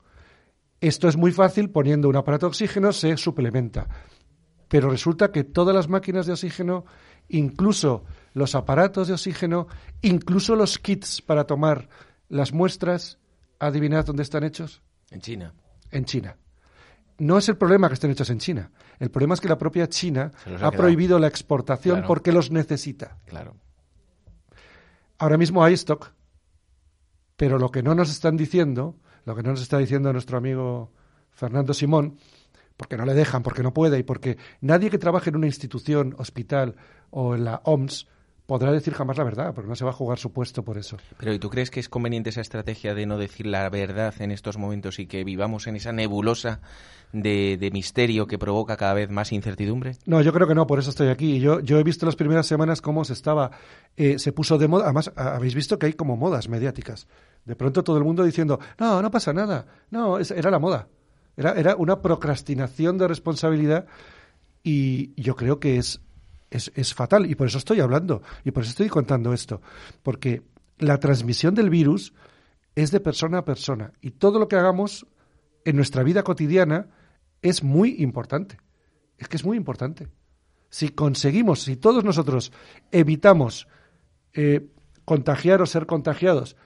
Esto 0.80 1.08
es 1.08 1.16
muy 1.16 1.32
fácil, 1.32 1.70
poniendo 1.70 2.08
un 2.08 2.14
aparato 2.14 2.46
de 2.46 2.50
oxígeno 2.50 2.92
se 2.92 3.16
suplementa. 3.16 3.88
Pero 4.68 4.90
resulta 4.90 5.32
que 5.32 5.42
todas 5.42 5.74
las 5.74 5.88
máquinas 5.88 6.26
de 6.26 6.34
oxígeno, 6.34 6.84
incluso 7.28 8.04
los 8.32 8.54
aparatos 8.54 9.08
de 9.08 9.14
oxígeno, 9.14 9.66
incluso 10.02 10.54
los 10.54 10.78
kits 10.78 11.20
para 11.20 11.48
tomar 11.48 11.88
las 12.28 12.52
muestras, 12.52 13.18
adivinad 13.58 14.04
dónde 14.06 14.22
están 14.22 14.44
hechos? 14.44 14.82
En 15.10 15.20
China. 15.20 15.54
En 15.90 16.04
China. 16.04 16.36
No 17.18 17.38
es 17.38 17.48
el 17.48 17.56
problema 17.56 17.88
que 17.88 17.94
estén 17.94 18.10
hechos 18.10 18.30
en 18.30 18.38
China. 18.38 18.70
El 19.00 19.10
problema 19.10 19.34
es 19.34 19.40
que 19.40 19.48
la 19.48 19.58
propia 19.58 19.88
China 19.88 20.30
ha 20.60 20.70
prohibido 20.70 21.18
la 21.18 21.26
exportación 21.26 21.96
Claro. 21.96 22.08
porque 22.08 22.30
los 22.32 22.50
necesita. 22.50 23.18
Claro. 23.26 23.56
Ahora 25.18 25.36
mismo 25.36 25.64
hay 25.64 25.74
stock, 25.74 26.12
pero 27.36 27.58
lo 27.58 27.70
que 27.70 27.82
no 27.82 27.94
nos 27.94 28.10
están 28.10 28.36
diciendo, 28.36 28.96
lo 29.24 29.34
que 29.34 29.42
no 29.42 29.50
nos 29.50 29.62
está 29.62 29.78
diciendo 29.78 30.12
nuestro 30.12 30.38
amigo 30.38 30.92
Fernando 31.32 31.74
Simón, 31.74 32.18
porque 32.76 32.96
no 32.96 33.04
le 33.04 33.14
dejan, 33.14 33.42
porque 33.42 33.64
no 33.64 33.74
puede 33.74 33.98
y 33.98 34.02
porque 34.04 34.38
nadie 34.60 34.90
que 34.90 34.98
trabaje 34.98 35.30
en 35.30 35.36
una 35.36 35.46
institución, 35.46 36.14
hospital 36.18 36.76
o 37.10 37.34
en 37.34 37.44
la 37.44 37.60
OMS 37.64 38.06
podrá 38.48 38.72
decir 38.72 38.94
jamás 38.94 39.18
la 39.18 39.24
verdad, 39.24 39.52
porque 39.54 39.68
no 39.68 39.76
se 39.76 39.84
va 39.84 39.90
a 39.90 39.92
jugar 39.92 40.18
su 40.18 40.32
puesto 40.32 40.64
por 40.64 40.78
eso. 40.78 40.96
Pero 41.18 41.34
¿y 41.34 41.38
tú 41.38 41.50
crees 41.50 41.70
que 41.70 41.80
es 41.80 41.90
conveniente 41.90 42.30
esa 42.30 42.40
estrategia 42.40 42.94
de 42.94 43.04
no 43.04 43.18
decir 43.18 43.46
la 43.46 43.68
verdad 43.68 44.14
en 44.20 44.30
estos 44.30 44.56
momentos 44.56 44.98
y 44.98 45.06
que 45.06 45.22
vivamos 45.22 45.66
en 45.66 45.76
esa 45.76 45.92
nebulosa 45.92 46.60
de, 47.12 47.58
de 47.60 47.70
misterio 47.70 48.26
que 48.26 48.38
provoca 48.38 48.78
cada 48.78 48.94
vez 48.94 49.10
más 49.10 49.32
incertidumbre? 49.32 49.96
No, 50.06 50.22
yo 50.22 50.32
creo 50.32 50.48
que 50.48 50.54
no, 50.54 50.66
por 50.66 50.78
eso 50.78 50.88
estoy 50.88 51.08
aquí. 51.08 51.40
Yo, 51.40 51.60
yo 51.60 51.78
he 51.78 51.82
visto 51.84 52.06
las 52.06 52.16
primeras 52.16 52.46
semanas 52.46 52.80
cómo 52.80 53.04
se 53.04 53.12
estaba, 53.12 53.50
eh, 53.98 54.18
se 54.18 54.32
puso 54.32 54.56
de 54.56 54.66
moda. 54.66 54.84
Además, 54.84 55.12
habéis 55.14 55.54
visto 55.54 55.78
que 55.78 55.84
hay 55.84 55.92
como 55.92 56.16
modas 56.16 56.48
mediáticas. 56.48 57.06
De 57.44 57.54
pronto 57.54 57.84
todo 57.84 57.98
el 57.98 58.04
mundo 58.04 58.24
diciendo, 58.24 58.58
no, 58.78 59.02
no 59.02 59.10
pasa 59.10 59.34
nada. 59.34 59.66
No, 59.90 60.18
es- 60.18 60.30
era 60.30 60.50
la 60.50 60.58
moda. 60.58 60.88
Era, 61.36 61.52
era 61.52 61.76
una 61.76 62.00
procrastinación 62.00 62.96
de 62.96 63.08
responsabilidad 63.08 63.84
y 64.62 65.12
yo 65.20 65.36
creo 65.36 65.60
que 65.60 65.76
es, 65.76 66.00
es, 66.50 66.72
es 66.74 66.94
fatal. 66.94 67.30
Y 67.30 67.34
por 67.34 67.46
eso 67.46 67.58
estoy 67.58 67.80
hablando. 67.80 68.22
Y 68.44 68.50
por 68.50 68.62
eso 68.62 68.70
estoy 68.70 68.88
contando 68.88 69.32
esto. 69.32 69.60
Porque 70.02 70.42
la 70.78 70.98
transmisión 70.98 71.54
del 71.54 71.70
virus 71.70 72.14
es 72.74 72.90
de 72.90 73.00
persona 73.00 73.38
a 73.38 73.44
persona. 73.44 73.92
Y 74.00 74.12
todo 74.12 74.38
lo 74.38 74.48
que 74.48 74.56
hagamos 74.56 75.06
en 75.64 75.76
nuestra 75.76 76.02
vida 76.02 76.22
cotidiana 76.22 76.88
es 77.42 77.62
muy 77.62 77.96
importante. 77.98 78.58
Es 79.18 79.28
que 79.28 79.36
es 79.36 79.44
muy 79.44 79.56
importante. 79.56 80.08
Si 80.70 80.90
conseguimos, 80.90 81.62
si 81.62 81.76
todos 81.76 82.04
nosotros 82.04 82.52
evitamos 82.92 83.68
eh, 84.32 84.68
contagiar 85.04 85.62
o 85.62 85.66
ser 85.66 85.86
contagiados 85.86 86.56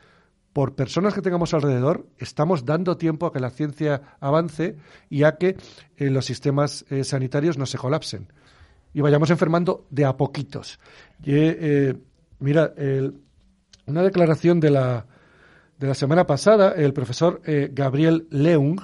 por 0.52 0.74
personas 0.74 1.14
que 1.14 1.22
tengamos 1.22 1.54
alrededor, 1.54 2.06
estamos 2.18 2.66
dando 2.66 2.98
tiempo 2.98 3.26
a 3.26 3.32
que 3.32 3.40
la 3.40 3.50
ciencia 3.50 4.16
avance 4.20 4.76
y 5.08 5.22
a 5.22 5.36
que 5.36 5.56
eh, 5.96 6.10
los 6.10 6.26
sistemas 6.26 6.84
eh, 6.90 7.04
sanitarios 7.04 7.56
no 7.56 7.64
se 7.64 7.78
colapsen 7.78 8.28
y 8.94 9.00
vayamos 9.00 9.30
enfermando 9.30 9.86
de 9.90 10.04
a 10.04 10.16
poquitos. 10.16 10.78
Y, 11.22 11.32
eh, 11.34 11.94
mira, 12.40 12.72
el- 12.76 13.14
una 13.86 14.02
declaración 14.02 14.60
de 14.60 14.70
la, 14.70 15.06
de 15.78 15.86
la 15.88 15.94
semana 15.94 16.26
pasada, 16.26 16.72
el 16.76 16.92
profesor 16.92 17.40
eh, 17.46 17.70
Gabriel 17.72 18.26
Leung, 18.30 18.80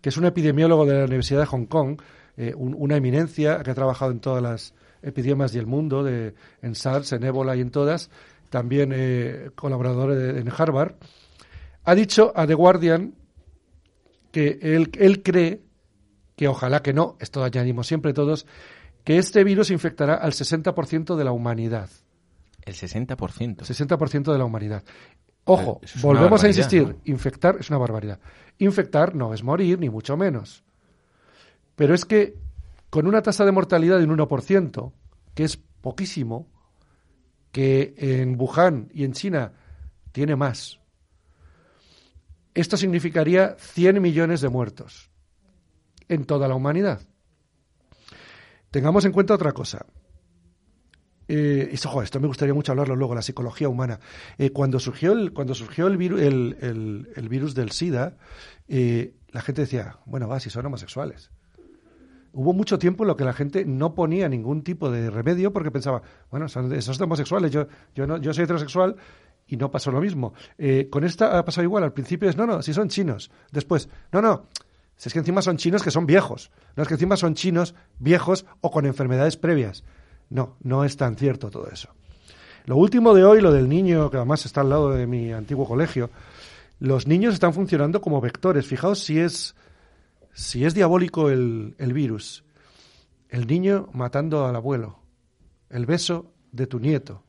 que 0.00 0.08
es 0.08 0.16
un 0.16 0.24
epidemiólogo 0.24 0.86
de 0.86 0.94
la 0.98 1.04
Universidad 1.04 1.40
de 1.40 1.46
Hong 1.46 1.66
Kong, 1.66 2.00
eh, 2.36 2.52
un- 2.56 2.74
una 2.76 2.96
eminencia 2.96 3.62
que 3.62 3.70
ha 3.70 3.74
trabajado 3.74 4.10
en 4.10 4.20
todas 4.20 4.42
las 4.42 4.74
epidemias 5.02 5.52
del 5.52 5.66
mundo, 5.66 6.02
de, 6.02 6.34
en 6.62 6.74
SARS, 6.74 7.12
en 7.12 7.24
ébola 7.24 7.54
y 7.56 7.60
en 7.60 7.70
todas, 7.70 8.10
también 8.50 8.92
colaborador 9.54 10.14
de- 10.14 10.40
en 10.40 10.48
Harvard, 10.56 10.94
ha 11.84 11.94
dicho 11.94 12.32
a 12.34 12.46
The 12.46 12.54
Guardian 12.54 13.14
que 14.32 14.58
él, 14.62 14.90
él 14.98 15.22
cree 15.22 15.60
que 16.36 16.48
ojalá 16.48 16.82
que 16.82 16.92
no, 16.92 17.16
esto 17.20 17.44
añadimos 17.44 17.86
siempre 17.86 18.12
todos, 18.12 18.46
que 19.04 19.18
este 19.18 19.44
virus 19.44 19.70
infectará 19.70 20.14
al 20.14 20.32
60% 20.32 21.14
de 21.14 21.24
la 21.24 21.32
humanidad. 21.32 21.90
El 22.62 22.74
60%. 22.74 23.16
60% 23.16 24.32
de 24.32 24.38
la 24.38 24.44
humanidad. 24.44 24.82
Ojo, 25.44 25.80
es 25.82 26.00
volvemos 26.00 26.42
a 26.42 26.48
insistir, 26.48 26.88
¿no? 26.88 26.96
infectar 27.04 27.58
es 27.60 27.68
una 27.68 27.78
barbaridad. 27.78 28.18
Infectar 28.58 29.14
no 29.14 29.34
es 29.34 29.42
morir, 29.42 29.78
ni 29.78 29.90
mucho 29.90 30.16
menos. 30.16 30.64
Pero 31.76 31.94
es 31.94 32.06
que 32.06 32.34
con 32.88 33.06
una 33.06 33.20
tasa 33.20 33.44
de 33.44 33.52
mortalidad 33.52 33.98
de 33.98 34.04
un 34.04 34.16
1%, 34.16 34.92
que 35.34 35.44
es 35.44 35.56
poquísimo, 35.56 36.48
que 37.52 37.94
en 37.98 38.40
Wuhan 38.40 38.88
y 38.94 39.04
en 39.04 39.12
China 39.12 39.52
tiene 40.12 40.34
más, 40.34 40.80
esto 42.54 42.76
significaría 42.76 43.56
100 43.58 44.00
millones 44.00 44.40
de 44.40 44.48
muertos 44.48 45.10
en 46.08 46.24
toda 46.24 46.48
la 46.48 46.54
humanidad. 46.54 47.00
Tengamos 48.74 49.04
en 49.04 49.12
cuenta 49.12 49.34
otra 49.34 49.52
cosa. 49.52 49.86
Eh, 51.28 51.68
esto, 51.70 52.18
me 52.18 52.26
gustaría 52.26 52.54
mucho 52.54 52.72
hablarlo 52.72 52.96
luego, 52.96 53.14
la 53.14 53.22
psicología 53.22 53.68
humana. 53.68 54.00
Eh, 54.36 54.50
cuando 54.50 54.80
surgió 54.80 55.12
el, 55.12 55.32
cuando 55.32 55.54
surgió 55.54 55.86
el, 55.86 55.96
viru- 55.96 56.18
el, 56.18 57.28
virus 57.28 57.54
del 57.54 57.70
SIDA, 57.70 58.16
eh, 58.66 59.14
la 59.30 59.42
gente 59.42 59.60
decía, 59.60 60.00
bueno, 60.06 60.26
va, 60.26 60.40
si 60.40 60.50
son 60.50 60.66
homosexuales. 60.66 61.30
Hubo 62.32 62.52
mucho 62.52 62.76
tiempo 62.76 63.04
en 63.04 63.08
lo 63.10 63.16
que 63.16 63.22
la 63.22 63.32
gente 63.32 63.64
no 63.64 63.94
ponía 63.94 64.28
ningún 64.28 64.64
tipo 64.64 64.90
de 64.90 65.08
remedio 65.08 65.52
porque 65.52 65.70
pensaba, 65.70 66.02
bueno, 66.32 66.48
son, 66.48 66.72
esos 66.72 67.00
homosexuales, 67.00 67.52
yo, 67.52 67.68
yo, 67.94 68.08
no, 68.08 68.16
yo 68.16 68.34
soy 68.34 68.42
heterosexual 68.42 68.96
y 69.46 69.56
no 69.56 69.70
pasó 69.70 69.92
lo 69.92 70.00
mismo. 70.00 70.34
Con 70.90 71.04
esta 71.04 71.38
ha 71.38 71.44
pasado 71.44 71.62
igual, 71.62 71.84
al 71.84 71.92
principio 71.92 72.28
es, 72.28 72.36
no, 72.36 72.44
no, 72.44 72.60
si 72.60 72.74
son 72.74 72.88
chinos. 72.88 73.30
Después, 73.52 73.88
no, 74.10 74.20
no, 74.20 74.48
si 74.96 75.08
es 75.08 75.12
que 75.12 75.18
encima 75.18 75.42
son 75.42 75.56
chinos 75.56 75.82
que 75.82 75.90
son 75.90 76.06
viejos. 76.06 76.50
No 76.76 76.82
es 76.82 76.88
que 76.88 76.94
encima 76.94 77.16
son 77.16 77.34
chinos 77.34 77.74
viejos 77.98 78.46
o 78.60 78.70
con 78.70 78.86
enfermedades 78.86 79.36
previas. 79.36 79.84
No, 80.30 80.56
no 80.62 80.84
es 80.84 80.96
tan 80.96 81.16
cierto 81.16 81.50
todo 81.50 81.68
eso. 81.70 81.90
Lo 82.66 82.76
último 82.76 83.12
de 83.12 83.24
hoy, 83.24 83.40
lo 83.40 83.52
del 83.52 83.68
niño, 83.68 84.10
que 84.10 84.16
además 84.16 84.46
está 84.46 84.62
al 84.62 84.70
lado 84.70 84.90
de 84.90 85.06
mi 85.06 85.32
antiguo 85.32 85.66
colegio, 85.66 86.10
los 86.78 87.06
niños 87.06 87.34
están 87.34 87.52
funcionando 87.52 88.00
como 88.00 88.20
vectores. 88.20 88.66
Fijaos 88.66 89.00
si 89.00 89.18
es, 89.18 89.54
si 90.32 90.64
es 90.64 90.74
diabólico 90.74 91.28
el, 91.28 91.74
el 91.78 91.92
virus. 91.92 92.44
El 93.28 93.46
niño 93.46 93.88
matando 93.92 94.46
al 94.46 94.56
abuelo. 94.56 95.00
El 95.68 95.86
beso 95.86 96.32
de 96.52 96.66
tu 96.66 96.78
nieto. 96.78 97.22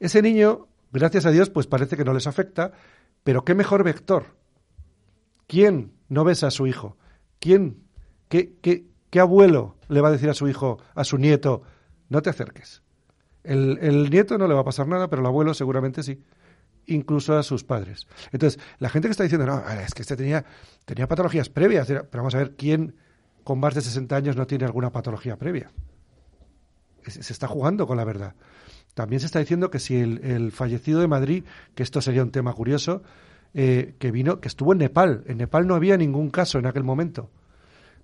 Ese 0.00 0.22
niño, 0.22 0.66
gracias 0.92 1.26
a 1.26 1.30
Dios, 1.30 1.50
pues 1.50 1.66
parece 1.66 1.96
que 1.96 2.04
no 2.04 2.12
les 2.12 2.26
afecta, 2.26 2.72
pero 3.22 3.44
qué 3.44 3.54
mejor 3.54 3.84
vector. 3.84 4.34
¿Quién 5.46 5.92
no 6.08 6.24
besa 6.24 6.48
a 6.48 6.50
su 6.50 6.66
hijo? 6.66 6.96
¿Quién? 7.42 7.82
¿Qué, 8.28 8.54
qué, 8.62 8.86
qué 9.10 9.18
abuelo 9.18 9.74
le 9.88 10.00
va 10.00 10.08
a 10.08 10.12
decir 10.12 10.30
a 10.30 10.34
su 10.34 10.46
hijo, 10.46 10.78
a 10.94 11.02
su 11.02 11.18
nieto, 11.18 11.64
no 12.08 12.22
te 12.22 12.30
acerques? 12.30 12.82
El, 13.42 14.10
nieto 14.10 14.38
no 14.38 14.46
le 14.46 14.54
va 14.54 14.60
a 14.60 14.64
pasar 14.64 14.86
nada, 14.86 15.10
pero 15.10 15.22
el 15.22 15.26
abuelo 15.26 15.52
seguramente 15.52 16.04
sí. 16.04 16.22
Incluso 16.86 17.36
a 17.36 17.42
sus 17.42 17.64
padres. 17.64 18.06
Entonces, 18.30 18.62
la 18.78 18.88
gente 18.90 19.08
que 19.08 19.10
está 19.10 19.24
diciendo, 19.24 19.44
no, 19.44 19.58
es 19.70 19.92
que 19.92 20.02
este 20.02 20.14
tenía, 20.14 20.44
tenía 20.84 21.08
patologías 21.08 21.48
previas, 21.48 21.88
pero 21.88 22.08
vamos 22.12 22.36
a 22.36 22.38
ver 22.38 22.54
quién 22.54 22.94
con 23.42 23.58
más 23.58 23.74
de 23.74 23.80
60 23.80 24.14
años 24.14 24.36
no 24.36 24.46
tiene 24.46 24.64
alguna 24.64 24.92
patología 24.92 25.36
previa. 25.36 25.72
Se 27.08 27.32
está 27.32 27.48
jugando 27.48 27.88
con 27.88 27.96
la 27.96 28.04
verdad. 28.04 28.36
También 28.94 29.18
se 29.18 29.26
está 29.26 29.40
diciendo 29.40 29.68
que 29.68 29.80
si 29.80 29.96
el 29.96 30.52
fallecido 30.52 31.00
de 31.00 31.08
Madrid, 31.08 31.44
que 31.74 31.82
esto 31.82 32.00
sería 32.00 32.22
un 32.22 32.30
tema 32.30 32.52
curioso, 32.52 33.02
eh, 33.54 33.94
que 33.98 34.10
vino, 34.10 34.40
que 34.40 34.48
estuvo 34.48 34.72
en 34.72 34.78
Nepal. 34.78 35.24
En 35.26 35.38
Nepal 35.38 35.66
no 35.66 35.74
había 35.74 35.96
ningún 35.96 36.30
caso 36.30 36.58
en 36.58 36.66
aquel 36.66 36.84
momento. 36.84 37.30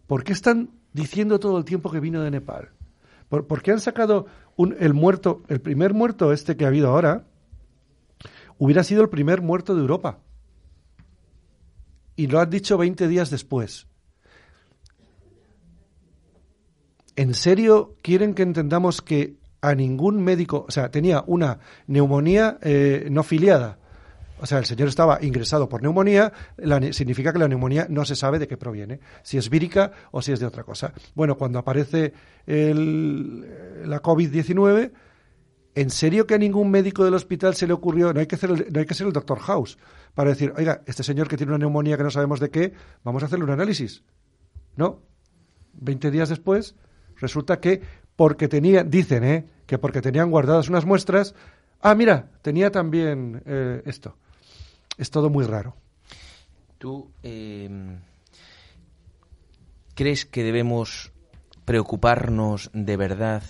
¿Por 0.07 0.25
qué 0.25 0.33
están 0.33 0.71
diciendo 0.93 1.39
todo 1.39 1.59
el 1.59 1.65
tiempo 1.65 1.91
que 1.91 2.01
vino 2.01 2.23
de 2.23 2.31
Nepal? 2.31 2.71
¿Por, 3.29 3.47
por 3.47 3.63
qué 3.63 3.73
han 3.73 3.81
sacado 3.81 4.27
un- 4.57 4.77
el 4.81 4.95
muerto, 4.95 5.43
el 5.49 5.61
primer 5.61 5.93
muerto 5.95 6.33
este 6.33 6.57
que 6.57 6.65
ha 6.65 6.69
habido 6.69 6.89
ahora? 6.89 7.25
Hubiera 8.59 8.83
sido 8.85 9.03
el 9.03 9.09
primer 9.09 9.43
muerto 9.43 9.75
de 9.75 9.81
Europa. 9.83 10.19
Y 12.17 12.27
lo 12.27 12.41
han 12.41 12.51
dicho 12.51 12.77
20 12.77 13.07
días 13.07 13.31
después. 13.31 13.87
¿En 17.17 17.35
serio 17.35 17.97
quieren 18.03 18.35
que 18.35 18.43
entendamos 18.43 19.03
que 19.03 19.37
a 19.61 19.75
ningún 19.75 20.23
médico, 20.23 20.65
o 20.69 20.71
sea, 20.71 20.91
tenía 20.91 21.25
una 21.27 21.59
neumonía 21.87 22.59
eh, 22.63 23.09
no 23.11 23.23
filiada? 23.25 23.79
O 24.41 24.47
sea, 24.47 24.59
el 24.59 24.65
señor 24.67 24.89
estaba 24.89 25.19
ingresado 25.23 25.69
por 25.69 25.83
neumonía, 25.83 26.33
significa 26.93 27.33
que 27.33 27.39
la 27.39 27.49
neumonía 27.49 27.87
no 27.91 28.05
se 28.05 28.15
sabe 28.15 28.39
de 28.39 28.47
qué 28.47 28.57
proviene, 28.57 29.01
si 29.23 29.37
es 29.37 29.51
vírica 29.51 29.91
o 30.13 30.23
si 30.23 30.33
es 30.33 30.41
de 30.41 30.47
otra 30.47 30.63
cosa. 30.65 30.93
Bueno, 31.15 31.37
cuando 31.37 31.59
aparece 31.59 32.13
el- 32.47 33.89
la 33.89 34.01
COVID-19, 34.01 34.93
¿en 35.75 35.91
serio 35.91 36.27
que 36.27 36.35
a 36.35 36.39
ningún 36.39 36.71
médico 36.71 37.05
del 37.05 37.15
hospital 37.15 37.55
se 37.55 37.67
le 37.67 37.73
ocurrió, 37.73 38.13
no 38.13 38.21
hay, 38.21 38.27
que 38.27 38.37
hacer 38.37 38.51
el- 38.51 38.67
no 38.73 38.81
hay 38.81 38.87
que 38.87 38.95
ser 38.95 39.07
el 39.07 39.13
doctor 39.13 39.39
House, 39.41 39.79
para 40.15 40.31
decir, 40.31 40.53
oiga, 40.57 40.83
este 40.87 41.03
señor 41.03 41.29
que 41.29 41.37
tiene 41.37 41.51
una 41.53 41.59
neumonía 41.59 41.97
que 41.97 42.03
no 42.05 42.11
sabemos 42.11 42.41
de 42.41 42.51
qué, 42.51 42.73
vamos 43.05 43.23
a 43.23 43.27
hacerle 43.27 43.45
un 43.45 43.51
análisis? 43.51 44.03
No. 44.77 45.03
Veinte 45.73 46.11
días 46.11 46.29
después, 46.29 46.75
resulta 47.17 47.61
que 47.61 47.83
porque 48.17 48.49
tenían, 48.49 48.91
dicen, 48.91 49.23
¿eh? 49.25 49.47
que 49.67 49.79
porque 49.79 50.01
tenían 50.01 50.31
guardadas 50.31 50.69
unas 50.69 50.85
muestras, 50.85 51.35
ah, 51.81 51.95
mira, 51.95 52.31
tenía 52.43 52.71
también 52.71 53.43
eh, 53.47 53.83
esto. 53.85 54.17
Es 54.99 55.13
todo 55.13 55.31
muy 55.31 55.45
raro. 55.45 55.77
¿Tú 56.79 57.13
eh, 57.23 57.71
crees 59.95 60.27
que 60.27 60.43
debemos 60.43 61.13
preocuparnos 61.65 62.71
de 62.75 62.97
verdad? 62.97 63.45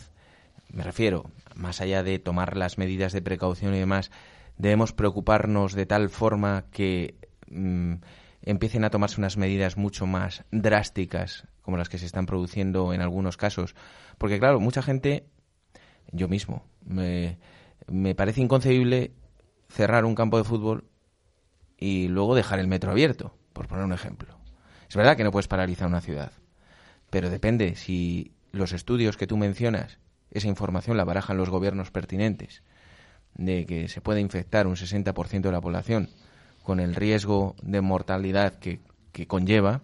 Me 0.71 0.83
refiero, 0.83 1.31
más 1.55 1.81
allá 1.81 2.03
de 2.03 2.19
tomar 2.19 2.57
las 2.57 2.77
medidas 2.77 3.15
de 3.15 3.23
precaución 3.23 3.75
y 3.75 3.79
demás, 3.79 4.11
debemos 4.59 4.93
preocuparnos 4.93 5.73
de 5.73 5.87
tal 5.87 6.11
forma 6.11 6.67
que 6.71 7.15
mm, 7.51 7.95
empiecen 8.43 8.85
a 8.85 8.91
tomarse 8.91 9.19
unas 9.19 9.39
medidas 9.39 9.79
mucho 9.79 10.07
más 10.07 10.45
drásticas, 10.51 11.47
como 11.63 11.79
las 11.79 11.89
que 11.89 11.99
se 11.99 12.05
están 12.05 12.27
produciendo 12.27 12.93
en 12.93 13.01
algunos 13.01 13.39
casos. 13.39 13.75
Porque 14.19 14.39
claro, 14.39 14.61
mucha 14.61 14.83
gente, 14.83 15.25
yo 16.13 16.29
mismo, 16.29 16.65
me, 16.85 17.39
me 17.87 18.15
parece 18.15 18.43
inconcebible 18.43 19.13
cerrar 19.71 20.05
un 20.05 20.15
campo 20.15 20.37
de 20.37 20.45
fútbol 20.45 20.85
y 21.79 22.09
luego 22.09 22.35
dejar 22.35 22.59
el 22.59 22.69
metro 22.69 22.91
abierto, 22.91 23.35
por 23.53 23.69
poner 23.69 23.85
un 23.85 23.93
ejemplo. 23.93 24.37
Es 24.89 24.97
verdad 24.97 25.17
que 25.17 25.25
no 25.25 25.31
puedes 25.31 25.49
paralizar 25.49 25.87
una 25.87 26.01
ciudad, 26.01 26.33
pero 27.11 27.31
depende 27.31 27.77
si 27.77 28.33
los 28.53 28.73
estudios 28.73 29.17
que 29.17 29.27
tú 29.27 29.37
mencionas, 29.37 29.99
esa 30.31 30.49
información 30.49 30.97
la 30.97 31.05
barajan 31.05 31.37
los 31.37 31.51
gobiernos 31.51 31.91
pertinentes, 31.91 32.63
de 33.35 33.67
que 33.67 33.89
se 33.89 34.01
puede 34.01 34.21
infectar 34.21 34.67
un 34.67 34.77
60% 34.77 35.43
de 35.43 35.53
la 35.53 35.61
población 35.61 36.09
con 36.63 36.81
el 36.81 36.95
riesgo 36.95 37.55
de 37.63 37.81
mortalidad 37.81 38.59
que, 38.59 38.81
que 39.13 39.27
conlleva, 39.27 39.81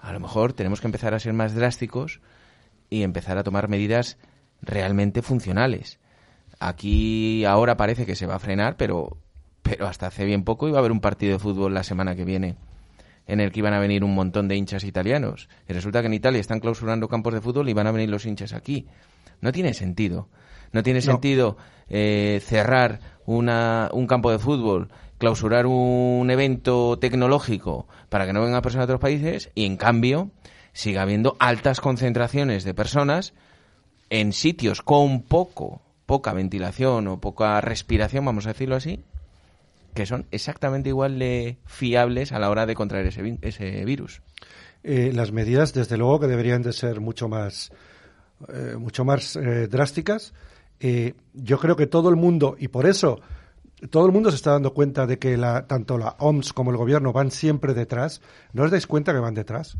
a 0.00 0.12
lo 0.12 0.20
mejor 0.20 0.52
tenemos 0.52 0.80
que 0.80 0.88
empezar 0.88 1.14
a 1.14 1.20
ser 1.20 1.32
más 1.32 1.54
drásticos 1.54 2.20
y 2.88 3.02
empezar 3.02 3.38
a 3.38 3.44
tomar 3.44 3.68
medidas 3.68 4.18
realmente 4.60 5.22
funcionales. 5.22 5.98
Aquí 6.58 7.44
ahora 7.44 7.76
parece 7.76 8.04
que 8.04 8.16
se 8.16 8.26
va 8.26 8.34
a 8.34 8.40
frenar, 8.40 8.76
pero, 8.76 9.16
pero 9.62 9.86
hasta 9.86 10.06
hace 10.06 10.24
bien 10.24 10.44
poco 10.44 10.68
iba 10.68 10.78
a 10.78 10.80
haber 10.80 10.92
un 10.92 11.00
partido 11.00 11.32
de 11.32 11.38
fútbol 11.38 11.74
la 11.74 11.82
semana 11.82 12.14
que 12.14 12.24
viene 12.24 12.56
en 13.26 13.40
el 13.40 13.52
que 13.52 13.60
iban 13.60 13.74
a 13.74 13.78
venir 13.78 14.02
un 14.02 14.14
montón 14.14 14.48
de 14.48 14.56
hinchas 14.56 14.82
italianos. 14.82 15.48
Y 15.68 15.72
resulta 15.72 16.00
que 16.00 16.08
en 16.08 16.14
Italia 16.14 16.40
están 16.40 16.58
clausurando 16.58 17.08
campos 17.08 17.32
de 17.32 17.40
fútbol 17.40 17.68
y 17.68 17.72
van 17.72 17.86
a 17.86 17.92
venir 17.92 18.08
los 18.08 18.26
hinchas 18.26 18.52
aquí. 18.52 18.88
No 19.40 19.52
tiene 19.52 19.72
sentido. 19.72 20.28
No 20.72 20.82
tiene 20.82 21.00
sentido 21.00 21.56
eh, 21.88 22.40
cerrar 22.44 23.00
una, 23.26 23.88
un 23.92 24.06
campo 24.06 24.30
de 24.30 24.38
fútbol, 24.38 24.88
clausurar 25.18 25.66
un 25.66 26.28
evento 26.30 26.98
tecnológico 26.98 27.86
para 28.08 28.26
que 28.26 28.32
no 28.32 28.42
vengan 28.42 28.62
personas 28.62 28.86
de 28.86 28.94
otros 28.94 29.02
países 29.02 29.50
y 29.54 29.64
en 29.64 29.76
cambio 29.76 30.30
siga 30.72 31.02
habiendo 31.02 31.36
altas 31.40 31.80
concentraciones 31.80 32.62
de 32.64 32.74
personas 32.74 33.34
en 34.10 34.32
sitios 34.32 34.82
con 34.82 35.22
poco, 35.22 35.82
poca 36.06 36.32
ventilación 36.32 37.08
o 37.08 37.20
poca 37.20 37.60
respiración, 37.60 38.24
vamos 38.24 38.46
a 38.46 38.52
decirlo 38.52 38.76
así, 38.76 39.04
que 39.94 40.06
son 40.06 40.26
exactamente 40.30 40.88
igual 40.88 41.18
de 41.18 41.58
fiables 41.66 42.32
a 42.32 42.38
la 42.38 42.50
hora 42.50 42.66
de 42.66 42.74
contraer 42.74 43.06
ese, 43.06 43.38
ese 43.42 43.84
virus. 43.84 44.22
Eh, 44.82 45.12
las 45.14 45.32
medidas, 45.32 45.74
desde 45.74 45.96
luego, 45.96 46.20
que 46.20 46.26
deberían 46.26 46.62
de 46.62 46.72
ser 46.72 47.00
mucho 47.00 47.28
más, 47.28 47.70
eh, 48.48 48.76
mucho 48.78 49.04
más 49.04 49.36
eh, 49.36 49.68
drásticas. 49.68 50.32
Eh, 50.78 51.14
yo 51.34 51.58
creo 51.58 51.76
que 51.76 51.86
todo 51.86 52.08
el 52.08 52.16
mundo, 52.16 52.56
y 52.58 52.68
por 52.68 52.86
eso 52.86 53.20
todo 53.90 54.06
el 54.06 54.12
mundo 54.12 54.30
se 54.30 54.36
está 54.36 54.52
dando 54.52 54.72
cuenta 54.72 55.06
de 55.06 55.18
que 55.18 55.36
la, 55.36 55.66
tanto 55.66 55.98
la 55.98 56.16
OMS 56.18 56.52
como 56.52 56.70
el 56.70 56.76
gobierno 56.76 57.12
van 57.12 57.30
siempre 57.30 57.74
detrás. 57.74 58.20
¿No 58.52 58.64
os 58.64 58.70
dais 58.70 58.86
cuenta 58.86 59.12
que 59.12 59.18
van 59.18 59.34
detrás? 59.34 59.76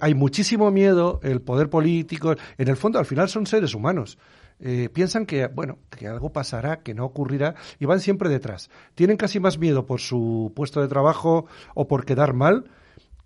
Hay 0.00 0.14
muchísimo 0.14 0.72
miedo, 0.72 1.20
el 1.22 1.40
poder 1.40 1.70
político, 1.70 2.34
en 2.58 2.68
el 2.68 2.76
fondo 2.76 2.98
al 2.98 3.06
final 3.06 3.28
son 3.28 3.46
seres 3.46 3.72
humanos. 3.72 4.18
Eh, 4.58 4.88
piensan 4.92 5.26
que, 5.26 5.46
bueno, 5.48 5.78
que 5.90 6.08
algo 6.08 6.32
pasará, 6.32 6.80
que 6.80 6.94
no 6.94 7.04
ocurrirá, 7.04 7.54
y 7.78 7.84
van 7.86 8.00
siempre 8.00 8.28
detrás. 8.28 8.70
Tienen 8.94 9.16
casi 9.16 9.40
más 9.40 9.58
miedo 9.58 9.86
por 9.86 10.00
su 10.00 10.52
puesto 10.54 10.80
de 10.80 10.88
trabajo 10.88 11.46
o 11.74 11.86
por 11.88 12.04
quedar 12.04 12.32
mal 12.32 12.70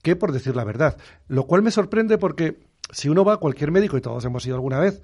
que 0.03 0.17
por 0.17 0.33
decir 0.33 0.57
la 0.57 0.65
verdad. 0.65 0.97
Lo 1.29 1.47
cual 1.47 1.63
me 1.63 1.71
sorprende 1.71 2.19
porque 2.19 2.59
si 2.93 3.09
uno 3.09 3.25
va 3.25 3.35
a 3.35 3.39
cualquier 3.39 3.71
médico, 3.71 3.97
y 3.97 4.01
todos 4.01 4.25
hemos 4.25 4.45
ido 4.47 4.57
alguna 4.57 4.81
vez, 4.81 5.03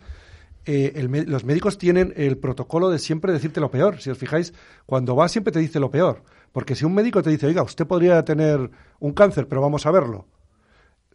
eh, 0.64 1.06
los 1.26 1.44
médicos 1.44 1.78
tienen 1.78 2.12
el 2.16 2.38
protocolo 2.38 2.90
de 2.90 2.98
siempre 2.98 3.32
decirte 3.32 3.60
lo 3.60 3.70
peor. 3.70 4.00
Si 4.00 4.10
os 4.10 4.18
fijáis, 4.18 4.52
cuando 4.84 5.14
vas 5.14 5.32
siempre 5.32 5.52
te 5.52 5.60
dice 5.60 5.78
lo 5.78 5.90
peor. 5.90 6.22
Porque 6.52 6.74
si 6.74 6.84
un 6.84 6.94
médico 6.94 7.22
te 7.22 7.30
dice, 7.30 7.46
oiga, 7.46 7.62
usted 7.62 7.86
podría 7.86 8.24
tener 8.24 8.70
un 8.98 9.12
cáncer, 9.12 9.46
pero 9.46 9.60
vamos 9.60 9.86
a 9.86 9.90
verlo. 9.90 10.26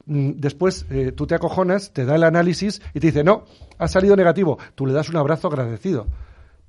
Mm, 0.05 0.31
Después 0.37 0.85
eh, 0.89 1.11
tú 1.11 1.27
te 1.27 1.35
acojonas, 1.35 1.91
te 1.93 2.05
da 2.05 2.15
el 2.15 2.23
análisis 2.23 2.81
y 2.93 2.99
te 2.99 3.07
dice, 3.07 3.23
no, 3.23 3.45
ha 3.77 3.87
salido 3.87 4.15
negativo. 4.15 4.57
Tú 4.75 4.85
le 4.85 4.93
das 4.93 5.09
un 5.09 5.17
abrazo 5.17 5.47
agradecido. 5.47 6.07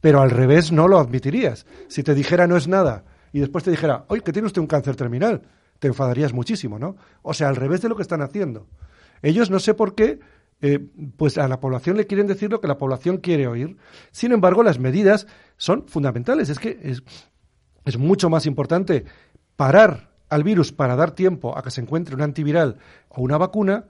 Pero 0.01 0.21
al 0.21 0.31
revés 0.31 0.73
no 0.73 0.89
lo 0.89 0.99
admitirías. 0.99 1.67
Si 1.89 2.03
te 2.03 2.15
dijera 2.15 2.47
no 2.47 2.57
es 2.57 2.69
nada 2.69 3.05
y 3.33 3.41
después 3.41 3.65
te 3.65 3.71
dijera, 3.71 4.05
oye, 4.09 4.23
que 4.23 4.33
tiene 4.33 4.47
usted 4.47 4.61
un 4.61 4.67
cáncer 4.67 4.97
terminal, 4.97 5.43
te 5.79 5.89
enfadarías 5.89 6.33
muchísimo, 6.33 6.79
¿no? 6.79 6.97
O 7.23 7.35
sea, 7.35 7.49
al 7.49 7.57
revés 7.57 7.83
de 7.83 7.89
lo 7.89 7.97
que 7.97 8.03
están 8.03 8.23
haciendo. 8.23 8.67
Ellos 9.23 9.51
no 9.51 9.59
sé 9.59 9.75
por 9.75 9.95
qué, 9.95 10.21
eh, 10.61 10.79
pues 11.17 11.39
a 11.39 11.49
la 11.49 11.61
población 11.61 11.97
le 11.97 12.07
quieren 12.07 12.27
decir 12.27 12.51
lo 12.51 12.61
que 12.61 12.69
la 12.69 12.79
población 12.79 13.19
quiere 13.19 13.47
oír. 13.47 13.77
Sin 14.11 14.33
embargo, 14.33 14.63
las 14.63 14.79
medidas 14.79 15.27
son 15.57 15.87
fundamentales. 15.89 16.49
Es 16.51 16.59
que 16.59 16.79
es, 16.83 17.03
es 17.85 17.99
mucho 17.99 18.29
más 18.31 18.47
importante 18.47 19.05
parar 19.57 20.12
al 20.33 20.43
virus 20.45 20.73
para 20.73 20.97
dar 20.97 21.13
tiempo 21.13 21.57
a 21.57 21.63
que 21.63 21.71
se 21.71 21.81
encuentre 21.81 22.15
un 22.15 22.23
antiviral 22.23 22.79
o 23.09 23.21
una 23.23 23.39
vacuna 23.39 23.85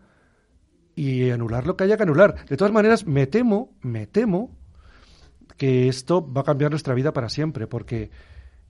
y 0.94 1.30
anular 1.30 1.66
lo 1.66 1.76
que 1.76 1.84
haya 1.84 1.96
que 1.96 2.02
anular. 2.02 2.44
De 2.46 2.56
todas 2.56 2.72
maneras, 2.72 3.06
me 3.06 3.26
temo, 3.26 3.72
me 3.80 4.06
temo 4.06 4.50
que 5.56 5.88
esto 5.88 6.30
va 6.32 6.40
a 6.40 6.44
cambiar 6.44 6.70
nuestra 6.70 6.94
vida 6.94 7.12
para 7.12 7.28
siempre, 7.28 7.66
porque 7.66 8.10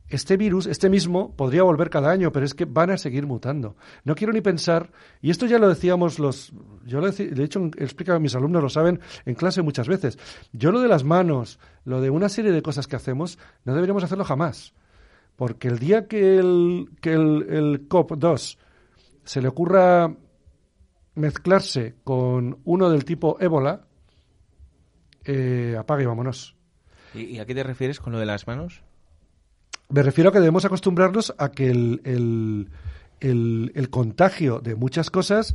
este 0.09 0.37
virus, 0.37 0.67
este 0.67 0.91
mismo, 0.91 1.35
podría 1.35 1.63
volver 1.63 1.89
cada 1.89 2.11
año, 2.11 2.31
pero 2.33 2.45
es 2.45 2.53
que 2.55 2.67
van 2.67 2.91
a 2.91 2.99
seguir 2.99 3.27
mutando. 3.27 3.77
No 4.05 4.15
quiero 4.15 4.33
ni 4.35 4.43
pensar, 4.43 4.93
y 5.23 5.31
esto 5.31 5.47
ya 5.47 5.59
lo 5.59 5.69
decíamos 5.69 6.19
los, 6.19 6.53
yo 6.85 7.01
lo 7.01 7.09
deci- 7.09 7.31
de 7.31 7.45
hecho 7.45 7.71
he 7.79 7.85
explicado 7.85 8.17
a 8.19 8.21
mis 8.21 8.35
alumnos, 8.35 8.63
lo 8.63 8.69
saben 8.69 9.01
en 9.25 9.35
clase 9.35 9.63
muchas 9.63 9.89
veces. 9.89 10.19
Yo 10.53 10.71
lo 10.71 10.81
de 10.81 10.89
las 10.89 11.03
manos, 11.05 11.59
lo 11.85 12.03
de 12.03 12.11
una 12.11 12.29
serie 12.29 12.53
de 12.53 12.61
cosas 12.61 12.87
que 12.87 12.97
hacemos, 12.97 13.39
no 13.65 13.73
deberíamos 13.73 14.05
hacerlo 14.05 14.25
jamás. 14.25 14.75
Porque 15.37 15.69
el 15.69 15.79
día 15.79 16.07
que 16.07 16.39
el, 16.39 16.91
que 17.01 17.13
el, 17.13 17.47
el 17.49 17.89
COP2 17.89 18.59
se 19.25 19.41
le 19.43 19.49
ocurra 19.49 20.15
mezclarse 21.15 21.95
con 22.05 22.59
uno 22.65 22.91
del 22.91 23.05
tipo 23.05 23.39
ébola, 23.41 23.87
eh, 25.25 25.77
apague 25.79 26.03
y 26.05 26.07
vámonos. 26.07 26.57
¿Y, 27.15 27.39
a 27.39 27.47
qué 27.47 27.55
te 27.55 27.63
refieres 27.63 28.01
con 28.01 28.13
lo 28.13 28.19
de 28.19 28.27
las 28.27 28.47
manos? 28.47 28.83
Me 29.89 30.03
refiero 30.03 30.31
a 30.31 30.33
que 30.33 30.39
debemos 30.41 30.65
acostumbrarnos 30.65 31.35
a 31.39 31.51
que 31.51 31.71
el, 31.71 32.01
el, 32.05 32.69
el- 33.21 33.73
el 33.75 33.91
contagio 33.91 34.61
de 34.61 34.75
muchas 34.75 35.11
cosas 35.11 35.55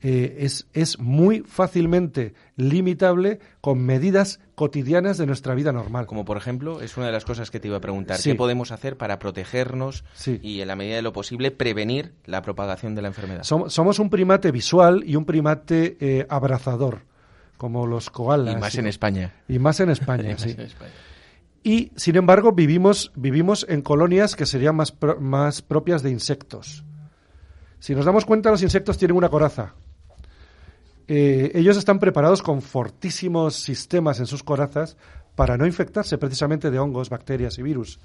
eh, 0.00 0.36
es, 0.40 0.68
es 0.74 0.98
muy 1.00 1.40
fácilmente 1.40 2.34
limitable 2.56 3.40
con 3.60 3.80
medidas 3.80 4.38
cotidianas 4.54 5.18
de 5.18 5.26
nuestra 5.26 5.54
vida 5.54 5.72
normal. 5.72 6.06
Como 6.06 6.24
por 6.24 6.36
ejemplo, 6.36 6.80
es 6.80 6.96
una 6.96 7.06
de 7.06 7.12
las 7.12 7.24
cosas 7.24 7.50
que 7.50 7.58
te 7.60 7.68
iba 7.68 7.78
a 7.78 7.80
preguntar. 7.80 8.18
Sí. 8.18 8.30
¿Qué 8.30 8.36
podemos 8.36 8.70
hacer 8.70 8.96
para 8.96 9.18
protegernos 9.18 10.04
Sí. 10.14 10.38
y, 10.42 10.60
en 10.60 10.68
la 10.68 10.76
medida 10.76 10.96
de 10.96 11.02
lo 11.02 11.12
posible, 11.12 11.50
prevenir 11.50 12.12
la 12.26 12.42
propagación 12.42 12.94
de 12.94 13.02
la 13.02 13.08
enfermedad? 13.08 13.42
Som- 13.42 13.68
somos 13.70 13.98
un 13.98 14.08
primate 14.10 14.50
visual 14.52 15.02
y 15.06 15.16
un 15.16 15.24
primate 15.24 15.96
eh, 16.00 16.26
abrazador, 16.28 17.02
como 17.56 17.86
los 17.86 18.10
koalas. 18.10 18.54
y 18.54 18.58
más 18.58 18.74
en 18.76 18.86
España. 18.86 19.34
Y 19.48 19.58
más 19.58 19.80
en 19.80 19.88
Y 19.90 19.92
España, 19.92 20.30
más 20.32 20.40
sí. 20.42 20.50
en 20.50 20.60
España. 20.60 20.92
Y, 21.64 21.90
sin 21.96 22.14
embargo, 22.16 22.52
vivimos, 22.52 23.10
vivimos 23.16 23.66
en 23.68 23.82
colonias 23.82 24.36
que 24.36 24.46
serían 24.46 24.76
más, 24.76 24.92
pro- 24.92 25.20
más 25.20 25.60
propias 25.60 26.02
de 26.04 26.10
insectos. 26.10 26.84
Si 27.80 27.94
nos 27.94 28.04
damos 28.04 28.24
cuenta, 28.24 28.50
los 28.50 28.62
insectos 28.62 28.96
tienen 28.98 29.16
una 29.16 29.28
coraza. 29.28 29.74
Eh, 31.08 31.52
ellos 31.54 31.78
están 31.78 31.98
preparados 31.98 32.42
con 32.42 32.60
fortísimos 32.60 33.56
sistemas 33.56 34.20
en 34.20 34.26
sus 34.26 34.42
corazas 34.42 34.98
para 35.34 35.56
no 35.56 35.66
infectarse 35.66 36.18
precisamente 36.18 36.70
de 36.70 36.78
hongos, 36.78 37.08
bacterias 37.08 37.58
y 37.58 37.62
virus. 37.62 37.98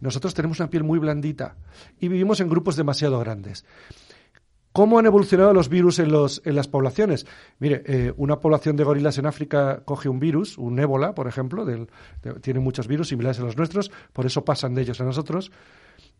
Nosotros 0.00 0.34
tenemos 0.34 0.58
una 0.58 0.68
piel 0.68 0.82
muy 0.82 0.98
blandita 0.98 1.54
y 2.00 2.08
vivimos 2.08 2.40
en 2.40 2.48
grupos 2.48 2.76
demasiado 2.76 3.20
grandes. 3.20 3.64
¿Cómo 4.72 4.98
han 4.98 5.06
evolucionado 5.06 5.52
los 5.54 5.68
virus 5.68 5.98
en, 5.98 6.10
los, 6.10 6.42
en 6.44 6.56
las 6.56 6.68
poblaciones? 6.68 7.26
Mire, 7.58 7.82
eh, 7.86 8.12
una 8.16 8.40
población 8.40 8.76
de 8.76 8.84
gorilas 8.84 9.18
en 9.18 9.26
África 9.26 9.82
coge 9.84 10.08
un 10.08 10.18
virus, 10.18 10.58
un 10.58 10.78
ébola, 10.78 11.14
por 11.14 11.28
ejemplo, 11.28 11.66
tiene 12.40 12.60
muchos 12.60 12.86
virus 12.86 13.08
similares 13.08 13.40
a 13.40 13.44
los 13.44 13.56
nuestros, 13.56 13.90
por 14.12 14.26
eso 14.26 14.44
pasan 14.44 14.74
de 14.74 14.82
ellos 14.82 15.00
a 15.00 15.04
nosotros. 15.04 15.52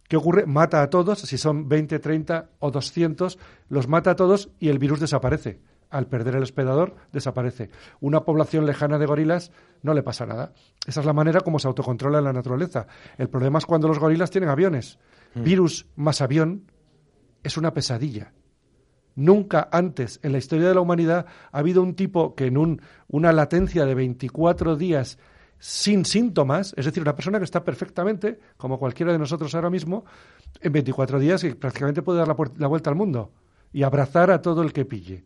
¿Qué 0.08 0.16
ocurre? 0.16 0.46
Mata 0.46 0.82
a 0.82 0.90
todos, 0.90 1.20
si 1.20 1.36
son 1.36 1.68
20, 1.68 1.98
30 1.98 2.50
o 2.60 2.70
200, 2.70 3.38
los 3.68 3.88
mata 3.88 4.12
a 4.12 4.16
todos 4.16 4.50
y 4.58 4.68
el 4.68 4.78
virus 4.78 5.00
desaparece. 5.00 5.60
Al 5.90 6.06
perder 6.06 6.36
el 6.36 6.42
hospedador, 6.42 6.96
desaparece. 7.12 7.70
Una 8.00 8.24
población 8.24 8.66
lejana 8.66 8.98
de 8.98 9.06
gorilas 9.06 9.52
no 9.82 9.94
le 9.94 10.02
pasa 10.02 10.26
nada. 10.26 10.52
Esa 10.86 11.00
es 11.00 11.06
la 11.06 11.12
manera 11.12 11.40
como 11.40 11.58
se 11.58 11.68
autocontrola 11.68 12.20
la 12.20 12.32
naturaleza. 12.32 12.86
El 13.16 13.28
problema 13.28 13.58
es 13.58 13.66
cuando 13.66 13.88
los 13.88 13.98
gorilas 13.98 14.30
tienen 14.30 14.50
aviones. 14.50 14.98
Virus 15.34 15.86
más 15.96 16.20
avión 16.20 16.70
es 17.42 17.56
una 17.56 17.72
pesadilla. 17.72 18.32
Nunca 19.14 19.68
antes 19.72 20.20
en 20.22 20.32
la 20.32 20.38
historia 20.38 20.68
de 20.68 20.74
la 20.74 20.80
humanidad 20.80 21.26
ha 21.50 21.58
habido 21.58 21.82
un 21.82 21.94
tipo 21.94 22.34
que 22.34 22.46
en 22.46 22.56
un, 22.56 22.82
una 23.08 23.32
latencia 23.32 23.84
de 23.84 23.94
24 23.94 24.76
días 24.76 25.18
sin 25.58 26.04
síntomas, 26.04 26.72
es 26.76 26.84
decir, 26.84 27.02
una 27.02 27.16
persona 27.16 27.38
que 27.38 27.44
está 27.44 27.64
perfectamente, 27.64 28.38
como 28.56 28.78
cualquiera 28.78 29.12
de 29.12 29.18
nosotros 29.18 29.54
ahora 29.54 29.70
mismo, 29.70 30.04
en 30.60 30.72
24 30.72 31.18
días 31.18 31.42
y 31.44 31.54
prácticamente 31.54 32.02
puede 32.02 32.18
dar 32.18 32.28
la, 32.28 32.36
la 32.58 32.66
vuelta 32.68 32.90
al 32.90 32.96
mundo 32.96 33.32
y 33.72 33.82
abrazar 33.82 34.30
a 34.30 34.40
todo 34.40 34.62
el 34.62 34.72
que 34.72 34.84
pille. 34.84 35.24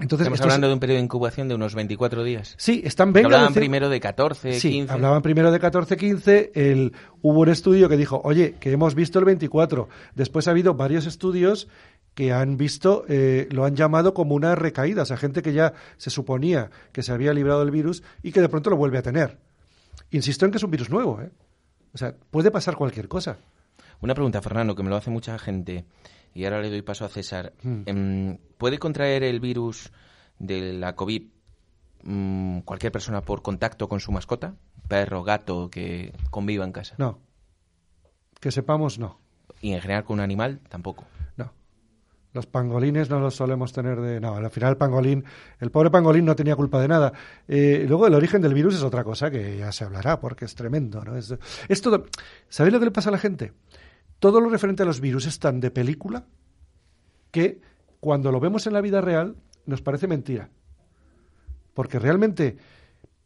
Entonces, 0.00 0.24
Estamos 0.26 0.40
es- 0.40 0.44
hablando 0.44 0.66
de 0.68 0.74
un 0.74 0.80
periodo 0.80 0.98
de 0.98 1.04
incubación 1.04 1.48
de 1.48 1.54
unos 1.54 1.74
24 1.74 2.24
días. 2.24 2.54
Sí, 2.58 2.82
están 2.84 3.12
Que 3.12 3.20
venga 3.22 3.26
a 3.28 3.28
Hablaban 3.28 3.52
decir- 3.54 3.60
primero 3.60 3.88
de 3.88 4.00
14, 4.00 4.58
Sí, 4.60 4.70
15. 4.70 4.92
hablaban 4.92 5.22
primero 5.22 5.52
de 5.52 5.60
14, 5.60 5.96
15. 5.96 6.50
El, 6.54 6.92
hubo 7.22 7.40
un 7.40 7.48
estudio 7.48 7.88
que 7.88 7.96
dijo, 7.96 8.20
oye, 8.24 8.56
que 8.58 8.72
hemos 8.72 8.94
visto 8.96 9.18
el 9.20 9.24
24. 9.24 9.88
Después 10.16 10.48
ha 10.48 10.50
habido 10.50 10.74
varios 10.74 11.06
estudios 11.06 11.68
que 12.14 12.32
han 12.32 12.56
visto, 12.56 13.04
eh, 13.08 13.48
lo 13.52 13.64
han 13.64 13.76
llamado 13.76 14.14
como 14.14 14.34
una 14.34 14.54
recaída. 14.56 15.02
O 15.02 15.06
sea, 15.06 15.16
gente 15.16 15.42
que 15.42 15.52
ya 15.52 15.74
se 15.96 16.10
suponía 16.10 16.70
que 16.92 17.02
se 17.04 17.12
había 17.12 17.32
librado 17.32 17.60
del 17.60 17.70
virus 17.70 18.02
y 18.22 18.32
que 18.32 18.40
de 18.40 18.48
pronto 18.48 18.70
lo 18.70 18.76
vuelve 18.76 18.98
a 18.98 19.02
tener. 19.02 19.38
Insisto 20.10 20.44
en 20.44 20.50
que 20.52 20.58
es 20.58 20.62
un 20.64 20.70
virus 20.70 20.90
nuevo, 20.90 21.20
¿eh? 21.20 21.30
O 21.92 21.98
sea, 21.98 22.14
puede 22.30 22.50
pasar 22.50 22.74
cualquier 22.76 23.06
cosa. 23.08 23.36
Una 24.00 24.14
pregunta, 24.14 24.42
Fernando, 24.42 24.74
que 24.74 24.82
me 24.82 24.90
lo 24.90 24.96
hace 24.96 25.10
mucha 25.10 25.38
gente. 25.38 25.84
Y 26.34 26.44
ahora 26.44 26.60
le 26.60 26.68
doy 26.68 26.82
paso 26.82 27.04
a 27.04 27.08
César. 27.08 27.52
Hmm. 27.62 27.82
Em, 27.86 28.38
¿Puede 28.58 28.78
contraer 28.78 29.22
el 29.22 29.38
virus 29.40 29.92
de 30.38 30.72
la 30.72 30.96
COVID 30.96 31.22
mm, 32.02 32.58
cualquier 32.60 32.92
persona 32.92 33.22
por 33.22 33.40
contacto 33.40 33.88
con 33.88 34.00
su 34.00 34.10
mascota? 34.10 34.56
Perro, 34.88 35.22
gato, 35.22 35.70
que 35.70 36.12
conviva 36.30 36.64
en 36.64 36.72
casa. 36.72 36.96
No. 36.98 37.20
Que 38.40 38.50
sepamos, 38.50 38.98
no. 38.98 39.20
Y 39.60 39.72
en 39.72 39.80
general 39.80 40.04
con 40.04 40.14
un 40.14 40.20
animal, 40.20 40.60
tampoco. 40.68 41.04
No. 41.36 41.52
Los 42.32 42.46
pangolines 42.46 43.08
no 43.08 43.20
los 43.20 43.36
solemos 43.36 43.72
tener 43.72 44.00
de... 44.00 44.20
No, 44.20 44.34
al 44.34 44.50
final 44.50 44.70
el 44.70 44.76
pangolín, 44.76 45.24
el 45.60 45.70
pobre 45.70 45.90
pangolín 45.90 46.24
no 46.24 46.34
tenía 46.34 46.56
culpa 46.56 46.80
de 46.80 46.88
nada. 46.88 47.12
Eh, 47.46 47.86
luego 47.88 48.08
el 48.08 48.14
origen 48.14 48.42
del 48.42 48.54
virus 48.54 48.74
es 48.74 48.82
otra 48.82 49.04
cosa 49.04 49.30
que 49.30 49.56
ya 49.56 49.70
se 49.70 49.84
hablará 49.84 50.18
porque 50.20 50.44
es 50.44 50.54
tremendo, 50.56 51.02
¿no? 51.04 51.16
Es, 51.16 51.32
es 51.68 51.80
todo... 51.80 52.06
¿Sabéis 52.48 52.72
lo 52.72 52.80
que 52.80 52.86
le 52.86 52.90
pasa 52.90 53.10
a 53.10 53.12
la 53.12 53.18
gente? 53.18 53.52
Todo 54.24 54.40
lo 54.40 54.48
referente 54.48 54.82
a 54.82 54.86
los 54.86 55.02
virus 55.02 55.26
es 55.26 55.38
tan 55.38 55.60
de 55.60 55.70
película 55.70 56.24
que 57.30 57.60
cuando 58.00 58.32
lo 58.32 58.40
vemos 58.40 58.66
en 58.66 58.72
la 58.72 58.80
vida 58.80 59.02
real 59.02 59.36
nos 59.66 59.82
parece 59.82 60.06
mentira. 60.06 60.48
Porque 61.74 61.98
realmente 61.98 62.56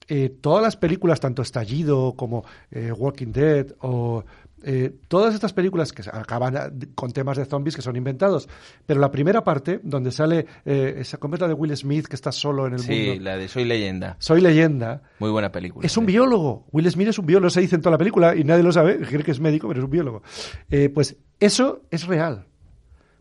eh, 0.09 0.31
todas 0.41 0.63
las 0.63 0.77
películas, 0.77 1.21
tanto 1.21 1.43
Estallido 1.43 2.15
como 2.17 2.45
eh, 2.71 2.91
Walking 2.93 3.33
Dead 3.33 3.67
o 3.81 4.25
eh, 4.65 4.93
todas 5.07 5.35
estas 5.35 5.53
películas 5.53 5.93
que 5.93 6.03
acaban 6.13 6.89
con 6.97 7.13
temas 7.13 7.37
de 7.37 7.45
zombies 7.45 7.77
que 7.77 7.83
son 7.83 7.95
inventados, 7.95 8.49
pero 8.87 8.99
la 8.99 9.11
primera 9.13 9.45
parte, 9.45 9.79
donde 9.85 10.11
sale 10.11 10.47
eh, 10.65 10.97
esa 10.99 11.19
¿cómo 11.19 11.37
es 11.37 11.41
la 11.41 11.47
de 11.47 11.55
Will 11.55 11.77
Smith 11.77 12.07
que 12.09 12.17
está 12.17 12.33
solo 12.33 12.67
en 12.67 12.73
el 12.73 12.81
Sí, 12.81 13.07
mundo, 13.09 13.23
la 13.23 13.37
de 13.37 13.47
Soy 13.47 13.65
leyenda. 13.65 14.17
soy 14.19 14.41
leyenda, 14.41 15.03
Muy 15.21 15.31
buena 15.31 15.53
película. 15.53 15.87
es 15.87 15.97
un 15.97 16.07
sí. 16.07 16.13
biólogo. 16.13 16.67
Will 16.73 16.91
Smith 16.91 17.07
es 17.09 17.19
un 17.21 17.27
biólogo, 17.27 17.51
se 17.51 17.61
dice 17.61 17.77
en 17.77 17.83
toda 17.83 17.93
la 17.93 17.99
película 17.99 18.35
y 18.35 18.43
nadie 18.43 18.65
lo 18.65 18.73
sabe, 18.73 18.99
cree 18.99 19.23
que 19.23 19.31
es 19.31 19.39
médico, 19.39 19.69
pero 19.69 19.79
es 19.79 19.85
un 19.85 19.91
biólogo. 19.91 20.23
Eh, 20.71 20.89
pues 20.89 21.17
eso 21.39 21.83
es 21.93 22.07
real. 22.09 22.47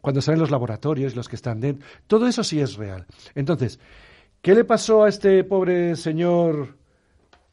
Cuando 0.01 0.21
salen 0.21 0.39
los 0.39 0.49
laboratorios, 0.51 1.15
los 1.15 1.27
que 1.29 1.35
están 1.35 1.59
dentro, 1.59 1.85
todo 2.07 2.27
eso 2.27 2.43
sí 2.43 2.59
es 2.59 2.75
real. 2.77 3.05
Entonces, 3.35 3.79
¿qué 4.47 4.55
le 4.55 4.63
pasó 4.63 5.03
a 5.03 5.09
este 5.09 5.43
pobre 5.43 5.95
señor? 5.97 6.75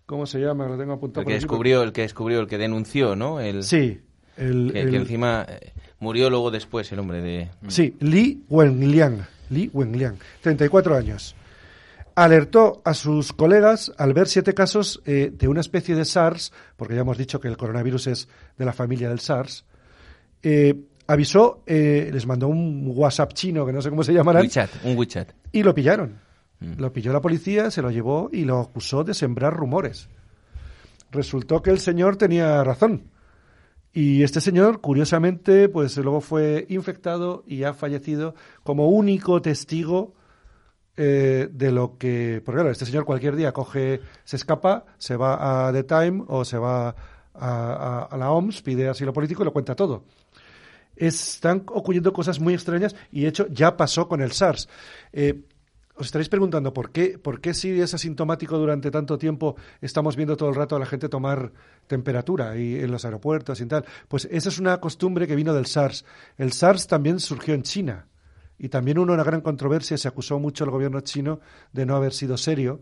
¿Cómo 0.07 0.27
se 0.27 0.39
llama? 0.39 0.69
Lo 0.69 0.79
tengo 0.79 0.93
apuntado. 0.93 1.23
El 1.23 1.27
que 1.27 1.35
descubrió, 1.35 1.83
el 1.83 1.93
que 1.93 2.03
descubrió, 2.03 2.39
el 2.41 2.47
que 2.47 2.57
denunció, 2.59 3.17
¿no? 3.17 3.41
El, 3.41 3.65
Sí. 3.65 4.01
El, 4.37 4.71
que, 4.73 4.81
el- 4.83 4.91
que 4.91 4.97
encima 4.97 5.45
eh, 5.49 5.73
murió 5.99 6.31
luego 6.31 6.51
después 6.51 6.91
el 6.93 6.99
hombre 7.01 7.21
de... 7.21 7.49
Sí, 7.69 7.97
Li 8.01 8.45
Wenliang. 8.49 9.27
Li 9.51 9.71
Wenliang, 9.73 10.17
34 10.41 10.97
años. 10.97 11.35
Alertó 12.15 12.81
a 12.85 12.95
sus 12.95 13.33
colegas 13.33 13.93
al 13.99 14.13
ver 14.13 14.29
siete 14.29 14.55
casos 14.55 15.03
eh, 15.05 15.33
de 15.37 15.49
una 15.49 15.61
especie 15.61 15.97
de 15.97 16.05
SARS, 16.05 16.53
porque 16.77 16.95
ya 16.95 17.01
hemos 17.01 17.19
dicho 17.19 17.41
que 17.41 17.49
el 17.49 17.57
coronavirus 17.57 18.07
es 18.07 18.29
de 18.57 18.65
la 18.65 18.73
familia 18.73 19.09
del 19.09 19.19
SARS. 19.21 19.65
eh, 20.43 20.75
avisó, 21.07 21.63
eh, 21.67 22.09
les 22.13 22.25
mandó 22.27 22.49
un 22.49 22.93
WhatsApp 22.95 23.33
chino, 23.35 23.67
que 23.67 23.73
no 23.73 23.83
sé 23.83 23.91
cómo 23.91 24.03
se 24.05 24.13
llamará, 24.15 24.41
WeChat, 24.41 24.71
un 24.85 24.97
WeChat. 24.97 25.29
y 25.53 25.63
lo 25.63 25.75
pillaron. 25.75 26.19
Mm. 26.65 26.81
Lo 26.81 26.93
pilló 26.93 27.13
la 27.13 27.21
policía, 27.21 27.71
se 27.71 27.83
lo 27.83 27.91
llevó 27.91 28.29
y 28.33 28.45
lo 28.45 28.61
acusó 28.61 29.05
de 29.05 29.15
sembrar 29.15 29.55
rumores. 29.55 30.09
Resultó 31.11 31.63
que 31.63 31.71
el 31.71 31.79
señor 31.79 32.17
tenía 32.17 32.63
razón. 32.65 33.11
Y 33.93 34.25
este 34.25 34.41
señor, 34.41 34.81
curiosamente, 34.81 35.69
pues 35.69 35.97
luego 35.99 36.21
fue 36.21 36.67
infectado 36.69 37.45
y 37.47 37.63
ha 37.63 37.75
fallecido 37.75 38.35
como 38.65 38.89
único 38.89 39.41
testigo 39.41 40.15
eh, 40.97 41.49
de 41.53 41.71
lo 41.71 41.97
que. 41.97 42.43
Porque 42.45 42.57
claro, 42.57 42.71
este 42.71 42.87
señor 42.87 43.05
cualquier 43.05 43.37
día 43.37 43.53
coge, 43.53 44.01
se 44.25 44.35
escapa, 44.37 44.85
se 44.99 45.17
va 45.17 45.69
a 45.69 45.73
The 45.73 45.85
Time 45.85 46.25
o 46.27 46.45
se 46.45 46.59
va 46.59 46.89
a, 47.35 48.09
a- 48.11 48.17
la 48.17 48.31
OMS, 48.33 48.63
pide 48.63 48.89
asilo 48.89 49.13
político 49.13 49.43
y 49.43 49.45
lo 49.45 49.53
cuenta 49.53 49.77
todo. 49.77 50.05
Están 50.97 51.65
ocurriendo 51.69 52.13
cosas 52.13 52.39
muy 52.41 52.55
extrañas 52.55 52.95
y 53.13 53.23
de 53.23 53.29
hecho 53.29 53.47
ya 53.49 53.77
pasó 53.77 54.09
con 54.09 54.21
el 54.21 54.33
SARS. 54.33 54.69
Eh, 55.13 55.43
os 55.97 56.07
estaréis 56.07 56.29
preguntando 56.29 56.73
por 56.73 56.91
qué, 56.91 57.19
por 57.19 57.41
qué 57.41 57.55
si 57.55 57.81
es 57.81 57.95
asintomático 57.95 58.59
durante 58.59 58.91
tanto 58.91 59.17
tiempo 59.19 59.55
estamos 59.81 60.17
viendo 60.17 60.37
todo 60.37 60.49
el 60.49 60.55
rato 60.57 60.75
a 60.75 60.79
la 60.81 60.87
gente 60.87 61.09
tomar 61.09 61.53
temperatura 61.87 62.57
y 62.57 62.77
en 62.81 62.91
los 62.91 63.05
aeropuertos 63.05 63.61
y 63.61 63.67
tal. 63.67 63.85
Pues 64.09 64.27
esa 64.31 64.49
es 64.49 64.59
una 64.59 64.81
costumbre 64.81 65.27
que 65.27 65.37
vino 65.37 65.55
del 65.55 65.67
SARS. 65.67 66.05
El 66.37 66.53
SARS 66.53 66.87
también 66.89 67.21
surgió 67.21 67.55
en 67.55 67.63
China 67.63 68.09
y 68.59 68.69
también 68.69 68.99
hubo 68.99 69.13
una 69.13 69.23
gran 69.25 69.41
controversia, 69.41 69.97
se 69.97 70.09
acusó 70.09 70.39
mucho 70.39 70.65
al 70.65 70.71
gobierno 70.71 71.01
chino 71.01 71.41
de 71.73 71.87
no 71.87 71.95
haber 71.97 72.13
sido 72.13 72.37
serio. 72.37 72.81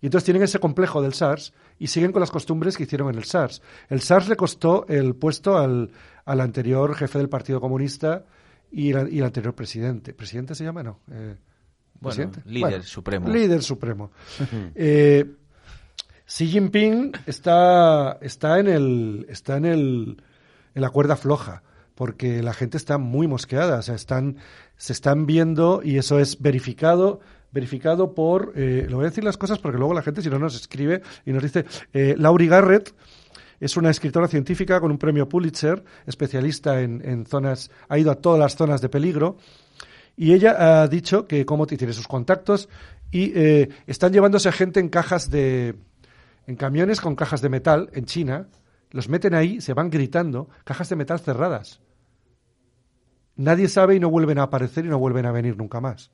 Y 0.00 0.06
entonces 0.06 0.24
tienen 0.26 0.42
ese 0.42 0.58
complejo 0.60 1.00
del 1.00 1.14
SARS 1.14 1.52
y 1.78 1.86
siguen 1.86 2.12
con 2.12 2.20
las 2.20 2.30
costumbres 2.30 2.76
que 2.76 2.82
hicieron 2.84 3.08
en 3.08 3.16
el 3.16 3.24
SARS. 3.24 3.62
El 3.88 4.02
SARS 4.02 4.28
le 4.28 4.36
costó 4.36 4.84
el 4.88 5.14
puesto 5.16 5.56
al, 5.58 5.90
al 6.24 6.40
anterior 6.40 6.94
jefe 6.94 7.18
del 7.18 7.28
Partido 7.30 7.60
Comunista 7.60 8.24
y, 8.70 8.92
la- 8.92 9.08
y 9.08 9.18
el 9.18 9.24
anterior 9.24 9.54
presidente. 9.54 10.12
¿Presidente 10.12 10.54
se 10.54 10.64
llama? 10.64 10.82
No. 10.82 11.00
eh, 11.10 11.36
Bueno, 12.00 12.30
líder 12.44 12.82
supremo. 12.82 13.28
Líder 13.28 13.62
supremo. 13.62 14.10
Eh, 14.74 15.24
Xi 16.26 16.48
Jinping 16.48 17.12
está, 17.26 18.18
está, 18.20 18.58
en, 18.58 18.66
el, 18.66 19.26
está 19.28 19.56
en, 19.56 19.64
el, 19.64 20.22
en 20.74 20.82
la 20.82 20.90
cuerda 20.90 21.16
floja 21.16 21.62
porque 21.94 22.42
la 22.42 22.52
gente 22.52 22.76
está 22.76 22.98
muy 22.98 23.26
mosqueada, 23.26 23.78
o 23.78 23.82
sea, 23.82 23.94
están, 23.94 24.36
se 24.76 24.92
están 24.92 25.26
viendo 25.26 25.80
y 25.82 25.96
eso 25.96 26.20
es 26.20 26.40
verificado 26.40 27.20
verificado 27.52 28.12
por, 28.12 28.52
eh, 28.54 28.86
lo 28.88 28.96
voy 28.96 29.06
a 29.06 29.08
decir 29.08 29.24
las 29.24 29.38
cosas 29.38 29.58
porque 29.58 29.78
luego 29.78 29.94
la 29.94 30.02
gente 30.02 30.20
si 30.20 30.28
no 30.28 30.38
nos 30.38 30.54
escribe 30.54 31.00
y 31.24 31.32
nos 31.32 31.42
dice, 31.42 31.64
eh, 31.94 32.14
Laurie 32.18 32.48
Garrett 32.48 32.92
es 33.60 33.78
una 33.78 33.88
escritora 33.88 34.28
científica 34.28 34.78
con 34.78 34.90
un 34.90 34.98
premio 34.98 35.26
Pulitzer, 35.26 35.82
especialista 36.06 36.82
en, 36.82 37.00
en 37.02 37.24
zonas, 37.24 37.70
ha 37.88 37.98
ido 37.98 38.10
a 38.10 38.16
todas 38.16 38.38
las 38.38 38.56
zonas 38.56 38.82
de 38.82 38.90
peligro 38.90 39.38
y 40.16 40.32
ella 40.32 40.82
ha 40.82 40.88
dicho 40.88 41.26
que 41.26 41.44
como 41.44 41.66
tiene 41.66 41.92
sus 41.92 42.08
contactos 42.08 42.68
y 43.10 43.32
eh, 43.34 43.68
están 43.86 44.12
llevándose 44.12 44.48
a 44.48 44.52
gente 44.52 44.80
en 44.80 44.88
cajas 44.88 45.30
de, 45.30 45.76
en 46.46 46.56
camiones 46.56 47.00
con 47.00 47.14
cajas 47.14 47.42
de 47.42 47.48
metal 47.48 47.90
en 47.92 48.06
China, 48.06 48.48
los 48.90 49.08
meten 49.08 49.34
ahí, 49.34 49.60
se 49.60 49.74
van 49.74 49.90
gritando, 49.90 50.48
cajas 50.64 50.88
de 50.88 50.96
metal 50.96 51.20
cerradas. 51.20 51.80
Nadie 53.36 53.68
sabe 53.68 53.96
y 53.96 54.00
no 54.00 54.08
vuelven 54.08 54.38
a 54.38 54.44
aparecer 54.44 54.86
y 54.86 54.88
no 54.88 54.98
vuelven 54.98 55.26
a 55.26 55.32
venir 55.32 55.56
nunca 55.56 55.80
más. 55.80 56.10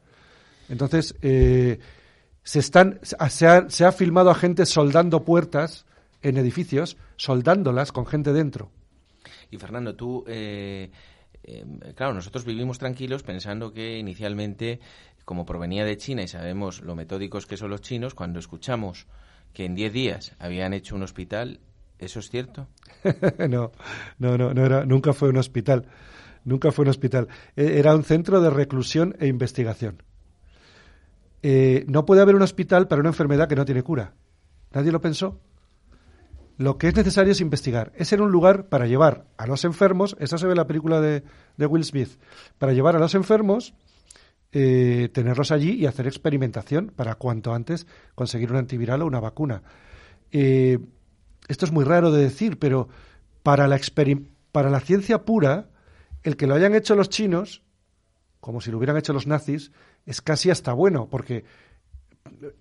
Entonces, 0.69 1.15
eh, 1.23 1.79
se, 2.43 2.59
están, 2.59 2.99
se, 3.03 3.47
ha, 3.47 3.71
se 3.71 3.85
ha 3.85 3.93
filmado 3.93 4.31
a 4.31 4.35
gente 4.35 4.67
soldando 4.67 5.25
puertas 5.25 5.87
en 6.23 6.37
edificios, 6.37 6.97
soldándolas 7.17 7.93
con 7.93 8.07
gente 8.07 8.33
dentro. 8.33 8.71
Y 9.51 9.59
Fernando, 9.59 9.95
tú, 9.95 10.25
eh, 10.27 10.91
eh, 11.45 11.65
claro, 11.95 12.15
nosotros 12.15 12.45
vivimos 12.45 12.79
tranquilos 12.79 13.23
pensando 13.23 13.73
que 13.73 13.99
inicialmente, 13.99 14.81
como 15.25 15.45
provenía 15.45 15.85
de 15.85 15.97
China 15.97 16.23
y 16.23 16.29
sabemos 16.29 16.83
lo 16.83 16.95
metódicos 16.95 17.47
que 17.47 17.57
son 17.57 17.71
los 17.71 17.81
chinos, 17.81 18.15
cuando 18.15 18.39
escuchamos 18.39 19.07
que 19.53 19.65
en 19.65 19.75
10 19.75 19.93
días 19.93 20.37
habían 20.39 20.73
hecho 20.73 20.95
un 20.95 21.03
hospital, 21.03 21.61
¿eso 21.99 22.21
es 22.21 22.31
cierto? 22.31 22.69
no, 23.49 23.73
no, 24.19 24.39
no, 24.39 24.55
no 24.55 24.65
era, 24.65 24.85
nunca 24.85 25.13
fue 25.13 25.29
un 25.29 25.37
hospital. 25.37 25.87
Nunca 26.45 26.73
fue 26.73 26.85
un 26.85 26.89
hospital. 26.89 27.29
Eh, 27.57 27.75
Era 27.79 27.95
un 27.95 28.03
centro 28.03 28.41
de 28.41 28.51
reclusión 28.51 29.15
e 29.21 29.27
investigación. 29.29 30.03
Eh, 31.43 31.85
no 31.89 32.05
puede 32.05 32.23
haber 32.23 32.35
un 32.35 32.43
hospital 32.43 32.89
para 32.89 33.01
una 33.01 33.11
enfermedad 33.11 33.49
que 33.49 33.57
no 33.57 33.65
tiene 33.65 33.83
cura. 33.83 34.15
Nadie 34.73 34.93
lo 34.93 35.01
pensó. 35.01 35.41
Lo 36.59 36.79
que 36.79 36.89
es 36.89 36.95
necesario 36.95 37.33
es 37.33 37.41
investigar. 37.41 37.93
Es 37.97 38.13
en 38.13 38.21
un 38.21 38.31
lugar 38.31 38.69
para 38.69 38.87
llevar 38.87 39.27
a 39.37 39.47
los 39.47 39.65
enfermos, 39.65 40.17
eso 40.21 40.39
se 40.39 40.47
ve 40.47 40.53
en 40.53 40.59
la 40.59 40.67
película 40.67 41.01
de, 41.01 41.25
de 41.57 41.67
Will 41.67 41.85
Smith, 41.85 42.19
para 42.59 42.73
llevar 42.73 42.97
a 42.97 42.99
los 42.99 43.15
enfermos, 43.15 43.75
eh, 44.53 45.09
tenerlos 45.13 45.51
allí 45.51 45.73
y 45.73 45.87
hacer 45.87 46.07
experimentación 46.07 46.93
para 46.95 47.15
cuanto 47.15 47.55
antes 47.55 47.87
conseguir 48.15 48.51
un 48.53 48.59
antiviral 48.59 49.01
o 49.03 49.07
una 49.07 49.19
vacuna. 49.21 49.63
Eh, 50.31 50.79
esto 51.49 51.65
es 51.65 51.73
muy 51.73 51.85
raro 51.85 52.11
de 52.11 52.23
decir, 52.23 52.59
pero 52.59 52.89
para 53.43 53.67
la, 53.67 53.81
para 54.53 54.71
la 54.71 54.81
ciencia 54.81 55.25
pura, 55.25 55.71
el 56.23 56.37
que 56.37 56.47
lo 56.47 56.55
hayan 56.55 56.75
hecho 56.75 56.95
los 56.95 57.09
chinos, 57.09 57.63
como 58.41 58.61
si 58.61 58.71
lo 58.71 58.77
hubieran 58.77 58.99
hecho 58.99 59.13
los 59.13 59.27
nazis, 59.27 59.73
es 60.05 60.21
casi 60.21 60.51
hasta 60.51 60.73
bueno, 60.73 61.09
porque 61.09 61.45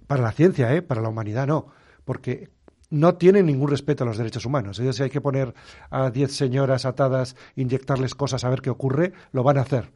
para 0.07 0.23
la 0.23 0.31
ciencia, 0.31 0.73
¿eh? 0.73 0.81
para 0.81 1.01
la 1.01 1.09
humanidad 1.09 1.47
no, 1.47 1.67
porque 2.05 2.49
no 2.91 3.15
tienen 3.15 3.47
ningún 3.47 3.69
respeto 3.69 4.03
a 4.03 4.07
los 4.07 4.17
derechos 4.17 4.45
humanos. 4.45 4.79
Ellos 4.79 4.95
si 4.95 5.03
hay 5.03 5.09
que 5.09 5.21
poner 5.21 5.55
a 5.89 6.11
10 6.11 6.31
señoras 6.31 6.85
atadas, 6.85 7.35
inyectarles 7.55 8.13
cosas 8.13 8.43
a 8.43 8.49
ver 8.49 8.61
qué 8.61 8.69
ocurre, 8.69 9.13
lo 9.31 9.41
van 9.41 9.57
a 9.57 9.61
hacer. 9.61 9.89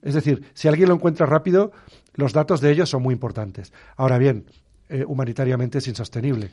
Es 0.00 0.14
decir, 0.14 0.50
si 0.54 0.68
alguien 0.68 0.88
lo 0.88 0.94
encuentra 0.94 1.26
rápido, 1.26 1.72
los 2.14 2.32
datos 2.32 2.60
de 2.60 2.70
ellos 2.70 2.88
son 2.88 3.02
muy 3.02 3.12
importantes. 3.12 3.72
Ahora 3.96 4.18
bien, 4.18 4.46
eh, 4.88 5.04
humanitariamente 5.06 5.78
es 5.78 5.88
insostenible. 5.88 6.50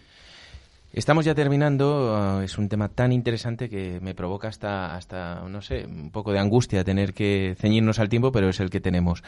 Estamos 0.94 1.24
ya 1.24 1.34
terminando. 1.34 2.40
uh, 2.40 2.42
es 2.42 2.58
un 2.58 2.68
tema 2.68 2.90
tan 2.90 3.14
interesante 3.14 3.70
que 3.70 4.00
me 4.02 4.14
provoca 4.14 4.50
hasta, 4.50 4.96
hasta, 4.96 5.48
no 5.48 5.62
sé, 5.62 5.86
un 5.86 6.12
poco 6.12 6.34
de 6.34 6.40
angustia 6.40 6.84
tener 6.84 7.14
que 7.14 7.56
ceñirnos 7.58 8.00
al 8.00 8.10
tiempo, 8.10 8.32
pero 8.32 8.50
es 8.50 8.60
el 8.60 8.70
que 8.70 8.82
tenemos. 8.82 9.24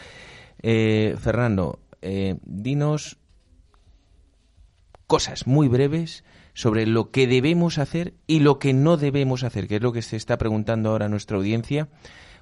Eh, 0.62 1.16
Fernando, 1.20 1.80
eh, 2.02 2.36
dinos 2.44 3.18
cosas 5.14 5.46
muy 5.46 5.68
breves 5.68 6.24
sobre 6.56 6.88
lo 6.88 7.12
que 7.12 7.28
debemos 7.28 7.78
hacer 7.78 8.16
y 8.26 8.40
lo 8.40 8.58
que 8.58 8.74
no 8.74 8.98
debemos 8.98 9.44
hacer, 9.44 9.68
que 9.68 9.76
es 9.76 9.82
lo 9.84 9.94
que 9.94 10.02
se 10.02 10.16
está 10.16 10.40
preguntando 10.40 10.90
ahora 10.90 11.08
nuestra 11.08 11.38
audiencia, 11.38 11.88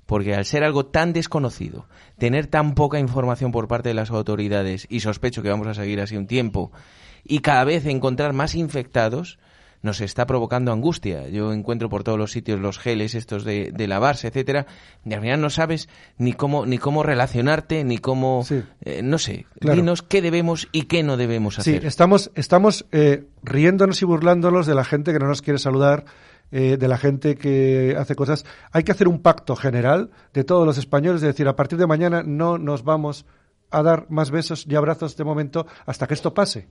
porque 0.05 0.35
al 0.35 0.45
ser 0.45 0.63
algo 0.63 0.85
tan 0.85 1.11
desconocido, 1.11 1.89
tener 2.17 2.47
tan 2.47 2.73
poca 2.73 2.97
información 2.97 3.51
por 3.51 3.67
parte 3.67 3.89
de 3.89 3.95
las 3.95 4.09
autoridades, 4.09 4.87
y 4.89 5.01
sospecho 5.01 5.43
que 5.43 5.49
vamos 5.49 5.67
a 5.67 5.73
seguir 5.73 5.99
así 5.99 6.15
un 6.15 6.27
tiempo, 6.27 6.71
y 7.25 7.39
cada 7.39 7.65
vez 7.65 7.85
encontrar 7.85 8.31
más 8.31 8.55
infectados, 8.55 9.37
nos 9.81 9.99
está 10.01 10.25
provocando 10.27 10.71
angustia. 10.71 11.27
Yo 11.29 11.53
encuentro 11.53 11.89
por 11.89 12.03
todos 12.03 12.17
los 12.17 12.31
sitios 12.31 12.59
los 12.59 12.77
geles 12.77 13.15
estos 13.15 13.43
de, 13.43 13.71
de 13.71 13.87
lavarse, 13.87 14.27
etcétera, 14.27 14.67
y 15.05 15.13
al 15.13 15.21
final 15.21 15.41
no 15.41 15.49
sabes 15.49 15.89
ni 16.17 16.33
cómo 16.33 16.65
ni 16.65 16.77
cómo 16.77 17.03
relacionarte, 17.03 17.83
ni 17.83 17.97
cómo 17.97 18.43
Sí. 18.45 18.61
eh, 18.81 19.01
no 19.03 19.17
sé. 19.17 19.45
Claro. 19.59 19.75
Dinos 19.77 20.01
qué 20.03 20.21
debemos 20.21 20.67
y 20.71 20.83
qué 20.83 21.01
no 21.03 21.17
debemos 21.17 21.55
Sí, 21.55 21.61
hacer. 21.61 21.85
estamos, 21.85 22.31
estamos 22.35 22.85
eh, 22.91 23.25
riéndonos 23.43 24.01
y 24.01 24.05
burlándonos 24.05 24.67
de 24.67 24.75
la 24.75 24.83
gente 24.83 25.13
que 25.13 25.19
no 25.19 25.27
nos 25.27 25.41
quiere 25.41 25.57
saludar, 25.59 26.05
eh, 26.51 26.77
de 26.77 26.87
la 26.87 26.97
gente 26.97 27.35
que 27.35 27.95
hace 27.97 28.13
cosas. 28.15 28.45
Hay 28.73 28.83
que 28.83 28.91
hacer 28.91 29.07
un 29.07 29.21
pacto 29.21 29.55
general 29.55 30.11
de 30.33 30.43
todos 30.43 30.65
los 30.65 30.77
españoles, 30.77 31.21
de 31.21 31.27
decir, 31.27 31.47
a 31.47 31.55
partir 31.55 31.79
de 31.79 31.87
mañana 31.87 32.23
no 32.23 32.57
nos 32.57 32.83
vamos 32.83 33.25
a 33.71 33.81
dar 33.83 34.05
más 34.09 34.31
besos 34.31 34.67
ni 34.67 34.75
abrazos 34.75 35.15
de 35.15 35.23
momento 35.23 35.65
hasta 35.85 36.05
que 36.07 36.13
esto 36.13 36.33
pase. 36.33 36.67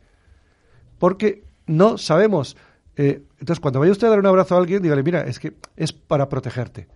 Porque 0.98 1.44
no 1.66 1.98
sabemos. 1.98 2.56
Eh, 2.96 3.22
entonces, 3.38 3.60
cuando 3.60 3.80
vaya 3.80 3.92
usted 3.92 4.06
a 4.06 4.10
dar 4.10 4.18
un 4.18 4.26
abrazo 4.26 4.54
a 4.54 4.58
alguien, 4.58 4.82
dígale, 4.82 5.02
mira, 5.02 5.22
es 5.22 5.38
que 5.38 5.54
es 5.76 5.92
para 5.92 6.28
protegerte. 6.28 6.88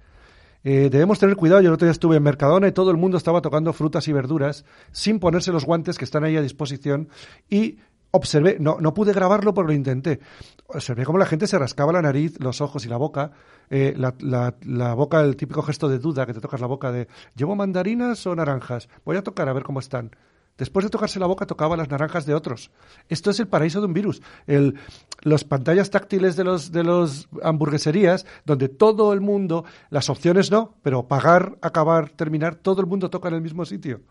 Eh, 0.65 0.89
debemos 0.91 1.19
tener 1.19 1.37
cuidado. 1.37 1.61
Yo 1.61 1.69
el 1.69 1.75
otro 1.75 1.87
día 1.87 1.93
estuve 1.93 2.17
en 2.17 2.23
Mercadona 2.23 2.69
y 2.69 2.73
todo 2.73 2.91
el 2.91 2.97
mundo 2.97 3.17
estaba 3.19 3.41
tocando 3.43 3.73
frutas 3.73 4.09
y 4.09 4.13
verduras 4.13 4.65
sin 4.93 5.21
ponerse 5.21 5.53
los 5.53 5.65
guantes 5.65 5.99
que 5.99 6.05
están 6.05 6.25
ahí 6.25 6.37
a 6.37 6.43
disposición 6.43 7.09
y 7.51 7.79
observé, 8.13 8.57
no, 8.61 8.79
no 8.81 8.95
pude 8.95 9.13
grabarlo, 9.13 9.53
pero 9.53 9.67
lo 9.67 9.73
intenté. 9.75 10.21
Observé 10.69 11.05
cómo 11.05 11.19
la 11.19 11.27
gente 11.27 11.47
se 11.47 11.59
rascaba 11.59 11.93
la 11.93 12.01
nariz, 12.01 12.39
los 12.41 12.61
ojos 12.61 12.87
y 12.87 12.89
la 12.89 12.97
boca. 12.97 13.33
Eh, 13.71 13.95
la- 13.97 14.15
la 14.63 14.95
boca, 14.95 15.21
el 15.21 15.37
típico 15.37 15.63
gesto 15.63 15.89
de 15.89 15.99
duda 15.99 16.25
que 16.25 16.33
te 16.33 16.41
tocas 16.41 16.61
la 16.61 16.67
boca 16.67 16.93
de 16.93 17.09
¿llevo 17.35 17.57
mandarinas 17.57 18.27
o 18.27 18.35
naranjas? 18.35 18.89
Voy 19.05 19.17
a 19.17 19.23
tocar 19.23 19.49
a 19.49 19.53
ver 19.53 19.65
cómo 19.65 19.81
están. 19.81 20.13
Después 20.57 20.85
de 20.85 20.91
tocarse 20.91 21.19
la 21.19 21.27
boca, 21.27 21.47
tocaba 21.47 21.77
las 21.77 21.91
naranjas 21.91 22.27
de 22.27 22.35
otros. 22.35 22.71
Esto 23.09 23.31
es 23.31 23.41
el 23.41 23.49
paraíso 23.49 23.81
de 23.81 23.87
un 23.87 23.93
virus. 23.93 24.23
El, 24.47 24.79
los 25.23 25.43
pantallas 25.43 25.91
táctiles 25.91 26.37
de 26.37 26.45
los, 26.45 26.71
de 26.71 26.85
los 26.85 27.29
hamburgueserías, 27.43 28.25
donde 28.45 28.69
todo 28.69 29.13
el 29.13 29.21
mundo, 29.21 29.65
las 29.91 30.09
opciones 30.11 30.53
no, 30.53 30.77
pero 30.83 31.09
pagar, 31.09 31.59
acabar, 31.61 32.11
terminar, 32.11 32.55
todo 32.55 32.81
el 32.81 32.87
mundo 32.87 33.11
toca 33.11 33.29
en 33.29 33.35
el 33.35 33.41
mismo 33.43 33.65
sitio. 33.65 34.03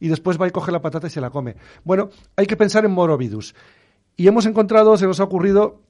Y 0.00 0.08
después 0.08 0.40
va 0.40 0.48
y 0.48 0.50
coge 0.50 0.72
la 0.72 0.80
patata 0.80 1.08
y 1.08 1.10
se 1.10 1.20
la 1.20 1.30
come. 1.30 1.56
Bueno, 1.84 2.08
hay 2.36 2.46
que 2.46 2.56
pensar 2.56 2.84
en 2.86 2.92
morovidus. 2.92 3.54
Y 4.16 4.28
hemos 4.28 4.46
encontrado, 4.46 4.96
se 4.96 5.06
nos 5.06 5.20
ha 5.20 5.24
ocurrido, 5.24 5.82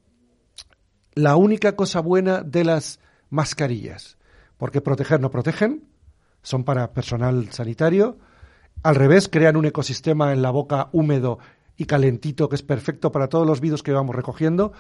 la 1.14 1.36
única 1.36 1.76
cosa 1.76 2.00
buena 2.00 2.42
de 2.42 2.64
las 2.64 2.98
mascarillas. 3.30 4.18
porque 4.57 4.80
proteger 4.80 5.20
no 5.20 5.28
protegen, 5.28 5.88
son 6.42 6.62
para 6.62 6.92
personal 6.92 7.50
sanitario. 7.50 8.18
Al 8.83 8.95
revés, 8.95 9.28
crean 9.28 9.57
un 9.57 9.66
ecosistema 9.66 10.33
en 10.33 10.43
la 10.43 10.51
boca 10.51 10.89
húmedo 10.93 11.39
y 11.76 11.87
calentito 11.87 12.49
que 12.49 12.57
es 12.57 12.62
perfecto 12.62 13.12
para 13.12 13.28
todos 13.28 13.47
los 13.47 13.61
virus 13.61 13.83
que 13.83 13.93
vamos 13.93 14.14
recogiendo. 14.14 14.72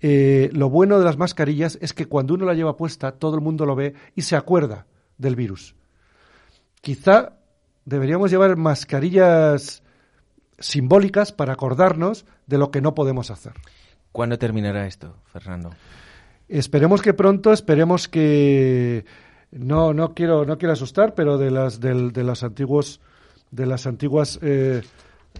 Eh, 0.00 0.50
lo 0.52 0.70
bueno 0.70 0.98
de 0.98 1.04
las 1.04 1.16
mascarillas 1.16 1.78
es 1.80 1.92
que 1.92 2.06
cuando 2.06 2.34
uno 2.34 2.44
la 2.46 2.54
lleva 2.54 2.76
puesta, 2.76 3.12
todo 3.12 3.36
el 3.36 3.40
mundo 3.40 3.66
lo 3.66 3.74
ve 3.74 3.94
y 4.14 4.22
se 4.22 4.36
acuerda 4.36 4.86
del 5.18 5.36
virus. 5.36 5.74
Quizá 6.80 7.34
deberíamos 7.84 8.30
llevar 8.30 8.56
mascarillas 8.56 9.82
simbólicas 10.58 11.32
para 11.32 11.52
acordarnos 11.52 12.26
de 12.46 12.58
lo 12.58 12.70
que 12.70 12.80
no 12.80 12.94
podemos 12.94 13.30
hacer. 13.30 13.54
¿Cuándo 14.12 14.38
terminará 14.38 14.86
esto, 14.86 15.16
Fernando? 15.26 15.70
Esperemos 16.48 17.02
que 17.02 17.14
pronto, 17.14 17.52
esperemos 17.52 18.06
que 18.06 19.04
no 19.50 19.94
no 19.94 20.14
quiero 20.14 20.44
no 20.44 20.58
quiero 20.58 20.72
asustar, 20.72 21.14
pero 21.14 21.38
de 21.38 21.50
las 21.50 21.80
del, 21.80 22.12
de 22.12 22.22
los 22.22 22.42
antiguos 22.42 23.00
de 23.54 23.66
las 23.66 23.86
antiguas 23.86 24.38
eh, 24.42 24.82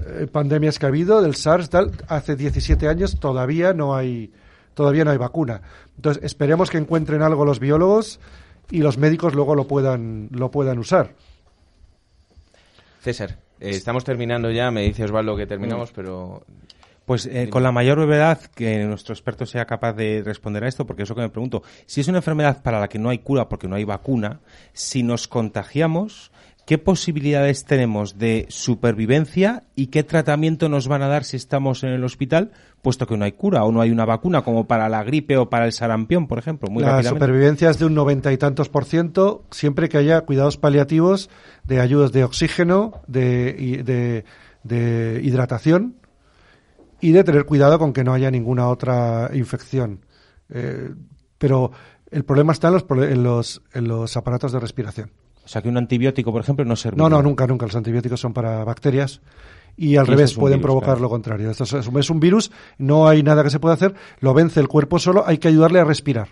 eh, 0.07 0.27
pandemias 0.31 0.79
que 0.79 0.87
ha 0.87 0.89
habido 0.89 1.23
del 1.23 1.35
SARS 1.35 1.71
tal, 1.71 1.93
hace 2.09 2.37
17 2.37 2.89
años 2.89 3.19
todavía 3.19 3.73
no 3.73 3.95
hay 3.95 4.33
todavía 4.75 5.05
no 5.05 5.11
hay 5.11 5.19
vacuna. 5.19 5.62
Entonces, 5.97 6.23
esperemos 6.25 6.71
que 6.71 6.79
encuentren 6.79 7.23
algo 7.23 7.45
los 7.45 7.61
biólogos 7.61 8.21
y 8.71 8.79
los 8.79 8.99
médicos 8.99 9.35
luego 9.35 9.55
lo 9.55 9.67
puedan 9.67 10.29
lo 10.31 10.51
puedan 10.51 10.79
usar. 10.79 11.15
César, 13.01 13.39
eh, 13.61 13.71
estamos 13.71 14.05
terminando 14.05 14.51
ya, 14.51 14.71
me 14.71 14.83
dice 14.83 15.05
Osvaldo 15.05 15.37
que 15.37 15.47
terminamos, 15.47 15.93
pero 15.93 16.45
Pues 17.05 17.27
eh, 17.27 17.51
con 17.51 17.62
la 17.62 17.71
mayor 17.71 17.99
brevedad 17.99 18.41
que 18.55 18.83
nuestro 18.85 19.12
experto 19.12 19.45
sea 19.45 19.67
capaz 19.67 19.93
de 19.93 20.23
responder 20.25 20.65
a 20.65 20.69
esto, 20.69 20.87
porque 20.87 21.03
eso 21.03 21.15
que 21.15 21.21
me 21.21 21.29
pregunto, 21.29 21.62
si 21.85 22.01
es 22.01 22.09
una 22.09 22.19
enfermedad 22.19 22.62
para 22.62 22.81
la 22.81 22.89
que 22.89 22.99
no 22.99 23.11
hay 23.11 23.19
cura 23.19 23.49
porque 23.49 23.69
no 23.69 23.77
hay 23.77 23.85
vacuna, 23.85 24.41
si 24.73 25.03
nos 25.03 25.29
contagiamos, 25.29 26.33
¿qué 26.67 26.79
posibilidades 26.79 27.65
tenemos 27.65 28.19
de 28.19 28.47
supervivencia 28.49 29.65
y 29.77 29.89
qué 29.89 30.03
tratamiento 30.03 30.69
nos 30.69 30.89
van 30.89 31.03
a 31.03 31.09
dar 31.09 31.25
si 31.25 31.37
estamos 31.37 31.83
en 31.85 31.91
el 31.91 32.05
hospital, 32.05 32.53
puesto 32.83 33.07
que 33.07 33.17
no 33.17 33.25
hay 33.25 33.33
cura 33.33 33.65
o 33.65 33.73
no 33.73 33.81
hay 33.81 33.91
una 33.91 34.05
vacuna, 34.05 34.43
como 34.43 34.67
para 34.67 34.89
la 34.89 35.03
gripe 35.05 35.37
o 35.37 35.51
para 35.51 35.67
el 35.67 35.73
sarampión, 35.73 36.27
por 36.27 36.39
ejemplo? 36.39 36.71
Muy 36.71 36.83
la 36.83 36.97
supervivencia 37.17 37.71
es 37.71 37.79
de 37.79 37.87
un 37.87 37.95
noventa 37.95 38.33
y 38.33 38.39
tantos 38.39 38.69
por 38.69 38.85
ciento, 38.85 39.45
siempre 39.51 39.89
que 39.89 39.99
haya 39.99 40.23
cuidados 40.23 40.57
paliativos 40.57 41.29
de 41.65 41.81
ayudas 41.81 42.12
de 42.12 42.25
oxígeno, 42.25 43.03
de, 43.07 43.83
de- 43.85 44.25
de 44.62 45.21
hidratación 45.23 45.97
y 47.01 47.12
de 47.12 47.23
tener 47.25 47.45
cuidado 47.45 47.79
con 47.79 47.93
que 47.93 48.03
no 48.05 48.15
haya 48.15 48.31
ninguna 48.31 48.69
otra 48.69 49.31
infección. 49.35 50.01
Eh, 50.49 50.91
pero 51.37 51.71
el 52.11 52.25
problema 52.25 52.53
está 52.53 52.69
en 52.69 52.75
los, 52.75 52.85
en 52.91 53.23
los, 53.23 53.62
en 53.75 53.89
los 53.89 54.17
aparatos 54.17 54.53
de 54.53 54.61
respiración. 54.61 55.11
O 55.45 55.49
sea, 55.49 55.61
que 55.61 55.68
un 55.68 55.76
antibiótico, 55.76 56.32
por 56.32 56.40
ejemplo, 56.40 56.64
no 56.64 56.76
sirve. 56.76 56.97
No, 56.97 57.09
no, 57.09 57.22
nunca, 57.22 57.47
nunca. 57.47 57.66
Los 57.66 57.76
antibióticos 57.76 58.20
son 58.20 58.32
para 58.32 58.64
bacterias 58.64 59.20
y 59.76 59.97
al 59.97 60.07
revés 60.07 60.34
pueden 60.34 60.59
virus, 60.59 60.66
provocar 60.66 60.95
claro. 60.95 61.01
lo 61.03 61.11
contrario. 61.11 61.51
Esto 61.51 61.64
es, 61.64 61.72
es 61.72 62.11
un 62.11 62.20
virus, 62.20 62.51
no 62.78 63.09
hay 63.09 63.22
nada 63.22 63.42
que 63.42 63.51
se 63.51 63.61
pueda 63.61 63.74
hacer, 63.74 63.95
lo 64.20 64.34
vence 64.34 64.61
el 64.61 64.68
cuerpo 64.68 64.99
solo, 64.99 65.24
hay 65.26 65.38
que 65.38 65.49
ayudarle 65.49 65.80
a 65.80 65.84
respirar. 65.84 66.28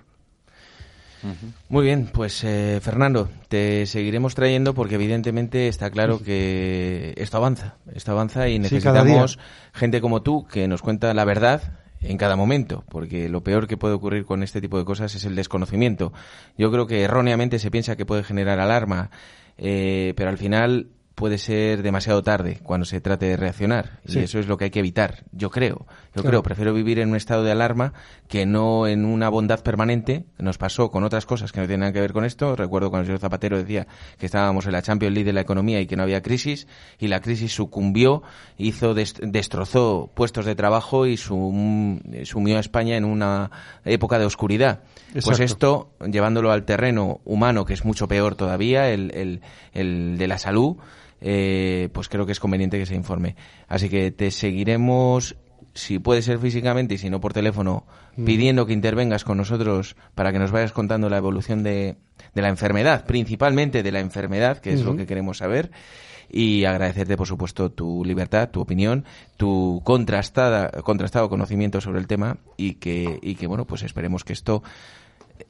Muy 1.69 1.85
bien, 1.85 2.11
pues 2.13 2.43
eh, 2.43 2.81
Fernando, 2.83 3.29
te 3.49 3.87
seguiremos 3.87 4.35
trayendo 4.35 4.75
porque 4.75 4.97
evidentemente 4.97 5.69
está 5.69 5.89
claro 5.89 6.21
que 6.21 7.15
esto 7.17 7.37
avanza, 7.37 7.77
esto 7.95 8.11
avanza 8.11 8.49
y 8.49 8.55
Sí, 8.55 8.59
necesitamos 8.59 9.39
gente 9.73 10.01
como 10.01 10.23
tú 10.23 10.47
que 10.47 10.67
nos 10.67 10.83
cuenta 10.83 11.15
la 11.15 11.25
verdad 11.25 11.82
en 12.03 12.19
cada 12.19 12.37
momento, 12.37 12.85
porque 12.89 13.29
lo 13.29 13.43
peor 13.43 13.67
que 13.67 13.77
puede 13.77 13.95
ocurrir 13.95 14.25
con 14.25 14.43
este 14.43 14.61
tipo 14.61 14.79
de 14.79 14.85
cosas 14.85 15.15
es 15.15 15.25
el 15.25 15.37
desconocimiento. 15.37 16.13
Yo 16.59 16.71
creo 16.71 16.87
que 16.87 17.03
erróneamente 17.03 17.59
se 17.59 17.71
piensa 17.71 17.97
que 17.97 18.07
puede 18.07 18.25
generar 18.25 18.61
alarma, 18.61 19.11
eh, 19.57 20.13
pero 20.17 20.31
al 20.31 20.39
final 20.39 20.89
puede 21.15 21.39
ser 21.39 21.83
demasiado 21.83 22.23
tarde 22.23 22.59
cuando 22.63 22.85
se 22.87 23.01
trate 23.01 23.27
de 23.27 23.37
reaccionar 23.37 24.01
Sí. 24.07 24.19
y 24.21 24.23
eso 24.23 24.39
es 24.39 24.47
lo 24.49 24.57
que 24.57 24.65
hay 24.65 24.71
que 24.71 24.79
evitar 24.81 25.25
yo 25.33 25.51
creo. 25.51 25.87
Yo 26.15 26.21
Claro. 26.23 26.29
creo 26.29 26.43
prefiero 26.43 26.75
vivir 26.75 26.99
en 26.99 27.11
un 27.11 27.17
estado 27.17 27.43
de 27.43 27.53
alarma 27.53 27.93
que 28.29 28.45
no 28.47 28.87
en 28.87 29.05
una 29.05 29.29
bondad 29.31 29.61
permanente. 29.63 30.25
Nos 30.39 30.59
pasó 30.59 30.91
con 30.91 31.05
otras 31.05 31.25
cosas 31.27 31.53
que 31.53 31.61
no 31.61 31.67
tienen 31.67 31.81
nada 31.81 31.93
que 31.93 32.01
ver 32.01 32.13
con 32.13 32.25
esto. 32.25 32.55
Recuerdo 32.57 32.91
cuando 32.91 33.03
el 33.03 33.07
señor 33.07 33.21
Zapatero 33.21 33.57
decía 33.59 33.87
que 34.19 34.27
estábamos 34.27 34.67
en 34.67 34.73
la 34.73 34.83
Champions 34.83 35.15
League 35.15 35.27
de 35.27 35.33
la 35.33 35.41
economía 35.41 35.81
y 35.81 35.87
que 35.87 35.97
no 35.97 36.03
había 36.03 36.21
crisis 36.23 36.67
y 36.99 37.09
la 37.09 37.21
crisis 37.21 37.55
sucumbió 37.55 38.23
hizo 38.59 38.95
dest- 38.95 39.21
destrozó 39.31 40.11
puestos 40.15 40.45
de 40.45 40.55
trabajo 40.55 41.07
y 41.07 41.17
sum- 41.17 42.01
sumió 42.25 42.57
a 42.57 42.61
España 42.61 42.97
en 42.97 43.05
una 43.05 43.51
época 43.85 44.19
de 44.19 44.27
oscuridad. 44.27 44.81
Pues 45.25 45.41
esto 45.41 45.91
llevándolo 46.11 46.53
al 46.53 46.65
terreno 46.65 47.21
humano 47.25 47.65
que 47.65 47.75
es 47.75 47.85
mucho 47.85 48.09
peor 48.09 48.35
todavía 48.35 48.91
el, 48.91 49.11
el- 49.15 49.41
el 49.73 50.17
de 50.19 50.27
la 50.29 50.39
salud 50.39 50.77
eh, 51.23 51.89
pues 51.93 52.09
creo 52.09 52.27
que 52.27 52.33
es 52.33 52.41
conveniente 52.41 52.79
que 52.79 52.87
se 52.87 52.95
informe. 52.95 53.37
Así 53.69 53.89
que 53.89 54.11
te 54.11 54.31
seguiremos, 54.31 55.37
si 55.73 55.99
puede 55.99 56.21
ser 56.21 56.39
físicamente 56.39 56.95
y 56.95 56.99
si 56.99 57.09
no 57.11 57.21
por 57.21 57.33
teléfono, 57.33 57.87
pidiendo 58.17 58.67
que 58.67 58.73
intervengas 58.73 59.25
con 59.25 59.39
nosotros 59.39 59.97
para 60.15 60.33
que 60.33 60.39
nos 60.39 60.51
vayas 60.51 60.73
contando 60.73 61.09
la 61.09 61.17
evolución 61.17 61.63
de, 61.63 61.97
de 62.35 62.43
la 62.43 62.49
enfermedad, 62.49 63.07
principalmente 63.07 63.83
de 63.83 63.93
la 63.93 64.01
enfermedad, 64.01 64.59
que 64.59 64.73
es 64.73 64.83
lo 64.83 64.97
que 64.97 65.07
queremos 65.07 65.39
saber. 65.39 65.71
Y 66.35 66.65
agradecerte, 66.65 67.17
por 67.17 67.27
supuesto, 67.27 67.71
tu 67.73 68.05
libertad, 68.07 68.49
tu 68.49 68.63
opinión, 68.63 69.05
tu 69.37 69.83
contrastada, 69.85 70.71
contrastado 70.83 71.29
conocimiento 71.29 71.81
sobre 71.83 72.01
el 72.01 72.07
tema 72.07 72.39
y 72.57 72.75
que, 72.75 73.19
y 73.21 73.35
que, 73.35 73.47
bueno, 73.47 73.67
pues 73.67 73.83
esperemos 73.83 74.25
que 74.25 74.33
esto, 74.33 74.63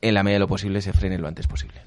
en 0.01 0.14
la 0.14 0.25
medida 0.25 0.37
de 0.37 0.41
lo 0.41 0.49
posible, 0.49 0.83
se 0.83 0.93
frene 0.93 1.18
lo 1.18 1.29
antes 1.29 1.47
posible. 1.47 1.83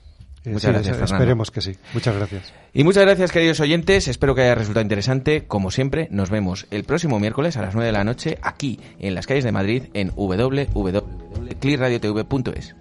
Eh, 0.46 0.52
Muchas 0.52 0.70
sí, 0.70 0.74
gracias, 0.74 0.98
Fernando. 0.98 1.16
esperemos 1.16 1.52
que 1.52 1.62
sí. 1.62 1.76
Muchas 1.94 2.16
gracias. 2.16 2.54
Y 2.74 2.84
muchas 2.84 3.04
gracias, 3.06 3.32
queridos 3.32 3.60
oyentes. 3.60 4.08
Espero 4.08 4.36
que 4.36 4.42
haya 4.44 4.56
resultado 4.56 4.84
interesante. 4.84 5.46
Como 5.48 5.72
siempre, 5.72 6.08
nos 6.12 6.30
vemos 6.30 6.68
el 6.72 6.84
próximo 6.84 7.20
miércoles 7.20 7.58
a 7.58 7.62
las 7.62 7.74
9 7.74 7.88
de 7.88 7.92
la 7.94 8.04
noche 8.04 8.38
aquí 8.42 8.80
en 9.00 9.16
las 9.16 9.26
calles 9.28 9.44
de 9.44 9.52
Madrid 9.52 9.84
en 9.94 10.12
www.cliradiotv.es. 10.16 12.76